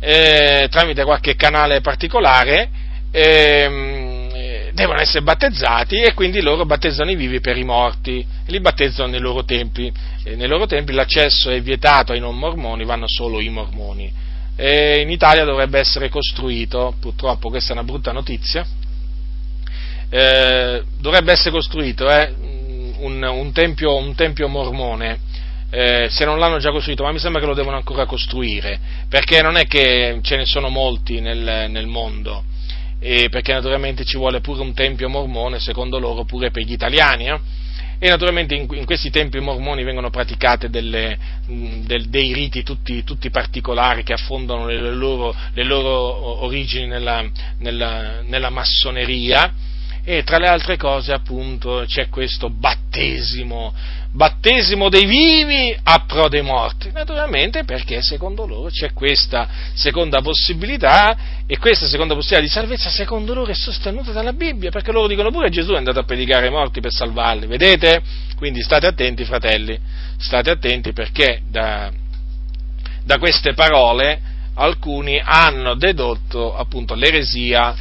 Eh, 0.00 0.68
tramite 0.68 1.04
qualche 1.04 1.36
canale 1.36 1.80
particolare, 1.80 2.68
ehm, 3.12 4.72
devono 4.72 5.00
essere 5.00 5.22
battezzati 5.22 6.00
e 6.00 6.12
quindi 6.12 6.40
loro 6.40 6.64
battezzano 6.64 7.12
i 7.12 7.14
vivi 7.14 7.38
per 7.38 7.56
i 7.56 7.62
morti, 7.62 8.26
li 8.46 8.60
battezzano 8.60 9.10
nei 9.10 9.20
loro 9.20 9.44
templi. 9.44 9.92
E 10.24 10.34
nei 10.34 10.48
loro 10.48 10.66
templi 10.66 10.92
l'accesso 10.92 11.50
è 11.50 11.62
vietato 11.62 12.10
ai 12.10 12.18
non 12.18 12.36
mormoni, 12.36 12.84
vanno 12.84 13.06
solo 13.06 13.38
i 13.38 13.48
mormoni 13.48 14.21
e 14.64 15.00
in 15.00 15.10
Italia 15.10 15.42
dovrebbe 15.42 15.80
essere 15.80 16.08
costruito, 16.08 16.94
purtroppo 17.00 17.48
questa 17.48 17.70
è 17.70 17.72
una 17.72 17.82
brutta 17.82 18.12
notizia, 18.12 18.64
eh, 20.08 20.84
dovrebbe 21.00 21.32
essere 21.32 21.50
costruito 21.50 22.08
eh, 22.08 22.32
un, 22.98 23.24
un, 23.24 23.50
tempio, 23.50 23.96
un, 23.96 24.14
tempio, 24.14 24.46
mormone, 24.46 25.18
eh, 25.68 26.06
se 26.10 26.24
non 26.24 26.38
l'hanno 26.38 26.58
già 26.58 26.70
costruito, 26.70 27.02
ma 27.02 27.10
mi 27.10 27.18
sembra 27.18 27.40
che 27.40 27.48
lo 27.48 27.54
devono 27.54 27.74
ancora 27.74 28.06
costruire, 28.06 28.78
perché 29.08 29.42
non 29.42 29.56
è 29.56 29.66
che 29.66 30.20
ce 30.22 30.36
ne 30.36 30.46
sono 30.46 30.68
molti 30.68 31.18
nel, 31.18 31.68
nel 31.68 31.88
mondo, 31.88 32.44
perché 33.00 33.52
naturalmente 33.52 34.04
ci 34.04 34.16
vuole 34.16 34.40
pure 34.40 34.60
un 34.60 34.74
tempio 34.74 35.08
mormone, 35.08 35.58
secondo 35.58 35.98
loro 35.98 36.22
pure 36.22 36.52
per 36.52 36.62
gli 36.62 36.72
italiani, 36.72 37.26
eh? 37.26 37.40
E 38.04 38.08
naturalmente 38.08 38.56
in, 38.56 38.66
in 38.72 38.84
questi 38.84 39.10
templi 39.10 39.38
mormoni 39.38 39.84
vengono 39.84 40.10
praticate 40.10 40.68
delle, 40.68 41.16
del, 41.46 42.08
dei 42.08 42.32
riti 42.32 42.64
tutti, 42.64 43.04
tutti, 43.04 43.30
particolari 43.30 44.02
che 44.02 44.12
affondano 44.12 44.66
le 44.66 44.80
loro, 44.90 45.32
le 45.52 45.62
loro 45.62 46.42
origini 46.42 46.88
nella, 46.88 47.24
nella, 47.58 48.22
nella 48.22 48.50
massoneria. 48.50 49.54
E 50.02 50.24
tra 50.24 50.38
le 50.38 50.48
altre 50.48 50.76
cose 50.76 51.12
appunto 51.12 51.84
c'è 51.86 52.08
questo 52.08 52.50
battesimo, 52.50 53.72
battesimo 54.14 54.90
dei 54.90 55.06
vivi 55.06 55.74
a 55.82 56.04
pro 56.06 56.28
dei 56.28 56.42
morti, 56.42 56.90
naturalmente 56.92 57.64
perché 57.64 58.02
secondo 58.02 58.46
loro 58.46 58.68
c'è 58.68 58.92
questa 58.92 59.48
seconda 59.72 60.20
possibilità 60.20 61.16
e 61.46 61.56
questa 61.58 61.86
seconda 61.86 62.14
possibilità 62.14 62.46
di 62.46 62.52
salvezza 62.52 62.90
secondo 62.90 63.32
loro 63.32 63.50
è 63.50 63.54
sostenuta 63.54 64.12
dalla 64.12 64.34
Bibbia, 64.34 64.70
perché 64.70 64.92
loro 64.92 65.06
dicono 65.06 65.30
pure 65.30 65.48
Gesù 65.48 65.72
è 65.72 65.76
andato 65.76 66.00
a 66.00 66.04
predicare 66.04 66.46
ai 66.46 66.52
morti 66.52 66.80
per 66.80 66.92
salvarli, 66.92 67.46
vedete? 67.46 68.02
Quindi 68.36 68.60
state 68.60 68.86
attenti 68.86 69.24
fratelli, 69.24 69.78
state 70.18 70.50
attenti 70.50 70.92
perché 70.92 71.40
da, 71.48 71.90
da 73.02 73.18
queste 73.18 73.54
parole 73.54 74.20
alcuni 74.54 75.18
hanno 75.24 75.74
dedotto 75.74 76.54
appunto 76.54 76.94
l'eresia 76.94 77.74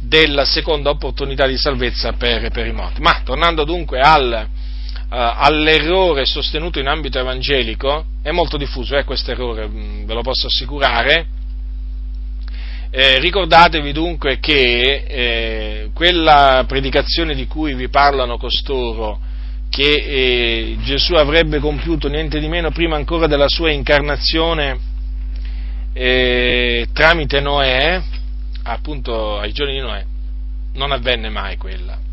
della 0.00 0.44
seconda 0.44 0.90
opportunità 0.90 1.46
di 1.46 1.56
salvezza 1.56 2.12
per, 2.12 2.50
per 2.50 2.66
i 2.66 2.72
morti. 2.72 3.00
Ma 3.00 3.22
tornando 3.24 3.64
dunque 3.64 3.98
al, 3.98 4.46
all'errore 5.08 6.24
sostenuto 6.24 6.78
in 6.78 6.86
ambito 6.86 7.18
evangelico, 7.18 8.04
è 8.22 8.30
molto 8.30 8.56
diffuso 8.56 8.96
eh, 8.96 9.04
questo 9.04 9.30
errore, 9.30 9.68
mm, 9.68 10.04
ve 10.04 10.14
lo 10.14 10.22
posso 10.22 10.46
assicurare. 10.46 11.26
Eh, 12.90 13.18
ricordatevi 13.18 13.92
dunque 13.92 14.38
che 14.38 15.04
eh, 15.06 15.90
quella 15.92 16.64
predicazione 16.66 17.34
di 17.34 17.46
cui 17.46 17.74
vi 17.74 17.88
parlano 17.88 18.38
costoro, 18.38 19.18
che 19.68 19.82
eh, 19.82 20.76
Gesù 20.82 21.14
avrebbe 21.14 21.58
compiuto 21.58 22.08
niente 22.08 22.38
di 22.38 22.46
meno 22.46 22.70
prima 22.70 22.94
ancora 22.94 23.26
della 23.26 23.48
sua 23.48 23.72
incarnazione 23.72 24.78
eh, 25.92 26.86
tramite 26.92 27.40
Noè, 27.40 28.02
appunto 28.64 29.38
ai 29.38 29.52
giorni 29.52 29.74
di 29.74 29.80
Noè, 29.80 30.04
non 30.74 30.92
avvenne 30.92 31.28
mai 31.30 31.56
quella. 31.56 32.03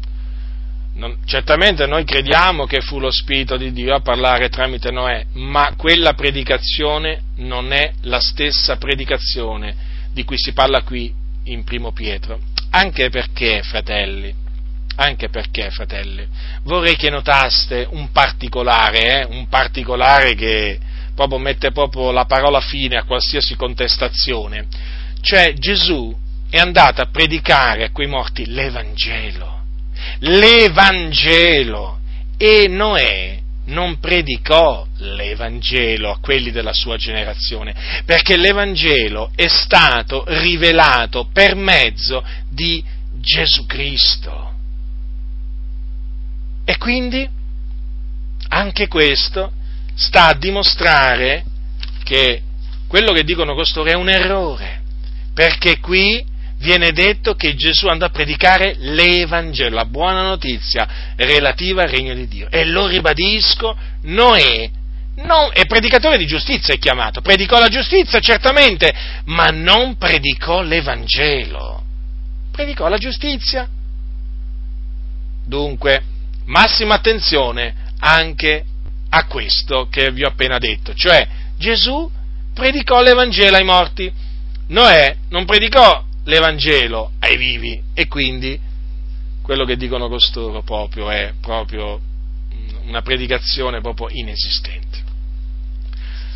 Non, 0.94 1.20
certamente 1.26 1.86
noi 1.86 2.04
crediamo 2.04 2.66
che 2.66 2.82
fu 2.82 3.00
lo 3.00 3.12
Spirito 3.12 3.56
di 3.56 3.72
Dio 3.72 3.96
a 3.96 4.02
parlare 4.02 4.50
tramite 4.50 4.92
Noè, 4.92 5.26
ma 5.34 5.74
quella 5.78 6.14
predicazione 6.14 7.22
non 7.38 7.72
è 7.72 7.94
la 8.02 8.20
stessa 8.20 8.76
predicazione 8.76 9.76
di 10.12 10.26
cui 10.26 10.38
si 10.38 10.52
parla 10.52 10.82
qui 10.82 11.14
in 11.46 11.64
Primo 11.64 11.94
Pietro. 11.94 12.40
Anche 12.72 13.10
perché, 13.10 13.64
fratelli, 13.64 14.34
anche 14.96 15.30
perché, 15.30 15.72
fratelli, 15.72 16.28
vorrei 16.64 16.96
che 16.98 17.10
notaste 17.10 17.88
un 17.92 18.12
particolare, 18.12 19.22
eh, 19.22 19.26
un 19.26 19.48
particolare 19.48 20.36
che 20.36 20.78
proprio 21.16 21.40
mette 21.40 21.72
proprio 21.72 22.12
la 22.12 22.26
parola 22.26 22.60
fine 22.60 22.98
a 22.98 23.04
qualsiasi 23.04 23.56
contestazione. 23.56 24.68
Cioè 25.22 25.54
Gesù 25.54 26.16
è 26.50 26.58
andato 26.58 27.02
a 27.02 27.08
predicare 27.08 27.86
a 27.86 27.92
quei 27.92 28.08
morti 28.08 28.46
l'Evangelo 28.46 29.51
l'Evangelo 30.20 32.00
e 32.38 32.68
Noè 32.68 33.40
non 33.66 34.00
predicò 34.00 34.86
l'Evangelo 34.98 36.12
a 36.12 36.20
quelli 36.20 36.52
della 36.52 36.74
sua 36.74 36.98
generazione, 36.98 38.04
perché 38.06 38.38
l'Evangelo 38.38 39.32
è 39.36 39.48
stato 39.48 40.24
rivelato 40.28 41.30
per 41.32 41.56
mezzo 41.56 42.24
di 42.50 42.84
Gesù 43.20 43.66
Cristo. 43.66 44.54
E 46.66 46.78
quindi 46.78 47.28
anche 48.50 48.88
questo 48.88 49.52
sta 49.96 50.28
a 50.28 50.34
dimostrare 50.34 51.44
che 52.04 52.42
quello 52.88 53.14
che 53.14 53.24
dicono 53.24 53.56
costoro 53.56 53.90
è 53.90 53.94
un 53.94 54.10
errore, 54.10 54.82
perché 55.34 55.80
qui 55.80 56.24
viene 56.62 56.92
detto 56.92 57.34
che 57.34 57.56
Gesù 57.56 57.88
andò 57.88 58.06
a 58.06 58.10
predicare 58.10 58.76
l'Evangelo, 58.78 59.76
la 59.76 59.86
buona 59.86 60.22
notizia 60.22 61.14
relativa 61.16 61.82
al 61.84 61.90
regno 61.90 62.14
di 62.14 62.28
Dio. 62.28 62.48
E 62.50 62.66
lo 62.66 62.86
ribadisco, 62.86 63.76
Noè 64.04 64.70
non, 65.16 65.50
è 65.54 65.66
predicatore 65.66 66.18
di 66.18 66.26
giustizia 66.26 66.74
è 66.74 66.78
chiamato, 66.78 67.22
predicò 67.22 67.60
la 67.60 67.68
giustizia 67.68 68.20
certamente, 68.20 68.94
ma 69.26 69.48
non 69.48 69.98
predicò 69.98 70.62
l'Evangelo, 70.62 71.84
predicò 72.52 72.88
la 72.88 72.98
giustizia. 72.98 73.68
Dunque, 75.46 76.04
massima 76.46 76.96
attenzione 76.96 77.76
anche 78.00 78.64
a 79.10 79.26
questo 79.26 79.88
che 79.90 80.12
vi 80.12 80.24
ho 80.24 80.30
appena 80.30 80.60
detto, 80.60 80.94
cioè 80.94 81.28
Gesù 81.58 82.10
predicò 82.54 83.02
l'Evangelo 83.02 83.58
ai 83.58 83.64
morti, 83.64 84.12
Noè 84.68 85.18
non 85.30 85.46
predicò 85.46 86.06
l'Evangelo 86.26 87.12
ai 87.20 87.38
vivi 87.38 87.82
e 87.94 88.08
quindi 88.08 88.60
quello 89.42 89.66
che 89.66 89.76
dicono 89.76 90.08
costoro 90.08 90.62
proprio 90.62 91.10
è 91.10 91.34
proprio 91.42 92.00
una 92.86 93.02
predicazione 93.02 93.82
proprio 93.82 94.08
inesistente. 94.10 95.00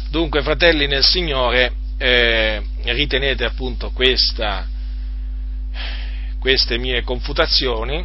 Dunque, 0.10 0.42
fratelli 0.42 0.88
nel 0.88 1.04
Signore, 1.04 1.74
eh, 1.98 2.62
ritenete 2.84 3.44
appunto 3.44 3.92
questa, 3.92 4.68
queste 6.40 6.78
mie 6.78 7.04
confutazioni, 7.04 8.04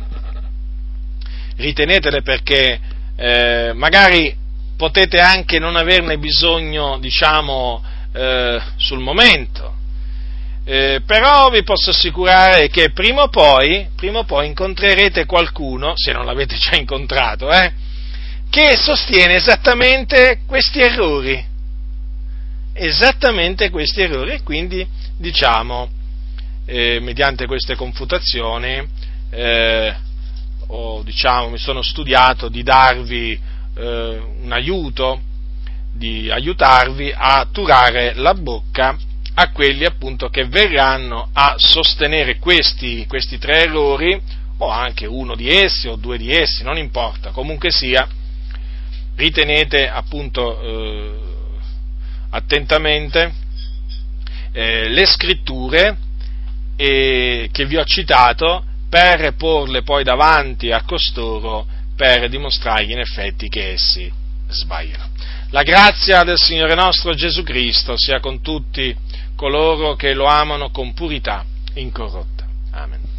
ritenetele 1.57 2.23
perché 2.23 2.81
eh, 3.17 3.73
magari 3.75 4.35
potete 4.77 5.21
anche 5.21 5.59
non 5.59 5.77
averne 5.77 6.19
bisogno, 6.19 6.99
diciamo, 6.99 7.83
eh, 8.13 8.61
sul 8.77 9.01
momento, 9.01 9.75
eh, 10.71 11.01
però 11.05 11.51
vi 11.51 11.65
posso 11.65 11.91
assicurare 11.91 12.69
che 12.69 12.93
prima 12.93 13.23
o, 13.23 13.29
poi, 13.29 13.89
prima 13.97 14.21
o 14.21 14.25
poi 14.25 14.47
incontrerete 14.47 15.27
qualcuno, 15.27 15.95
se 15.97 16.13
non 16.13 16.25
l'avete 16.25 16.57
già 16.59 16.77
incontrato, 16.77 17.51
eh, 17.51 17.73
che 18.49 18.77
sostiene 18.77 19.35
esattamente 19.35 20.43
questi 20.47 20.81
errori. 20.81 21.45
Esattamente 22.73 23.69
questi 23.69 24.03
errori 24.03 24.31
e 24.31 24.43
quindi 24.45 24.87
diciamo, 25.19 25.91
eh, 26.67 27.01
mediante 27.01 27.47
queste 27.47 27.75
confutazioni, 27.75 28.89
eh, 29.31 29.95
o 30.69 31.03
diciamo, 31.03 31.49
mi 31.49 31.59
sono 31.59 31.83
studiato 31.83 32.49
di 32.49 32.63
darvi 32.63 33.33
eh, 33.75 34.23
un 34.41 34.53
aiuto, 34.53 35.21
di 35.93 36.31
aiutarvi 36.31 37.13
a 37.13 37.49
turare 37.51 38.15
la 38.15 38.35
bocca 38.35 38.97
a 39.41 39.53
quelli 39.53 39.87
appunto 39.87 40.29
che 40.29 40.45
verranno 40.45 41.31
a 41.33 41.55
sostenere 41.57 42.37
questi, 42.37 43.07
questi 43.09 43.39
tre 43.39 43.63
errori, 43.63 44.21
o 44.59 44.69
anche 44.69 45.07
uno 45.07 45.35
di 45.35 45.49
essi 45.49 45.89
o 45.89 45.97
due 45.97 46.19
di 46.19 46.31
essi, 46.31 46.63
non 46.63 46.77
importa, 46.77 47.31
comunque 47.31 47.71
sia, 47.71 48.07
ritenete 49.17 49.89
appunto 49.89 50.61
eh, 50.61 51.19
attentamente 52.29 53.33
eh, 54.53 54.91
le 54.91 55.07
scritture 55.07 55.97
eh, 56.77 57.49
che 57.51 57.65
vi 57.65 57.79
ho 57.79 57.85
citato 57.85 58.63
per 58.91 59.37
porle 59.37 59.83
poi 59.83 60.05
davanti 60.05 60.71
a 60.71 60.83
costoro 60.83 61.67
per 61.97 62.29
dimostrargli 62.29 62.91
in 62.91 62.99
effetti 62.99 63.49
che 63.49 63.73
essi 63.73 64.13
sbagliano. 64.49 65.09
La 65.49 65.63
grazia 65.63 66.25
del 66.25 66.39
Signore 66.39 66.75
nostro 66.75 67.15
Gesù 67.15 67.43
Cristo 67.43 67.95
sia 67.97 68.21
con 68.21 68.43
tutti 68.43 68.95
coloro 69.41 69.95
che 69.95 70.13
lo 70.13 70.27
amano 70.27 70.69
con 70.69 70.93
purità 70.93 71.43
incorrotta. 71.73 72.47
Amen. 72.73 73.10